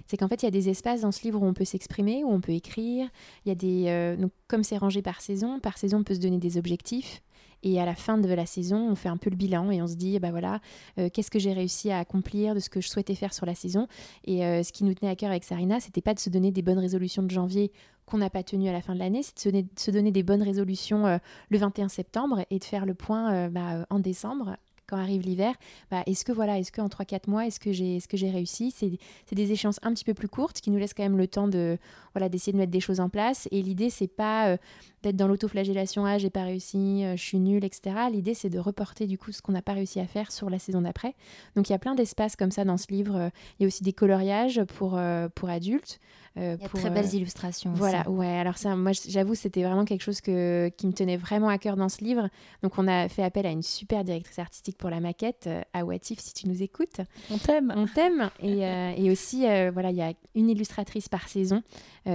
c'est 0.09 0.17
qu'en 0.17 0.27
fait 0.27 0.43
il 0.43 0.47
y 0.47 0.49
a 0.49 0.51
des 0.51 0.69
espaces 0.69 1.03
dans 1.03 1.13
ce 1.13 1.23
livre 1.23 1.41
où 1.41 1.47
on 1.47 1.55
peut 1.55 1.65
s'exprimer, 1.65 2.25
où 2.25 2.31
on 2.31 2.41
peut 2.41 2.51
écrire. 2.51 3.09
Il 3.47 3.49
y 3.49 3.53
a 3.53 3.55
des, 3.55 4.17
donc 4.21 4.33
comme 4.49 4.65
c'est 4.65 4.77
rangé 4.77 5.03
par 5.03 5.21
saison, 5.21 5.61
par 5.61 5.79
saison 5.79 5.99
on 5.99 6.03
peut 6.03 6.15
se 6.15 6.21
donner 6.21 6.39
des 6.39 6.59
objectifs. 6.59 7.23
Et 7.63 7.81
à 7.81 7.85
la 7.85 7.95
fin 7.95 8.19
de 8.19 8.29
la 8.33 8.47
saison, 8.47 8.91
on 8.91 8.95
fait 8.95 9.09
un 9.09 9.17
peu 9.17 9.31
le 9.31 9.37
bilan 9.37 9.71
et 9.71 9.83
on 9.83 9.87
se 9.87 9.95
dit, 9.95 10.19
bah 10.19 10.31
voilà, 10.31 10.61
euh, 10.99 11.09
qu'est-ce 11.13 11.31
que 11.31 11.39
j'ai 11.39 11.53
réussi 11.53 11.91
à 11.91 11.99
accomplir 11.99 12.55
de 12.55 12.61
ce 12.61 12.71
que 12.71 12.81
je 12.81 12.89
souhaitais 12.89 13.15
faire 13.15 13.35
sur 13.35 13.47
la 13.47 13.55
saison. 13.55 13.87
Et 14.25 14.45
euh, 14.45 14.63
ce 14.63 14.73
qui 14.73 14.85
nous 14.85 14.95
tenait 14.95 15.11
à 15.11 15.17
cœur 15.17 15.31
avec 15.31 15.45
Sarina, 15.45 15.81
c'était 15.81 16.01
pas 16.01 16.15
de 16.15 16.21
se 16.21 16.31
donner 16.31 16.53
des 16.53 16.63
bonnes 16.63 16.79
résolutions 16.79 17.23
de 17.23 17.31
janvier 17.31 17.73
qu'on 18.07 18.19
n'a 18.19 18.31
pas 18.31 18.43
tenues 18.43 18.69
à 18.69 18.73
la 18.73 18.81
fin 18.81 18.95
de 18.95 18.99
l'année, 18.99 19.21
c'est 19.23 19.53
de, 19.53 19.65
se 19.77 19.91
donner 19.93 20.11
des 20.11 20.25
bonnes 20.25 20.43
résolutions 20.43 21.07
euh, 21.07 21.19
le 21.49 21.59
21 21.59 21.89
septembre 21.89 22.45
et 22.51 22.59
de 22.59 22.65
faire 22.65 22.85
le 22.85 22.95
point 22.95 23.49
bah, 23.49 23.87
en 23.89 24.01
décembre 24.01 24.57
quand 24.91 24.99
arrive 24.99 25.23
l'hiver, 25.23 25.55
bah, 25.91 26.03
est-ce 26.07 26.25
que 26.25 26.33
voilà, 26.33 26.59
est-ce 26.59 26.73
qu'en 26.73 26.89
3-4 26.89 27.31
mois, 27.31 27.47
est-ce 27.47 27.61
que 27.61 27.73
j'ai 27.73 27.97
est-ce 27.97 28.09
que 28.09 28.17
j'ai 28.17 28.31
réussi? 28.31 28.73
C'est 28.73 29.35
des 29.35 29.53
échéances 29.53 29.79
un 29.83 29.95
petit 29.95 30.05
peu 30.05 30.15
plus 30.15 30.29
courtes 30.29 30.61
qui 30.61 30.71
nous 30.71 30.79
laissent 30.79 30.95
quand 30.95 31.05
même 31.05 31.17
le 31.17 31.29
temps 31.29 31.49
de 31.49 31.79
voilà 32.15 32.29
d'essayer 32.29 32.53
de 32.53 32.59
mettre 32.59 32.73
des 32.73 32.81
choses 32.81 33.01
en 33.01 33.09
place. 33.09 33.49
Et 33.53 33.63
l'idée 33.63 33.89
c'est 33.91 34.09
pas 34.09 34.49
euh, 34.49 34.57
d'être 35.03 35.17
dans 35.17 35.29
l'autoflagellation, 35.29 36.05
ah 36.05 36.19
j'ai 36.19 36.31
pas 36.31 36.43
réussi, 36.43 37.05
euh, 37.05 37.17
je 37.17 37.23
suis 37.23 37.39
nulle, 37.39 37.65
etc. 37.65 37.97
L'idée 38.11 38.35
c'est 38.35 38.51
de 38.51 38.59
reporter 38.59 39.07
du 39.07 39.17
coup 39.17 39.33
ce 39.33 39.41
qu'on 39.41 39.53
n'a 39.53 39.63
pas 39.63 39.75
réussi 39.75 40.01
à 40.01 40.07
faire 40.07 40.33
sur 40.33 40.51
la 40.51 40.59
saison 40.59 40.81
d'après. 40.83 41.15
Donc 41.55 41.69
il 41.69 41.73
y 41.73 41.77
a 41.77 41.79
plein 41.79 41.95
d'espaces 41.95 42.35
comme 42.35 42.51
ça 42.51 42.65
dans 42.65 42.77
ce 42.77 42.89
livre. 42.91 43.31
Il 43.59 43.63
y 43.63 43.65
a 43.65 43.69
aussi 43.69 43.85
des 43.85 43.93
coloriages 43.93 44.63
pour 44.65 45.01
pour 45.35 45.49
adultes. 45.49 46.01
Euh, 46.37 46.57
Il 46.59 46.63
y 46.63 46.67
a 46.67 46.69
très 46.69 46.91
belles 46.91 47.13
illustrations. 47.13 47.73
Voilà, 47.75 48.09
ouais. 48.09 48.27
Alors 48.27 48.57
ça, 48.57 48.77
moi, 48.77 48.93
j'avoue, 49.09 49.35
c'était 49.35 49.65
vraiment 49.65 49.85
quelque 49.85 50.03
chose 50.03 50.21
que, 50.21 50.71
qui 50.77 50.87
me 50.87 50.93
tenait 50.93 51.17
vraiment 51.17 51.49
à 51.49 51.59
cœur 51.59 51.77
dans 51.77 51.89
ce 51.89 52.05
livre. 52.05 52.29
Donc, 52.63 52.79
on 52.79 52.87
a 52.87 53.09
fait 53.09 53.25
appel 53.25 53.47
à 53.47 53.51
une 53.51 53.63
super 53.63 54.05
directrice 54.05 54.39
artistique 54.39 54.79
pour 54.79 54.91
la 54.91 55.01
maquette, 55.01 55.45
euh, 55.49 55.63
à 55.73 55.85
Watif, 55.85 56.21
si 56.21 56.33
tu 56.33 56.49
nous 56.49 56.63
écoutes. 56.63 57.01
On 57.31 57.39
t'aime. 57.39 57.73
On 57.77 57.87
t'aime. 57.87 58.31
Et, 58.41 58.65
euh, 58.65 58.93
et, 58.97 59.11
aussi, 59.11 59.41
voilà, 59.73 59.91
il 59.91 59.97
y 59.97 60.03
a 60.03 60.13
une 60.35 60.49
illustratrice 60.49 61.09
par 61.09 61.29
saison 61.29 61.63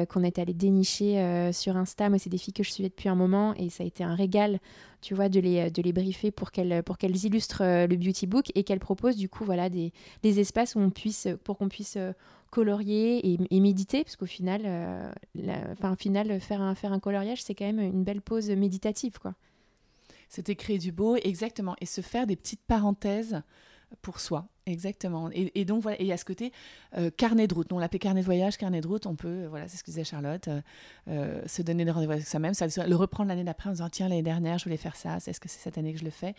qu'on 0.10 0.24
est 0.24 0.40
allé 0.40 0.54
dénicher 0.54 1.52
sur 1.54 1.78
Insta. 1.78 2.10
Moi, 2.10 2.18
c'est 2.18 2.30
des 2.30 2.38
filles 2.38 2.54
que 2.54 2.64
je 2.64 2.72
suivais 2.72 2.90
depuis 2.90 3.10
un 3.10 3.16
moment 3.16 3.54
et 3.56 3.70
ça 3.70 3.84
a 3.84 3.86
été 3.86 4.04
un 4.04 4.16
régal 4.16 4.60
tu 5.02 5.14
vois, 5.14 5.30
de 5.30 5.40
les, 5.40 5.70
de 5.70 5.82
les 5.84 5.94
briefer 5.94 6.32
pour 6.32 6.52
qu'elles, 6.52 6.82
pour 6.82 6.98
qu'elles 6.98 7.26
illustrent 7.26 7.64
le 7.64 7.96
beauty 7.96 8.26
book 8.26 8.46
et 8.56 8.64
qu'elles 8.64 8.80
proposent 8.80 9.18
du 9.18 9.30
coup 9.30 9.44
voilà, 9.44 9.70
des, 9.70 9.94
des 10.24 10.40
espaces 10.40 10.74
où 10.74 10.80
on 10.80 10.90
puisse, 10.90 11.28
pour 11.44 11.58
qu'on 11.58 11.70
puisse 11.70 11.98
colorier 12.56 13.34
et, 13.52 13.60
méditer, 13.60 14.06
parce 14.06 14.16
qu'au 14.16 14.26
final, 14.26 14.62
euh, 14.64 15.12
final, 16.00 16.40
faire 16.40 16.62
un, 16.62 16.74
faire 16.74 16.94
un 16.94 17.02
coloriage, 17.02 17.44
c'est 17.44 17.54
quand 17.54 17.66
même 17.66 17.82
une 17.82 18.06
belle 18.06 18.22
pause 18.22 18.50
méditative, 18.50 19.20
quoi. 19.20 19.34
C'était 20.30 20.56
créer 20.56 20.78
du 20.78 20.94
beau, 20.94 21.18
exactement, 21.18 21.76
et 21.82 21.86
se 21.86 22.00
faire 22.00 22.26
des 22.26 22.38
petites 22.38 22.64
parenthèses 22.66 23.42
pour 24.02 24.22
soi. 24.22 24.48
Exactement. 24.68 25.30
Et, 25.34 25.64
donc 25.66 25.84
voilà, 25.84 26.02
et 26.02 26.12
à 26.12 26.18
ce 26.18 26.26
côté, 26.26 26.52
euh, 26.98 27.12
carnet 27.16 27.46
de 27.46 27.54
route. 27.54 27.72
On 27.72 27.78
l'appelait 27.78 28.00
carnet 28.00 28.22
de 28.22 28.26
voyage, 28.26 28.58
carnet 28.58 28.82
de 28.82 28.88
route. 28.88 29.06
On 29.06 29.16
peut, 29.16 29.28
euh, 29.28 29.48
voilà, 29.48 29.68
c'est 29.68 29.78
ce 29.78 29.84
que 29.84 29.92
disait 29.92 30.04
Charlotte, 30.04 30.50
se 31.06 31.62
donner 31.62 31.86
des 31.86 31.92
rendez-vous 31.92 32.14
avec 32.14 32.26
soi-même, 32.26 32.54
le 32.88 32.96
reprendre 32.96 33.30
l'année 33.30 33.44
d'après 33.44 33.70
en 33.70 33.74
disant 33.74 33.90
tiens 33.90 34.08
l'année 34.08 34.24
dernière 34.24 34.58
je 34.58 34.64
voulais 34.64 34.78
faire 34.78 34.96
ça, 34.96 35.18
est-ce 35.18 35.40
que 35.40 35.50
c'est 35.50 35.60
cette 35.60 35.78
année 35.78 35.94
que 35.94 36.00
je 36.00 36.06
le 36.06 36.10
fais? 36.10 36.34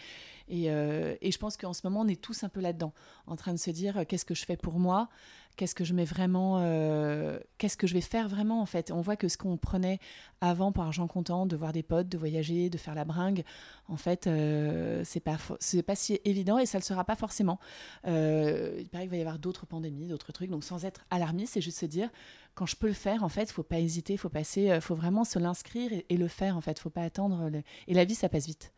Et, 0.48 0.64
et, 0.64 1.30
je 1.30 1.38
pense 1.38 1.56
qu'en 1.56 1.72
ce 1.72 1.82
moment 1.84 2.00
on 2.00 2.08
est 2.08 2.20
tous 2.20 2.42
un 2.42 2.48
peu 2.48 2.60
là-dedans, 2.60 2.92
en 3.28 3.36
train 3.36 3.52
de 3.52 3.58
se 3.58 3.70
dire 3.70 4.04
qu'est-ce 4.08 4.24
que 4.24 4.34
je 4.34 4.44
fais 4.44 4.56
pour 4.56 4.80
moi, 4.80 5.08
qu'est-ce 5.56 5.74
que 5.74 5.84
je 5.84 5.94
mets 5.94 6.04
vraiment, 6.04 6.58
euh, 6.60 7.38
qu'est-ce 7.58 7.76
que 7.76 7.86
je 7.86 7.94
vais 7.94 8.00
faire 8.00 8.28
vraiment 8.28 8.60
en 8.60 8.66
fait. 8.66 8.90
On 8.90 9.00
voit 9.00 9.16
que 9.16 9.28
ce 9.28 9.36
qu'on 9.38 9.56
prenait 9.56 9.98
avant 10.40 10.72
pour 10.72 10.84
argent 10.84 11.06
comptant, 11.06 11.46
de 11.46 11.56
voir 11.56 11.72
des 11.72 11.82
potes, 11.82 12.08
de 12.08 12.18
voyager, 12.18 12.70
de 12.70 12.78
faire 12.78 12.94
la 12.94 13.04
bringue, 13.04 13.42
en 13.88 13.96
fait, 13.96 14.26
euh, 14.26 15.02
c'est 15.04 15.20
pas 15.20 15.38
c'est 15.60 15.82
pas 15.82 15.96
si 15.96 16.20
évident 16.24 16.58
et 16.58 16.66
ça 16.66 16.78
le 16.78 16.84
sera 16.84 17.04
pas 17.04 17.16
forcément. 17.16 17.58
Euh, 18.06 18.76
il 18.78 18.88
paraît 18.88 19.04
qu'il 19.04 19.10
va 19.10 19.16
y 19.16 19.20
avoir 19.20 19.38
d'autres 19.38 19.66
pandémies, 19.66 20.08
d'autres 20.08 20.32
trucs, 20.32 20.50
donc 20.50 20.64
sans 20.64 20.84
être 20.84 21.04
alarmiste, 21.10 21.54
c'est 21.54 21.60
juste 21.60 21.78
se 21.78 21.86
dire 21.86 22.10
quand 22.54 22.66
je 22.66 22.76
peux 22.76 22.88
le 22.88 22.94
faire, 22.94 23.22
en 23.22 23.28
fait, 23.28 23.50
faut 23.50 23.62
pas 23.62 23.80
hésiter, 23.80 24.16
faut 24.16 24.30
passer, 24.30 24.80
faut 24.80 24.94
vraiment 24.94 25.24
se 25.24 25.38
l'inscrire 25.38 25.90
et, 26.08 26.16
le 26.16 26.28
faire 26.28 26.56
en 26.56 26.62
fait, 26.62 26.78
faut 26.78 26.90
pas 26.90 27.02
attendre. 27.02 27.50
Et 27.86 27.94
la 27.94 28.04
vie, 28.04 28.14
ça 28.14 28.30
passe 28.30 28.46
vite. 28.46 28.72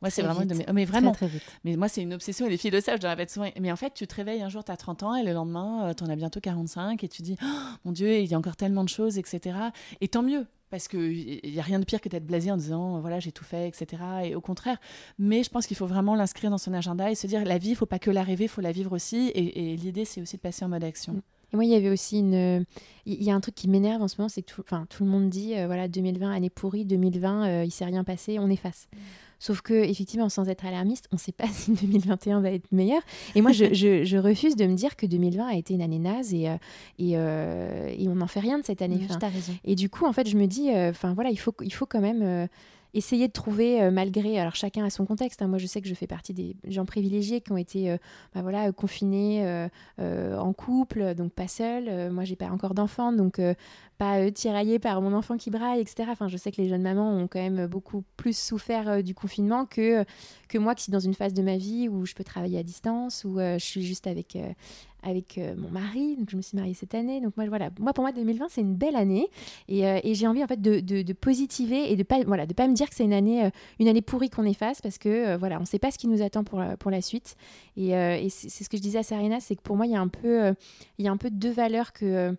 Moi, 0.00 0.10
c'est 0.10 0.22
vraiment 0.22 0.42
oh, 0.68 0.72
mais 0.72 0.84
vraiment. 0.84 1.12
Très, 1.12 1.26
vite. 1.26 1.42
Mais 1.64 1.76
moi, 1.76 1.88
c'est 1.88 2.02
une 2.02 2.14
obsession. 2.14 2.46
Et 2.46 2.50
les 2.50 2.56
filles 2.56 2.70
le 2.70 2.80
savent, 2.80 2.98
je 2.98 3.02
le 3.02 3.08
répète 3.08 3.30
souvent. 3.30 3.48
Mais 3.60 3.72
en 3.72 3.76
fait, 3.76 3.94
tu 3.94 4.06
te 4.06 4.14
réveilles 4.14 4.42
un 4.42 4.48
jour, 4.48 4.62
tu 4.62 4.70
as 4.70 4.76
30 4.76 5.02
ans, 5.02 5.14
et 5.16 5.24
le 5.24 5.32
lendemain, 5.32 5.88
euh, 5.88 5.94
tu 5.94 6.04
en 6.04 6.08
as 6.08 6.16
bientôt 6.16 6.40
45, 6.40 7.02
et 7.02 7.08
tu 7.08 7.22
dis, 7.22 7.36
oh, 7.42 7.46
mon 7.84 7.92
Dieu, 7.92 8.18
il 8.18 8.26
y 8.26 8.34
a 8.34 8.38
encore 8.38 8.56
tellement 8.56 8.84
de 8.84 8.88
choses, 8.88 9.18
etc. 9.18 9.58
Et 10.00 10.08
tant 10.08 10.22
mieux, 10.22 10.46
parce 10.70 10.86
qu'il 10.86 11.40
n'y 11.44 11.58
a 11.58 11.62
rien 11.62 11.80
de 11.80 11.84
pire 11.84 12.00
que 12.00 12.08
d'être 12.08 12.26
blasé 12.26 12.50
en 12.50 12.56
disant, 12.56 13.00
voilà, 13.00 13.18
j'ai 13.18 13.32
tout 13.32 13.44
fait, 13.44 13.66
etc. 13.66 14.02
Et 14.24 14.34
au 14.34 14.40
contraire. 14.40 14.78
Mais 15.18 15.42
je 15.42 15.50
pense 15.50 15.66
qu'il 15.66 15.76
faut 15.76 15.86
vraiment 15.86 16.14
l'inscrire 16.14 16.50
dans 16.50 16.58
son 16.58 16.74
agenda 16.74 17.10
et 17.10 17.14
se 17.14 17.26
dire, 17.26 17.44
la 17.44 17.58
vie, 17.58 17.70
il 17.70 17.76
faut 17.76 17.86
pas 17.86 17.98
que 17.98 18.10
la 18.10 18.22
rêver, 18.22 18.44
il 18.44 18.48
faut 18.50 18.60
la 18.60 18.72
vivre 18.72 18.92
aussi. 18.92 19.32
Et, 19.34 19.76
l'idée, 19.76 20.04
c'est 20.04 20.20
aussi 20.20 20.36
de 20.36 20.42
passer 20.42 20.64
en 20.64 20.68
mode 20.68 20.84
action. 20.84 21.14
Mm. 21.14 21.22
Et 21.50 21.56
moi, 21.56 21.64
il 21.64 21.70
y 21.70 21.74
avait 21.74 21.88
aussi 21.88 22.18
une. 22.18 22.66
Il 23.06 23.22
y 23.22 23.30
a 23.30 23.34
un 23.34 23.40
truc 23.40 23.54
qui 23.54 23.68
m'énerve 23.68 24.02
en 24.02 24.08
ce 24.08 24.16
moment, 24.18 24.28
c'est 24.28 24.42
que 24.42 24.52
tout, 24.52 24.60
enfin, 24.60 24.86
tout 24.90 25.02
le 25.04 25.10
monde 25.10 25.30
dit, 25.30 25.56
euh, 25.56 25.66
voilà, 25.66 25.88
2020, 25.88 26.30
année 26.30 26.50
pourrie, 26.50 26.84
2020, 26.84 27.62
il 27.62 27.66
il 27.68 27.70
s'est 27.70 27.86
rien 27.86 28.04
passé, 28.04 28.38
on 28.38 28.50
efface. 28.50 28.86
Mm. 28.92 28.98
Sauf 29.38 29.60
que, 29.60 29.74
effectivement, 29.74 30.28
sans 30.28 30.48
être 30.48 30.66
alarmiste, 30.66 31.08
on 31.12 31.16
ne 31.16 31.20
sait 31.20 31.32
pas 31.32 31.46
si 31.52 31.72
2021 31.72 32.40
va 32.40 32.50
être 32.50 32.70
meilleur. 32.72 33.02
Et 33.34 33.42
moi, 33.42 33.52
je, 33.72 33.72
je, 33.72 34.16
refuse 34.16 34.56
de 34.56 34.66
me 34.66 34.74
dire 34.74 34.96
que 34.96 35.06
2020 35.06 35.46
a 35.46 35.54
été 35.54 35.74
une 35.74 35.82
année 35.82 35.98
naze 35.98 36.34
et, 36.34 36.48
euh, 36.48 36.56
et, 36.98 37.12
euh, 37.14 37.94
et 37.96 38.08
on 38.08 38.16
n'en 38.16 38.26
fait 38.26 38.40
rien 38.40 38.58
de 38.58 38.64
cette 38.64 38.82
année. 38.82 39.00
Enfin. 39.08 39.30
Et 39.64 39.74
du 39.74 39.88
coup, 39.88 40.06
en 40.06 40.12
fait, 40.12 40.28
je 40.28 40.36
me 40.36 40.46
dis, 40.46 40.70
euh, 40.70 40.90
enfin 40.90 41.14
voilà, 41.14 41.30
il 41.30 41.38
faut, 41.38 41.54
il 41.62 41.72
faut 41.72 41.86
quand 41.86 42.00
même 42.00 42.48
essayer 42.94 43.28
de 43.28 43.32
trouver 43.32 43.90
malgré 43.90 44.40
alors 44.40 44.54
chacun 44.56 44.82
a 44.82 44.88
son 44.88 45.04
contexte 45.04 45.42
hein. 45.42 45.46
moi 45.46 45.58
je 45.58 45.66
sais 45.66 45.82
que 45.82 45.88
je 45.88 45.92
fais 45.92 46.06
partie 46.06 46.32
des 46.32 46.56
gens 46.68 46.86
privilégiés 46.86 47.42
qui 47.42 47.52
ont 47.52 47.58
été 47.58 47.94
bah, 48.34 48.40
voilà 48.40 48.72
confinés 48.72 49.68
en 49.98 50.52
couple 50.54 51.14
donc 51.14 51.32
pas 51.32 51.48
seuls 51.48 52.10
moi 52.10 52.24
j'ai 52.24 52.34
pas 52.34 52.46
encore 52.46 52.72
d'enfants 52.72 53.12
donc 53.12 53.42
pas 53.98 54.18
euh, 54.20 54.30
tiraillée 54.30 54.78
par 54.78 55.02
mon 55.02 55.12
enfant 55.12 55.36
qui 55.36 55.50
braille, 55.50 55.80
etc. 55.80 56.08
Enfin, 56.10 56.28
je 56.28 56.36
sais 56.36 56.52
que 56.52 56.62
les 56.62 56.68
jeunes 56.68 56.82
mamans 56.82 57.16
ont 57.18 57.26
quand 57.26 57.40
même 57.40 57.66
beaucoup 57.66 58.04
plus 58.16 58.36
souffert 58.38 58.88
euh, 58.88 59.02
du 59.02 59.14
confinement 59.14 59.66
que, 59.66 60.04
que 60.48 60.56
moi 60.56 60.76
qui 60.76 60.84
suis 60.84 60.92
dans 60.92 61.00
une 61.00 61.14
phase 61.14 61.34
de 61.34 61.42
ma 61.42 61.56
vie 61.56 61.88
où 61.88 62.06
je 62.06 62.14
peux 62.14 62.24
travailler 62.24 62.58
à 62.58 62.62
distance, 62.62 63.24
où 63.24 63.40
euh, 63.40 63.58
je 63.58 63.64
suis 63.64 63.82
juste 63.82 64.06
avec, 64.06 64.38
avec 65.02 65.40
mon 65.56 65.68
mari. 65.68 66.16
Donc, 66.16 66.30
je 66.30 66.36
me 66.36 66.42
suis 66.42 66.56
mariée 66.56 66.74
cette 66.74 66.94
année. 66.94 67.20
Donc, 67.20 67.36
moi, 67.36 67.46
voilà. 67.48 67.70
Moi, 67.80 67.92
pour 67.92 68.02
moi, 68.02 68.12
2020, 68.12 68.46
c'est 68.50 68.60
une 68.60 68.76
belle 68.76 68.94
année. 68.94 69.28
Et, 69.68 69.80
et 69.80 70.14
j'ai 70.14 70.26
envie, 70.28 70.44
en 70.44 70.46
fait, 70.46 70.60
de, 70.60 70.80
de, 70.80 71.12
positiver 71.12 71.90
et 71.90 71.96
de 71.96 72.02
pas, 72.04 72.22
voilà, 72.24 72.46
de 72.46 72.54
pas 72.54 72.68
me 72.68 72.74
dire 72.74 72.88
que 72.88 72.94
c'est 72.94 73.04
une 73.04 73.12
année, 73.12 73.50
une 73.80 73.88
année 73.88 74.02
pourrie 74.02 74.30
qu'on 74.30 74.44
efface 74.44 74.80
parce 74.80 74.98
que, 74.98 75.36
voilà, 75.36 75.56
on 75.56 75.62
ne 75.62 75.66
sait 75.66 75.78
pas 75.78 75.90
ce 75.90 75.98
qui 75.98 76.06
nous 76.06 76.22
attend 76.22 76.44
pour, 76.44 76.62
pour 76.78 76.90
la 76.90 77.02
suite. 77.02 77.36
Et, 77.76 77.90
et 77.90 78.28
c'est 78.28 78.64
ce 78.64 78.68
que 78.68 78.76
je 78.76 78.82
disais 78.82 78.98
à 78.98 79.02
Sarina, 79.02 79.40
c'est 79.40 79.56
que 79.56 79.62
pour 79.62 79.76
moi, 79.76 79.86
il 79.86 79.92
y 79.92 79.96
a 79.96 80.00
un 80.00 80.08
peu, 80.08 80.54
il 80.98 81.04
y 81.04 81.08
a 81.08 81.12
un 81.12 81.16
peu 81.16 81.30
deux 81.30 81.52
valeurs 81.52 81.92
que 81.92 82.36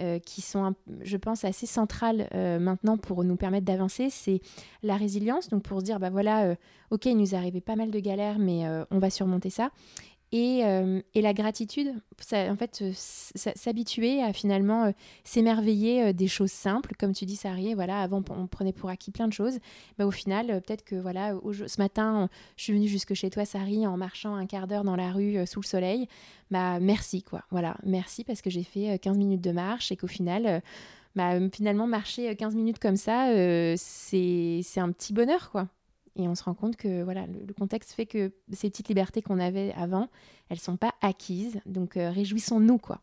euh, 0.00 0.18
qui 0.18 0.40
sont, 0.40 0.74
je 1.02 1.18
pense, 1.18 1.44
assez 1.44 1.66
centrales 1.66 2.26
euh, 2.34 2.58
maintenant 2.58 2.96
pour 2.96 3.24
nous 3.24 3.36
permettre 3.36 3.66
d'avancer, 3.66 4.08
c'est 4.08 4.40
la 4.82 4.96
résilience, 4.96 5.50
donc 5.50 5.64
pour 5.64 5.80
se 5.80 5.84
dire, 5.84 6.00
bah 6.00 6.08
voilà, 6.08 6.44
euh, 6.44 6.54
ok, 6.90 7.04
il 7.04 7.18
nous 7.18 7.34
arrivé 7.34 7.60
pas 7.60 7.76
mal 7.76 7.90
de 7.90 7.98
galères, 8.00 8.38
mais 8.38 8.64
on 8.90 8.98
va 8.98 9.10
surmonter 9.10 9.50
ça. 9.50 9.70
Et, 10.32 10.64
euh, 10.64 11.02
et 11.14 11.20
la 11.20 11.34
gratitude, 11.34 11.92
en 12.32 12.56
fait, 12.56 12.80
euh, 12.80 12.92
s'habituer 12.94 14.22
à 14.22 14.32
finalement 14.32 14.84
euh, 14.84 14.92
s'émerveiller 15.24 16.14
des 16.14 16.26
choses 16.26 16.50
simples, 16.50 16.94
comme 16.98 17.12
tu 17.12 17.26
dis, 17.26 17.36
Sari. 17.36 17.74
Voilà, 17.74 18.00
avant 18.00 18.24
on 18.30 18.46
prenait 18.46 18.72
pour 18.72 18.88
acquis 18.88 19.10
plein 19.10 19.28
de 19.28 19.32
choses. 19.34 19.58
Bah, 19.98 20.06
au 20.06 20.10
final, 20.10 20.62
peut-être 20.62 20.84
que 20.84 20.96
voilà, 20.96 21.34
ce 21.66 21.78
matin, 21.78 22.30
je 22.56 22.64
suis 22.64 22.72
venue 22.72 22.88
jusque 22.88 23.12
chez 23.12 23.28
toi, 23.28 23.44
Sari, 23.44 23.86
en 23.86 23.98
marchant 23.98 24.34
un 24.34 24.46
quart 24.46 24.66
d'heure 24.66 24.84
dans 24.84 24.96
la 24.96 25.12
rue 25.12 25.46
sous 25.46 25.60
le 25.60 25.66
soleil. 25.66 26.08
Bah 26.50 26.80
merci 26.80 27.22
quoi. 27.22 27.44
Voilà, 27.50 27.76
merci 27.82 28.24
parce 28.24 28.42
que 28.42 28.50
j'ai 28.50 28.62
fait 28.62 28.98
15 28.98 29.16
minutes 29.16 29.40
de 29.42 29.52
marche 29.52 29.92
et 29.92 29.96
qu'au 29.96 30.06
final. 30.06 30.62
Bah, 31.14 31.32
finalement, 31.50 31.86
marcher 31.86 32.34
15 32.34 32.54
minutes 32.54 32.78
comme 32.78 32.96
ça, 32.96 33.26
c'est 33.76 34.62
un 34.76 34.92
petit 34.92 35.12
bonheur, 35.12 35.50
quoi. 35.50 35.68
Et 36.16 36.28
on 36.28 36.34
se 36.34 36.44
rend 36.44 36.54
compte 36.54 36.76
que 36.76 37.02
voilà, 37.02 37.26
le, 37.26 37.52
contexte 37.54 37.92
fait 37.92 38.06
que 38.06 38.32
ces 38.52 38.68
petites 38.68 38.88
libertés 38.88 39.22
qu'on 39.22 39.38
avait 39.38 39.72
avant, 39.72 40.08
elles 40.48 40.60
sont 40.60 40.76
pas 40.76 40.94
acquises. 41.00 41.60
Donc 41.64 41.96
euh, 41.96 42.10
réjouissons-nous 42.10 42.78
quoi. 42.78 43.00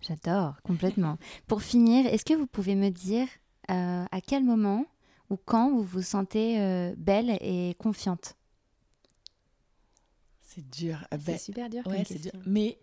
J'adore 0.00 0.60
complètement. 0.62 1.18
Pour 1.46 1.62
finir, 1.62 2.06
est-ce 2.06 2.24
que 2.24 2.34
vous 2.34 2.46
pouvez 2.46 2.74
me 2.74 2.88
dire 2.88 3.28
euh, 3.70 4.04
à 4.10 4.20
quel 4.20 4.44
moment 4.44 4.86
ou 5.30 5.36
quand 5.36 5.70
vous 5.70 5.82
vous 5.82 6.02
sentez 6.02 6.60
euh, 6.60 6.94
belle 6.96 7.36
et 7.40 7.76
confiante? 7.78 8.36
C'est 10.40 10.68
dur. 10.70 11.06
C'est 11.12 11.26
ben, 11.26 11.38
super 11.38 11.70
dur. 11.70 11.86
Ouais, 11.86 12.04
c'est 12.06 12.20
dur. 12.20 12.32
Mais 12.46 12.78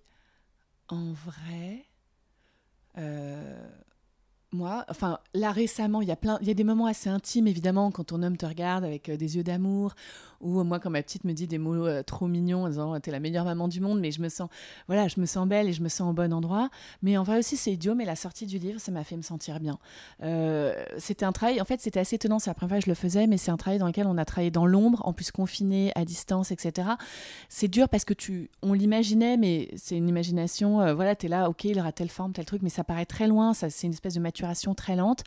en 0.88 1.12
vrai, 1.12 1.86
moi, 4.52 4.84
enfin 4.90 5.20
là 5.36 5.52
récemment, 5.52 6.02
il 6.02 6.08
y 6.08 6.12
a 6.12 6.16
plein, 6.16 6.40
il 6.42 6.48
y 6.48 6.52
a 6.52 6.56
des 6.56 6.64
moments 6.64 6.88
assez 6.88 7.10
intimes 7.10 7.48
évidemment 7.48 7.92
quand 7.92 8.06
ton 8.06 8.24
homme 8.24 8.36
te 8.36 8.48
regarde 8.48 8.84
avec 8.84 9.10
euh, 9.10 9.16
des 9.16 9.38
yeux 9.38 9.44
d'amour, 9.44 9.94
ou 10.42 10.64
moi 10.64 10.80
quand 10.80 10.90
ma 10.90 11.04
petite 11.04 11.24
me 11.24 11.34
dit 11.34 11.46
des 11.46 11.60
mots 11.60 11.86
euh, 11.86 12.02
trop 12.02 12.28
mignons 12.28 12.64
en 12.64 12.70
disant 12.70 13.00
t'es 13.00 13.12
la 13.12 13.20
meilleure 13.20 13.46
maman 13.46 13.68
du 13.68 13.80
monde, 13.80 14.00
mais 14.00 14.12
je 14.12 14.22
me 14.22 14.30
sens, 14.30 14.50
voilà, 14.88 15.08
je 15.08 15.20
me 15.20 15.28
sens 15.28 15.48
belle 15.48 15.68
et 15.68 15.74
je 15.74 15.84
me 15.84 15.90
sens 15.90 16.10
au 16.10 16.14
bon 16.14 16.34
endroit. 16.34 16.70
Mais 17.04 17.16
en 17.16 17.24
vrai 17.24 17.38
aussi 17.38 17.58
c'est 17.58 17.72
idiot, 17.72 17.94
mais 17.94 18.06
la 18.06 18.16
sortie 18.16 18.48
du 18.48 18.58
livre 18.58 18.80
ça 18.80 18.92
m'a 18.92 19.04
fait 19.04 19.18
me 19.18 19.22
sentir 19.22 19.60
bien. 19.60 19.78
Euh, 20.24 20.74
c'était 20.98 21.26
un 21.26 21.32
travail, 21.32 21.62
en 21.62 21.66
fait 21.66 21.80
c'était 21.80 22.00
assez 22.00 22.16
étonnant, 22.16 22.40
c'est 22.40 22.50
la 22.50 22.56
première 22.56 22.72
fois 22.72 22.80
que 22.80 22.86
je 22.86 22.90
le 22.90 22.96
faisais, 22.96 23.28
mais 23.28 23.38
c'est 23.38 23.52
un 23.52 23.58
travail 23.58 23.78
dans 23.78 23.88
lequel 23.88 24.08
on 24.08 24.18
a 24.18 24.26
travaillé 24.26 24.52
dans 24.52 24.66
l'ombre, 24.66 25.04
en 25.06 25.14
plus 25.14 25.30
confiné, 25.30 25.92
à 25.94 26.06
distance, 26.06 26.52
etc. 26.52 26.90
C'est 27.50 27.68
dur 27.68 27.88
parce 27.88 28.04
que 28.04 28.16
tu, 28.16 28.50
on 28.64 28.74
l'imaginait, 28.74 29.38
mais 29.38 29.70
c'est 29.76 29.96
une 29.96 30.10
imagination, 30.10 30.94
voilà, 30.96 31.16
t'es 31.16 31.28
là, 31.28 31.50
ok, 31.50 31.66
il 31.66 31.80
aura 31.80 31.92
telle 31.92 32.10
forme, 32.10 32.34
tel 32.34 32.46
truc, 32.46 32.64
mais 32.64 32.70
ça 32.70 32.84
paraît 32.84 33.06
très 33.06 33.28
loin, 33.28 33.54
ça 33.54 33.70
c'est 33.70 33.86
une 33.86 33.94
espèce 33.94 34.16
de 34.16 34.20
maturité 34.20 34.39
très 34.76 34.96
lente. 34.96 35.24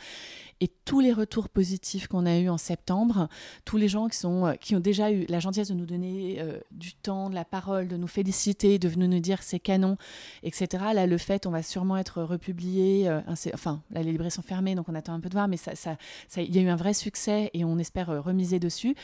Et 0.62 0.68
tous 0.84 1.00
les 1.00 1.12
retours 1.12 1.48
positifs 1.48 2.06
qu'on 2.06 2.24
a 2.24 2.38
eus 2.38 2.48
en 2.48 2.56
septembre, 2.56 3.28
tous 3.64 3.78
les 3.78 3.88
gens 3.88 4.06
qui, 4.06 4.16
sont, 4.16 4.46
euh, 4.46 4.52
qui 4.52 4.76
ont 4.76 4.80
déjà 4.80 5.10
eu 5.10 5.26
la 5.28 5.40
gentillesse 5.40 5.70
de 5.70 5.74
nous 5.74 5.86
donner 5.86 6.36
euh, 6.38 6.60
du 6.70 6.94
temps, 6.94 7.30
de 7.30 7.34
la 7.34 7.44
parole, 7.44 7.88
de 7.88 7.96
nous 7.96 8.06
féliciter, 8.06 8.78
de 8.78 8.88
venir 8.88 9.08
nous 9.08 9.18
dire 9.18 9.42
c'est 9.42 9.58
canon, 9.58 9.96
etc. 10.44 10.84
Là, 10.94 11.08
le 11.08 11.18
fait, 11.18 11.46
on 11.46 11.50
va 11.50 11.64
sûrement 11.64 11.96
être 11.96 12.22
republié. 12.22 13.08
Euh, 13.08 13.20
enfin, 13.52 13.82
là, 13.90 14.04
les 14.04 14.12
librairies 14.12 14.30
sont 14.30 14.42
fermées, 14.42 14.76
donc 14.76 14.88
on 14.88 14.94
attend 14.94 15.14
un 15.14 15.18
peu 15.18 15.28
de 15.28 15.34
voir, 15.34 15.48
mais 15.48 15.56
ça, 15.56 15.74
ça, 15.74 15.96
il 16.36 16.54
y 16.54 16.60
a 16.60 16.62
eu 16.62 16.68
un 16.68 16.76
vrai 16.76 16.94
succès 16.94 17.50
et 17.54 17.64
on 17.64 17.76
espère 17.78 18.22
remiser 18.22 18.60
dessus. 18.60 18.94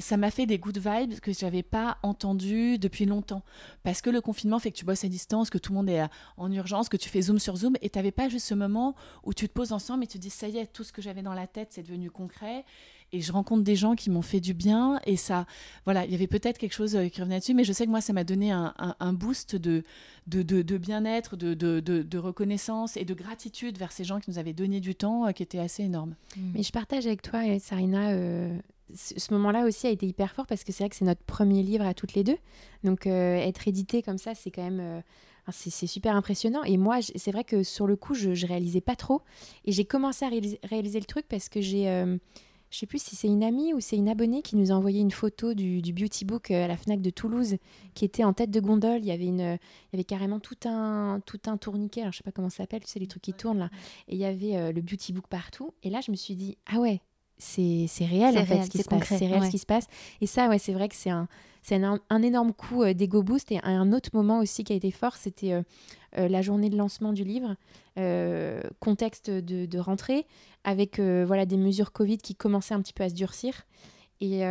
Ça 0.00 0.16
m'a 0.16 0.32
fait 0.32 0.46
des 0.46 0.58
good 0.58 0.78
vibes 0.78 1.20
que 1.20 1.32
je 1.32 1.44
n'avais 1.44 1.62
pas 1.62 1.98
entendu 2.02 2.78
depuis 2.78 3.04
longtemps. 3.04 3.44
Parce 3.84 4.00
que 4.00 4.10
le 4.10 4.20
confinement 4.20 4.58
fait 4.58 4.72
que 4.72 4.76
tu 4.76 4.84
bosses 4.84 5.04
à 5.04 5.08
distance, 5.08 5.50
que 5.50 5.58
tout 5.58 5.70
le 5.70 5.76
monde 5.76 5.88
est 5.88 6.02
en 6.36 6.50
urgence, 6.50 6.88
que 6.88 6.96
tu 6.96 7.08
fais 7.08 7.22
zoom 7.22 7.38
sur 7.38 7.54
zoom, 7.54 7.76
et 7.80 7.90
tu 7.90 7.96
n'avais 7.96 8.10
pas 8.10 8.28
juste 8.28 8.46
ce 8.46 8.54
moment 8.54 8.96
où 9.22 9.32
tu 9.34 9.46
te 9.46 9.52
poses 9.52 9.70
ensemble 9.70 10.02
et 10.02 10.08
tu 10.08 10.18
dis 10.18 10.30
ça 10.30 10.48
y 10.48 10.58
est, 10.58 10.66
tout 10.66 10.82
ce 10.82 10.95
que 10.96 11.02
j'avais 11.02 11.22
dans 11.22 11.34
la 11.34 11.46
tête, 11.46 11.68
c'est 11.70 11.82
devenu 11.82 12.10
concret. 12.10 12.64
Et 13.12 13.20
je 13.20 13.30
rencontre 13.30 13.62
des 13.62 13.76
gens 13.76 13.94
qui 13.94 14.10
m'ont 14.10 14.22
fait 14.22 14.40
du 14.40 14.52
bien. 14.52 15.00
Et 15.06 15.16
ça, 15.16 15.46
voilà, 15.84 16.04
il 16.04 16.10
y 16.10 16.14
avait 16.14 16.26
peut-être 16.26 16.58
quelque 16.58 16.72
chose 16.72 16.96
euh, 16.96 17.08
qui 17.08 17.20
revenait 17.20 17.38
dessus, 17.38 17.54
mais 17.54 17.62
je 17.62 17.72
sais 17.72 17.84
que 17.84 17.90
moi, 17.90 18.00
ça 18.00 18.12
m'a 18.12 18.24
donné 18.24 18.50
un, 18.50 19.12
boost 19.12 19.54
de, 19.54 19.84
de, 20.26 20.42
de, 20.42 20.78
bien-être, 20.78 21.36
de, 21.36 21.54
de, 21.54 22.18
reconnaissance 22.18 22.96
et 22.96 23.04
de 23.04 23.14
gratitude 23.14 23.78
vers 23.78 23.92
ces 23.92 24.02
gens 24.02 24.18
qui 24.18 24.30
nous 24.30 24.38
avaient 24.38 24.54
donné 24.54 24.80
du 24.80 24.94
temps, 24.94 25.26
euh, 25.26 25.32
qui 25.32 25.42
était 25.42 25.60
assez 25.60 25.84
énorme. 25.84 26.16
Mm. 26.36 26.50
Mais 26.54 26.62
je 26.62 26.72
partage 26.72 27.06
avec 27.06 27.22
toi, 27.22 27.40
Sarina, 27.60 28.10
euh, 28.10 28.58
ce 28.94 29.32
moment-là 29.34 29.66
aussi 29.66 29.86
a 29.86 29.90
été 29.90 30.06
hyper 30.06 30.32
fort 30.32 30.46
parce 30.46 30.64
que 30.64 30.72
c'est 30.72 30.84
vrai 30.84 30.90
que 30.90 30.96
c'est 30.96 31.04
notre 31.04 31.22
premier 31.22 31.62
livre 31.62 31.84
à 31.84 31.94
toutes 31.94 32.14
les 32.14 32.24
deux. 32.24 32.38
Donc 32.84 33.06
être 33.06 33.66
édité 33.66 34.00
comme 34.00 34.18
ça, 34.18 34.34
c'est 34.36 34.52
quand 34.52 34.62
même 34.62 35.02
c'est 35.52 35.86
super 35.86 36.16
impressionnant. 36.16 36.62
Et 36.64 36.76
moi, 36.76 36.98
c'est 37.02 37.30
vrai 37.30 37.44
que 37.44 37.62
sur 37.62 37.86
le 37.86 37.96
coup, 37.96 38.14
je, 38.14 38.30
ne 38.30 38.46
réalisais 38.46 38.80
pas 38.80 38.96
trop. 38.96 39.22
Et 39.64 39.72
j'ai 39.72 39.84
commencé 39.84 40.24
à 40.24 40.28
réaliser, 40.28 41.00
le 41.00 41.06
truc 41.06 41.26
parce 41.28 41.48
que 41.48 41.60
j'ai. 41.60 41.88
Euh, 41.88 42.16
je 42.70 42.78
sais 42.78 42.86
plus 42.86 43.00
si 43.00 43.14
c'est 43.14 43.28
une 43.28 43.44
amie 43.44 43.72
ou 43.74 43.80
c'est 43.80 43.96
une 43.96 44.08
abonnée 44.08 44.42
qui 44.42 44.56
nous 44.56 44.72
a 44.72 44.74
envoyé 44.74 45.00
une 45.00 45.12
photo 45.12 45.54
du, 45.54 45.80
beauty 45.92 46.24
book 46.24 46.50
euh, 46.50 46.64
à 46.64 46.66
la 46.66 46.76
Fnac 46.76 47.00
de 47.00 47.10
Toulouse 47.10 47.56
qui 47.94 48.04
était 48.04 48.24
en 48.24 48.32
tête 48.32 48.50
de 48.50 48.60
gondole. 48.60 48.98
Il 48.98 49.06
y 49.06 49.12
avait, 49.12 49.26
une, 49.26 49.38
il 49.40 49.92
y 49.92 49.96
avait 49.96 50.04
carrément 50.04 50.40
tout 50.40 50.58
un, 50.64 51.20
tout 51.24 51.40
un 51.46 51.56
tourniquet. 51.56 52.00
Alors, 52.00 52.12
je 52.12 52.18
sais 52.18 52.24
pas 52.24 52.32
comment 52.32 52.50
ça 52.50 52.58
s'appelle, 52.58 52.82
tu 52.82 52.88
sais, 52.88 52.98
les 52.98 53.06
trucs 53.06 53.22
qui 53.22 53.34
tournent 53.34 53.58
là. 53.58 53.70
Et 54.08 54.16
il 54.16 54.20
y 54.20 54.24
avait 54.24 54.56
euh, 54.56 54.72
le 54.72 54.82
beauty 54.82 55.12
book 55.12 55.26
partout. 55.28 55.74
Et 55.84 55.90
là, 55.90 56.00
je 56.00 56.10
me 56.10 56.16
suis 56.16 56.34
dit, 56.34 56.58
ah 56.66 56.80
ouais, 56.80 57.00
c'est 57.38 57.86
réel 58.00 58.38
en 58.38 58.46
fait 58.46 58.64
ce 58.64 58.70
qui 58.70 58.78
se 58.78 58.88
passe. 58.88 59.08
C'est 59.08 59.26
réel 59.26 59.44
ce 59.44 59.50
qui 59.50 59.58
se 59.58 59.66
passe. 59.66 59.86
Et 60.20 60.26
ça, 60.26 60.48
ouais, 60.48 60.58
c'est 60.58 60.72
vrai 60.72 60.88
que 60.88 60.94
c'est 60.94 61.10
un, 61.10 61.28
c'est 61.66 61.82
un, 61.82 62.22
énorme 62.22 62.52
coup 62.52 62.84
euh, 62.84 62.94
d'ego 62.94 63.24
boost. 63.24 63.50
Et 63.50 63.58
un 63.64 63.92
autre 63.92 64.10
moment 64.12 64.38
aussi 64.38 64.62
qui 64.62 64.72
a 64.72 64.76
été 64.76 64.92
fort, 64.92 65.16
c'était 65.16 65.52
euh, 65.52 65.62
euh, 66.16 66.28
la 66.28 66.40
journée 66.40 66.70
de 66.70 66.76
lancement 66.76 67.12
du 67.12 67.24
livre, 67.24 67.56
contexte 68.78 69.30
de, 69.30 69.78
rentrée, 69.78 70.26
avec 70.64 71.00
voilà 71.00 71.46
des 71.46 71.56
mesures 71.56 71.92
Covid 71.92 72.18
qui 72.18 72.34
commençaient 72.34 72.74
un 72.74 72.82
petit 72.82 72.92
peu 72.92 73.02
à 73.02 73.08
se 73.08 73.14
durcir. 73.14 73.66
Et, 74.20 74.42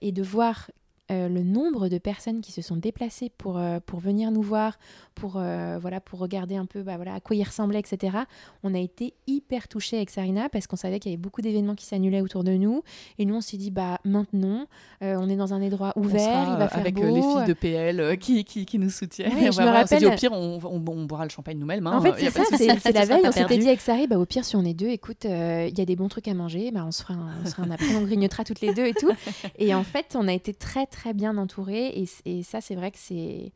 et 0.00 0.12
de 0.12 0.22
voir 0.22 0.70
euh, 1.10 1.28
le 1.28 1.42
nombre 1.42 1.88
de 1.88 1.98
personnes 1.98 2.40
qui 2.40 2.52
se 2.52 2.62
sont 2.62 2.76
déplacées 2.76 3.32
pour, 3.36 3.58
euh, 3.58 3.80
pour 3.84 3.98
venir 3.98 4.30
nous 4.30 4.42
voir, 4.42 4.78
pour, 5.16 5.34
euh, 5.36 5.76
voilà, 5.80 6.00
pour 6.00 6.20
regarder 6.20 6.56
un 6.56 6.66
peu 6.66 6.82
bah, 6.82 6.96
voilà, 6.96 7.14
à 7.14 7.20
quoi 7.20 7.34
il 7.34 7.42
ressemblait, 7.42 7.80
etc. 7.80 8.18
On 8.62 8.74
a 8.74 8.78
été 8.78 9.14
hyper 9.26 9.66
touchés 9.66 9.96
avec 9.96 10.10
Sarina 10.10 10.48
parce 10.48 10.66
qu'on 10.68 10.76
savait 10.76 11.00
qu'il 11.00 11.10
y 11.10 11.14
avait 11.14 11.20
beaucoup 11.20 11.40
d'événements 11.40 11.74
qui 11.74 11.84
s'annulaient 11.84 12.20
autour 12.20 12.44
de 12.44 12.52
nous. 12.52 12.82
Et 13.18 13.24
nous, 13.24 13.34
on 13.34 13.40
s'est 13.40 13.56
dit, 13.56 13.70
bah, 13.70 13.98
maintenant, 14.04 14.66
on 15.00 15.28
est 15.28 15.36
dans 15.36 15.52
un 15.52 15.62
endroit 15.62 15.92
ouvert, 15.96 16.48
il 16.52 16.58
va 16.58 16.68
faire 16.68 16.80
avec 16.80 16.94
beau. 16.94 17.02
les 17.02 17.22
filles 17.22 17.46
de 17.48 17.52
PL 17.54 18.18
qui, 18.18 18.44
qui, 18.44 18.64
qui, 18.64 18.78
nous 18.78 18.90
soutiennent. 18.90 19.32
me 19.32 19.72
rappelle... 19.72 19.98
dit, 19.98 20.06
au 20.06 20.12
pire, 20.12 20.32
on, 20.32 20.60
on, 20.62 20.78
boira 20.78 21.24
le 21.24 21.30
champagne 21.30 21.58
nous-mêmes. 21.58 21.86
Hein. 21.86 21.98
En 21.98 22.02
fait, 22.02 22.14
c'est 22.18 22.30
ça, 22.30 22.44
c'est 22.78 22.92
la 22.92 23.04
veille. 23.04 23.22
On 23.24 23.32
s'était 23.32 23.58
dit 23.58 23.66
avec 23.66 23.80
Sari, 23.80 24.06
bah, 24.06 24.18
au 24.18 24.26
pire, 24.26 24.44
si 24.44 24.54
on 24.54 24.64
est 24.64 24.74
deux, 24.74 24.88
écoute, 24.88 25.24
il 25.24 25.76
y 25.76 25.80
a 25.80 25.84
des 25.84 25.96
bons 25.96 26.08
trucs 26.08 26.28
à 26.28 26.34
manger, 26.34 26.70
bah, 26.70 26.84
on 26.86 26.92
se 26.92 27.02
fera 27.02 27.14
un, 27.14 27.32
on, 27.58 27.62
un 27.62 27.70
après, 27.72 27.94
on 27.96 28.02
grignotera 28.02 28.44
toutes 28.44 28.60
les 28.60 28.72
deux 28.72 28.86
et 28.86 28.94
tout. 28.94 29.10
Et 29.58 29.74
en 29.74 29.84
fait, 29.84 30.14
on 30.14 30.28
a 30.28 30.32
été 30.32 30.54
très, 30.54 30.86
très 30.86 30.99
bien 31.14 31.36
entourés 31.36 32.06
et, 32.24 32.42
ça, 32.42 32.60
c'est 32.60 32.74
vrai 32.74 32.90
que 32.90 32.98
c'est. 32.98 33.52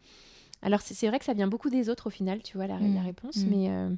Alors, 0.63 0.81
c'est 0.81 1.09
vrai 1.09 1.19
que 1.19 1.25
ça 1.25 1.35
vient 1.35 1.49
beaucoup 1.49 1.69
des 1.69 1.91
autres 1.91 2.07
au 2.07 2.11
final, 2.11 2.43
tu 2.43 2.57
vois, 2.57 2.67
la, 2.67 2.79
la 2.79 2.87
mm. 2.87 3.05
réponse, 3.05 3.37
mm. 3.37 3.51
mais. 3.51 3.97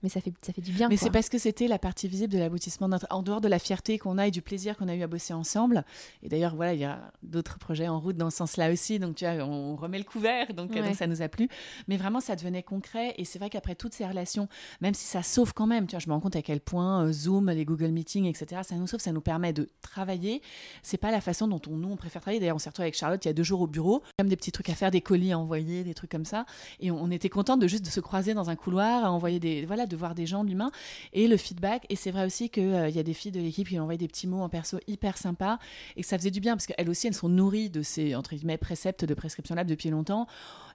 Euh, 0.00 0.02
mais 0.02 0.08
ça 0.08 0.20
fait, 0.20 0.32
ça 0.42 0.52
fait 0.52 0.62
du 0.62 0.72
bien. 0.72 0.88
Mais 0.88 0.96
c'est 0.96 1.10
parce 1.10 1.28
que 1.28 1.38
c'était 1.38 1.68
la 1.68 1.78
partie 1.78 2.08
visible 2.08 2.32
de 2.32 2.38
l'aboutissement, 2.38 2.88
en 3.10 3.22
dehors 3.22 3.40
de 3.40 3.48
la 3.48 3.58
fierté 3.58 3.98
qu'on 3.98 4.18
a 4.18 4.26
et 4.26 4.30
du 4.30 4.42
plaisir 4.42 4.76
qu'on 4.76 4.88
a 4.88 4.94
eu 4.94 5.02
à 5.02 5.06
bosser 5.06 5.32
ensemble. 5.32 5.84
Et 6.22 6.28
d'ailleurs, 6.28 6.54
voilà, 6.54 6.74
il 6.74 6.80
y 6.80 6.84
a 6.84 7.12
d'autres 7.22 7.58
projets 7.58 7.88
en 7.88 8.00
route 8.00 8.16
dans 8.16 8.30
ce 8.30 8.38
sens-là 8.38 8.72
aussi. 8.72 8.98
Donc, 8.98 9.16
tu 9.16 9.24
vois, 9.24 9.44
on 9.44 9.76
remet 9.76 9.98
le 9.98 10.04
couvert, 10.04 10.52
donc, 10.54 10.72
donc, 10.72 10.94
ça 10.94 11.06
nous 11.06 11.22
a 11.22 11.28
plu. 11.28 11.48
Mais 11.88 11.96
vraiment, 11.96 12.20
ça 12.20 12.36
devenait 12.36 12.62
concret. 12.62 13.14
Et 13.18 13.24
c'est 13.24 13.38
vrai 13.38 13.50
qu'après 13.50 13.74
toutes 13.74 13.94
ces 13.94 14.06
relations, 14.06 14.48
même 14.80 14.94
si 14.94 15.06
ça 15.06 15.22
sauve 15.22 15.52
quand 15.54 15.66
même, 15.66 15.86
tu 15.86 15.92
vois, 15.92 16.00
je 16.00 16.08
me 16.08 16.14
rends 16.14 16.20
compte 16.20 16.36
à 16.36 16.42
quel 16.42 16.60
point 16.60 17.04
euh, 17.04 17.12
Zoom, 17.12 17.50
les 17.50 17.64
Google 17.64 17.90
Meetings, 17.90 18.26
etc., 18.26 18.62
ça 18.64 18.76
nous 18.76 18.86
sauve, 18.86 19.00
ça 19.00 19.12
nous 19.12 19.20
permet 19.20 19.52
de 19.52 19.68
travailler. 19.82 20.42
C'est 20.82 20.98
pas 20.98 21.10
la 21.10 21.20
façon 21.20 21.48
dont 21.48 21.60
on, 21.68 21.76
nous, 21.76 21.90
on 21.90 21.96
préfère 21.96 22.22
travailler. 22.22 22.40
D'ailleurs, 22.40 22.56
on 22.56 22.60
s'est 22.60 22.70
retrouvé 22.70 22.86
avec 22.86 22.96
Charlotte 22.96 23.24
il 23.24 23.28
y 23.28 23.30
a 23.30 23.34
deux 23.34 23.42
jours 23.42 23.60
au 23.60 23.66
bureau, 23.66 24.02
comme 24.18 24.28
des 24.28 24.36
petits 24.36 24.52
trucs 24.52 24.70
à 24.70 24.74
faire, 24.74 24.90
des 24.90 25.00
colis 25.00 25.32
à 25.32 25.38
envoyer, 25.38 25.84
des 25.84 25.94
trucs 25.94 26.10
comme 26.10 26.24
ça. 26.24 26.46
Et 26.80 26.90
on, 26.90 27.10
était 27.10 27.28
content 27.28 27.56
de 27.56 27.66
juste 27.66 27.84
de 27.84 27.90
se 27.90 28.00
croiser 28.00 28.34
dans 28.34 28.50
un 28.50 28.56
couloir, 28.56 29.04
à 29.04 29.10
envoyer 29.10 29.40
des, 29.40 29.66
voilà, 29.66 29.86
de 29.90 29.96
voir 29.96 30.14
des 30.14 30.26
gens, 30.26 30.44
de 30.44 30.48
l'humain 30.48 30.70
et 31.12 31.28
le 31.28 31.36
feedback. 31.36 31.84
Et 31.90 31.96
c'est 31.96 32.10
vrai 32.10 32.24
aussi 32.24 32.48
qu'il 32.48 32.62
euh, 32.62 32.88
y 32.88 32.98
a 32.98 33.02
des 33.02 33.12
filles 33.12 33.32
de 33.32 33.40
l'équipe 33.40 33.68
qui 33.68 33.78
ont 33.78 33.82
envoyé 33.82 33.98
des 33.98 34.08
petits 34.08 34.26
mots 34.26 34.40
en 34.40 34.48
perso 34.48 34.78
hyper 34.86 35.18
sympas 35.18 35.58
et 35.96 36.02
que 36.02 36.06
ça 36.06 36.16
faisait 36.16 36.30
du 36.30 36.40
bien 36.40 36.54
parce 36.56 36.66
qu'elles 36.66 36.88
aussi, 36.88 37.06
elles 37.06 37.14
sont 37.14 37.28
nourries 37.28 37.70
de 37.70 37.82
ces 37.82 38.14
entre 38.14 38.34
guillemets 38.34 38.56
préceptes 38.56 39.04
de 39.04 39.14
prescription 39.14 39.54
lab 39.54 39.66
depuis 39.66 39.90
longtemps 39.90 40.26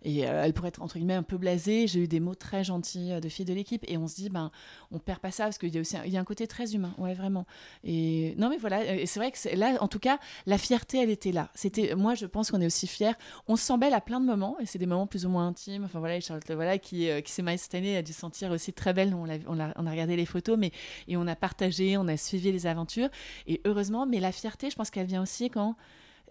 et 0.04 0.28
euh, 0.28 0.44
elles 0.44 0.54
pourraient 0.54 0.70
être 0.70 0.82
entre 0.82 0.98
guillemets 0.98 1.16
un 1.16 1.24
peu 1.24 1.38
blasées. 1.38 1.88
J'ai 1.88 2.02
eu 2.02 2.08
des 2.08 2.20
mots 2.20 2.36
très 2.36 2.64
gentils 2.64 3.12
euh, 3.12 3.20
de 3.20 3.28
filles 3.28 3.46
de 3.46 3.54
l'équipe 3.54 3.84
et 3.88 3.98
on 3.98 4.08
se 4.08 4.16
dit, 4.16 4.30
ben, 4.30 4.52
on 4.92 5.00
perd 5.00 5.20
pas 5.20 5.32
ça 5.32 5.46
parce 5.46 5.58
qu'il 5.58 5.74
y 5.74 5.78
a 5.78 5.82
aussi 5.82 5.98
un, 5.98 6.06
y 6.06 6.18
a 6.18 6.20
un 6.20 6.26
côté 6.26 6.48
très 6.48 6.76
humain, 6.76 6.94
ouais, 6.98 7.14
vraiment. 7.14 7.46
Et 7.84 8.36
non, 8.38 8.50
mais 8.50 8.58
voilà, 8.58 8.86
et 8.86 9.06
c'est 9.06 9.20
vrai 9.20 9.32
que 9.32 9.56
là, 9.56 9.78
en 9.82 9.88
tout 9.88 10.00
cas, 10.00 10.20
la 10.46 10.58
fierté, 10.58 11.00
elle 11.00 11.10
était 11.10 11.32
là. 11.32 11.50
C'était, 11.56 11.96
moi, 11.96 12.14
je 12.14 12.26
pense 12.26 12.52
qu'on 12.52 12.62
est 12.62 12.68
aussi 12.68 12.88
fiers. 12.88 13.14
On 13.48 13.56
se 13.56 13.76
belle 13.76 13.94
à 13.94 14.00
plein 14.00 14.22
de 14.22 14.26
moments 14.26 14.58
et 14.62 14.66
c'est 14.66 14.80
des 14.80 14.86
moments 14.86 15.08
plus 15.08 15.26
ou 15.26 15.30
moins 15.30 15.48
intimes. 15.48 15.84
Enfin 15.84 16.00
voilà, 16.00 16.20
Charlotte, 16.22 16.50
voilà, 16.52 16.78
qui, 16.78 17.10
qui 17.24 17.32
s'est 17.32 17.42
mariée 17.42 17.58
cette 17.58 17.76
année, 17.76 17.98
a 17.98 18.02
dû 18.02 18.14
se 18.14 18.20
sentir 18.20 18.52
aussi 18.52 18.72
très 18.72 18.94
belle. 18.94 19.05
On 19.14 19.28
on 19.48 19.60
a, 19.60 19.74
on 19.76 19.90
regardé 19.90 20.16
les 20.16 20.26
photos, 20.26 20.58
mais 20.58 20.72
et 21.08 21.18
on 21.18 21.28
a 21.28 21.36
partagé, 21.36 21.98
on 21.98 22.08
a 22.08 22.18
suivi 22.18 22.52
les 22.52 22.68
aventures. 22.68 23.10
Et 23.48 23.62
heureusement, 23.66 24.06
mais 24.06 24.20
la 24.20 24.32
fierté, 24.32 24.70
je 24.70 24.76
pense 24.76 24.90
qu'elle 24.90 25.08
vient 25.08 25.22
aussi 25.22 25.50
quand 25.50 25.76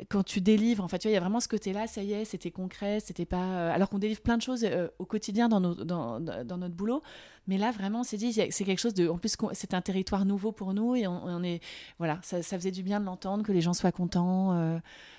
quand 0.09 0.25
tu 0.25 0.41
délivres, 0.41 0.83
en 0.83 0.89
fait, 0.89 0.99
tu 0.99 1.09
vois, 1.09 1.13
il 1.13 1.15
y 1.15 1.17
a 1.17 1.21
vraiment 1.21 1.41
ce 1.41 1.49
côté-là, 1.49 1.87
ça 1.87 2.03
y 2.03 2.13
est, 2.13 2.25
c'était 2.25 2.51
concret, 2.51 3.01
c'était 3.01 3.25
pas. 3.25 3.45
Euh, 3.45 3.75
alors 3.75 3.89
qu'on 3.89 3.99
délivre 3.99 4.21
plein 4.21 4.37
de 4.37 4.43
choses 4.43 4.65
euh, 4.65 4.89
au 4.99 5.05
quotidien 5.05 5.49
dans, 5.49 5.61
dans, 5.61 6.21
dans, 6.21 6.57
notre 6.59 6.75
boulot, 6.75 7.03
mais 7.47 7.59
là, 7.59 7.71
vraiment, 7.71 8.03
c'est 8.03 8.17
dit, 8.17 8.33
c'est 8.33 8.65
quelque 8.65 8.81
chose 8.81 8.95
de. 8.95 9.09
En 9.09 9.19
plus, 9.19 9.37
c'est 9.53 9.75
un 9.75 9.81
territoire 9.81 10.25
nouveau 10.25 10.53
pour 10.53 10.75
nous 10.75 10.97
et 10.97 11.07
on, 11.07 11.43
est. 11.43 11.63
Voilà, 11.99 12.19
ça, 12.23 12.43
ça, 12.43 12.59
faisait 12.59 12.73
du 12.73 12.83
bien 12.83 13.01
de 13.01 13.05
l'entendre, 13.05 13.45
que 13.45 13.53
les 13.53 13.61
gens 13.61 13.73
soient 13.73 13.93
contents. 13.93 14.53
Euh, 14.53 14.79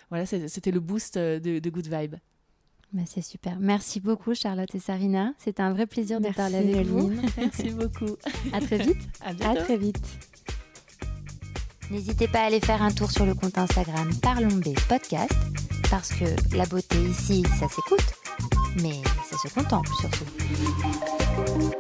voilà, 0.09 0.25
c'était 0.25 0.71
le 0.71 0.79
boost 0.79 1.17
de, 1.17 1.59
de 1.59 1.69
Good 1.69 1.87
Vibe. 1.87 2.15
Bah, 2.95 3.01
c'est 3.05 3.21
super. 3.21 3.57
Merci 3.59 3.99
beaucoup 3.99 4.33
Charlotte 4.33 4.73
et 4.73 4.79
Sarina. 4.79 5.33
C'était 5.37 5.61
un 5.61 5.73
vrai 5.73 5.85
plaisir 5.85 6.21
de 6.21 6.29
parler 6.29 6.55
avec 6.55 6.87
vous. 6.87 7.11
Merci 7.37 7.71
beaucoup. 7.71 8.15
À 8.53 8.61
très 8.61 8.77
vite. 8.77 9.01
À 9.21 9.31
À 9.49 9.55
très 9.55 9.75
vite. 9.75 10.01
N'hésitez 11.91 12.29
pas 12.29 12.39
à 12.39 12.45
aller 12.45 12.61
faire 12.61 12.81
un 12.81 12.91
tour 12.91 13.11
sur 13.11 13.25
le 13.25 13.35
compte 13.35 13.57
Instagram 13.57 14.09
Parlons 14.21 14.47
B 14.47 14.73
Podcast 14.87 15.33
parce 15.91 16.09
que 16.13 16.55
la 16.55 16.65
beauté 16.65 16.97
ici, 16.97 17.43
ça 17.59 17.67
s'écoute, 17.67 18.13
mais 18.81 19.01
ça 19.29 19.37
se 19.37 19.53
contemple 19.53 19.91
surtout. 19.99 21.75